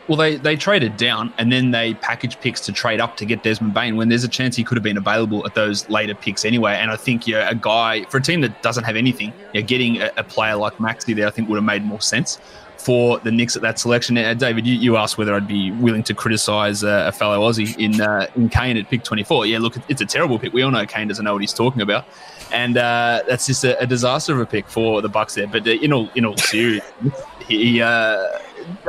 Well, 0.08 0.20
they, 0.20 0.36
they 0.36 0.56
traded 0.56 0.98
down 0.98 1.34
and 1.40 1.52
then 1.52 1.72
they 1.72 1.96
packaged 1.96 2.40
picks 2.42 2.62
to 2.62 2.72
trade 2.72 3.02
up 3.02 3.18
to 3.18 3.26
get 3.26 3.42
Desmond 3.42 3.74
Bane 3.74 3.96
when 3.96 4.08
there's 4.08 4.24
a 4.24 4.30
chance 4.30 4.56
he 4.56 4.64
could 4.64 4.78
have 4.78 4.84
been 4.84 4.98
available 4.98 5.44
at 5.48 5.56
those 5.56 5.90
later 5.90 6.14
picks 6.14 6.46
anyway. 6.46 6.74
And 6.74 6.92
I 6.92 6.96
think 6.96 7.26
you're 7.26 7.42
a 7.42 7.56
guy 7.56 8.04
for 8.04 8.18
a 8.18 8.22
team 8.22 8.42
that 8.42 8.62
doesn't 8.62 8.84
have 8.84 8.98
anything, 8.98 9.34
you're 9.52 9.64
getting 9.64 10.00
a, 10.00 10.12
a 10.16 10.24
player 10.24 10.56
like 10.56 10.80
Maxey 10.80 11.16
there, 11.16 11.26
I 11.26 11.32
think 11.32 11.50
would 11.50 11.56
have 11.56 11.64
made 11.64 11.84
more 11.84 12.02
sense 12.02 12.40
for 12.80 13.20
the 13.20 13.32
Knicks 13.32 13.56
at 13.56 13.62
that 13.62 13.78
selection. 13.78 14.18
Uh, 14.18 14.34
David, 14.34 14.66
you, 14.66 14.74
you, 14.74 14.98
asked 14.98 15.18
whether 15.18 15.34
I'd 15.34 15.48
be 15.48 15.72
willing 15.72 16.04
to 16.04 16.14
criticise 16.14 16.84
uh, 16.84 17.06
a 17.08 17.12
fellow 17.12 17.50
Aussie 17.50 17.78
in 17.78 18.00
uh, 18.00 18.28
in 18.36 18.50
Kane 18.50 18.78
at 18.78 18.90
pick 18.90 19.04
24. 19.04 19.46
Yeah, 19.46 19.60
look, 19.60 19.76
it's 19.90 20.02
a 20.02 20.06
terrible 20.06 20.40
pick. 20.40 20.54
We 20.54 20.62
all 20.62 20.72
know 20.72 20.86
Kane 20.86 21.08
doesn't 21.08 21.26
know 21.26 21.34
what 21.34 21.42
he's 21.42 21.54
talking 21.54 21.82
about, 21.82 22.06
and 22.52 22.78
uh, 22.78 23.24
that's 23.28 23.46
just 23.48 23.64
a, 23.66 23.80
a, 23.82 23.86
disaster 23.86 24.34
of 24.34 24.40
a 24.40 24.46
pick 24.46 24.68
for 24.68 25.02
the 25.02 25.10
Bucks 25.10 25.36
there. 25.36 25.48
But 25.48 25.68
uh, 25.68 25.72
in 25.72 25.92
all 25.92 26.10
in 26.16 26.26
all 26.26 26.38
seriousness, 26.38 27.22
he. 27.48 27.82
Uh, 27.82 28.26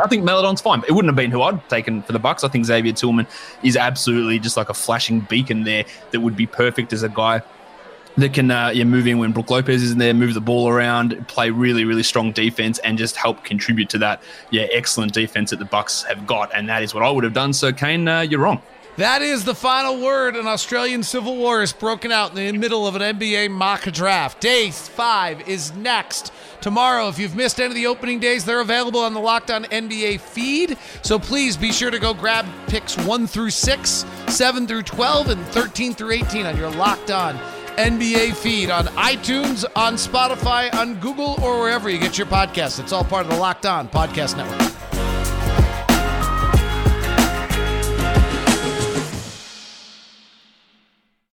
I 0.02 0.06
think 0.08 0.24
Maledon's 0.24 0.60
fine. 0.60 0.82
It 0.86 0.92
wouldn't 0.92 1.08
have 1.08 1.16
been 1.16 1.30
who 1.30 1.40
I'd 1.42 1.66
taken 1.70 2.02
for 2.02 2.12
the 2.12 2.18
Bucks. 2.18 2.44
I 2.44 2.48
think 2.48 2.66
Xavier 2.66 2.92
Tillman 2.92 3.26
is 3.62 3.76
absolutely 3.76 4.38
just 4.38 4.56
like 4.56 4.68
a 4.68 4.74
flashing 4.74 5.20
beacon 5.20 5.64
there 5.64 5.84
that 6.10 6.20
would 6.20 6.36
be 6.36 6.46
perfect 6.46 6.92
as 6.92 7.02
a 7.02 7.08
guy 7.08 7.42
that 8.16 8.34
can 8.34 8.50
uh, 8.50 8.70
yeah, 8.74 8.84
move 8.84 9.06
in 9.06 9.18
when 9.18 9.32
Brook 9.32 9.50
Lopez 9.50 9.82
is 9.82 9.92
in 9.92 9.98
there, 9.98 10.12
move 10.14 10.34
the 10.34 10.40
ball 10.40 10.68
around, 10.68 11.26
play 11.28 11.50
really, 11.50 11.84
really 11.84 12.02
strong 12.02 12.32
defense, 12.32 12.78
and 12.80 12.98
just 12.98 13.16
help 13.16 13.44
contribute 13.44 13.88
to 13.90 13.98
that 13.98 14.22
yeah 14.50 14.66
excellent 14.72 15.12
defense 15.12 15.50
that 15.50 15.58
the 15.58 15.64
Bucks 15.64 16.02
have 16.04 16.26
got. 16.26 16.54
And 16.54 16.68
that 16.68 16.82
is 16.82 16.94
what 16.94 17.02
I 17.02 17.10
would 17.10 17.24
have 17.24 17.34
done. 17.34 17.52
So 17.52 17.72
Kane, 17.72 18.06
uh, 18.06 18.20
you're 18.20 18.40
wrong. 18.40 18.62
That 18.96 19.22
is 19.22 19.44
the 19.44 19.54
final 19.54 19.98
word. 19.98 20.36
An 20.36 20.46
Australian 20.46 21.02
civil 21.02 21.36
war 21.36 21.62
is 21.62 21.72
broken 21.72 22.12
out 22.12 22.30
in 22.30 22.36
the 22.36 22.58
middle 22.58 22.86
of 22.86 22.96
an 22.96 23.18
NBA 23.18 23.50
mock 23.50 23.82
draft. 23.84 24.40
Day 24.40 24.70
five 24.70 25.48
is 25.48 25.72
next. 25.74 26.32
Tomorrow, 26.60 27.08
if 27.08 27.18
you've 27.18 27.34
missed 27.34 27.58
any 27.58 27.68
of 27.68 27.74
the 27.74 27.86
opening 27.86 28.18
days, 28.18 28.44
they're 28.44 28.60
available 28.60 29.00
on 29.00 29.14
the 29.14 29.20
Locked 29.20 29.50
On 29.50 29.64
NBA 29.64 30.20
feed. 30.20 30.76
So 31.00 31.18
please 31.18 31.56
be 31.56 31.72
sure 31.72 31.90
to 31.90 31.98
go 31.98 32.12
grab 32.12 32.44
picks 32.66 32.98
1 32.98 33.26
through 33.26 33.50
6, 33.50 34.04
7 34.28 34.66
through 34.66 34.82
12, 34.82 35.28
and 35.30 35.46
13 35.46 35.94
through 35.94 36.10
18 36.10 36.44
on 36.44 36.58
your 36.58 36.70
Locked 36.70 37.10
On 37.10 37.38
NBA 37.80 38.34
feed 38.36 38.68
on 38.70 38.84
iTunes, 38.88 39.64
on 39.74 39.94
Spotify, 39.94 40.72
on 40.74 40.96
Google, 41.00 41.38
or 41.42 41.60
wherever 41.60 41.88
you 41.88 41.98
get 41.98 42.18
your 42.18 42.26
podcasts. 42.26 42.78
It's 42.78 42.92
all 42.92 43.04
part 43.04 43.24
of 43.24 43.32
the 43.32 43.38
Locked 43.38 43.64
On 43.64 43.88
Podcast 43.88 44.36
Network. 44.36 44.89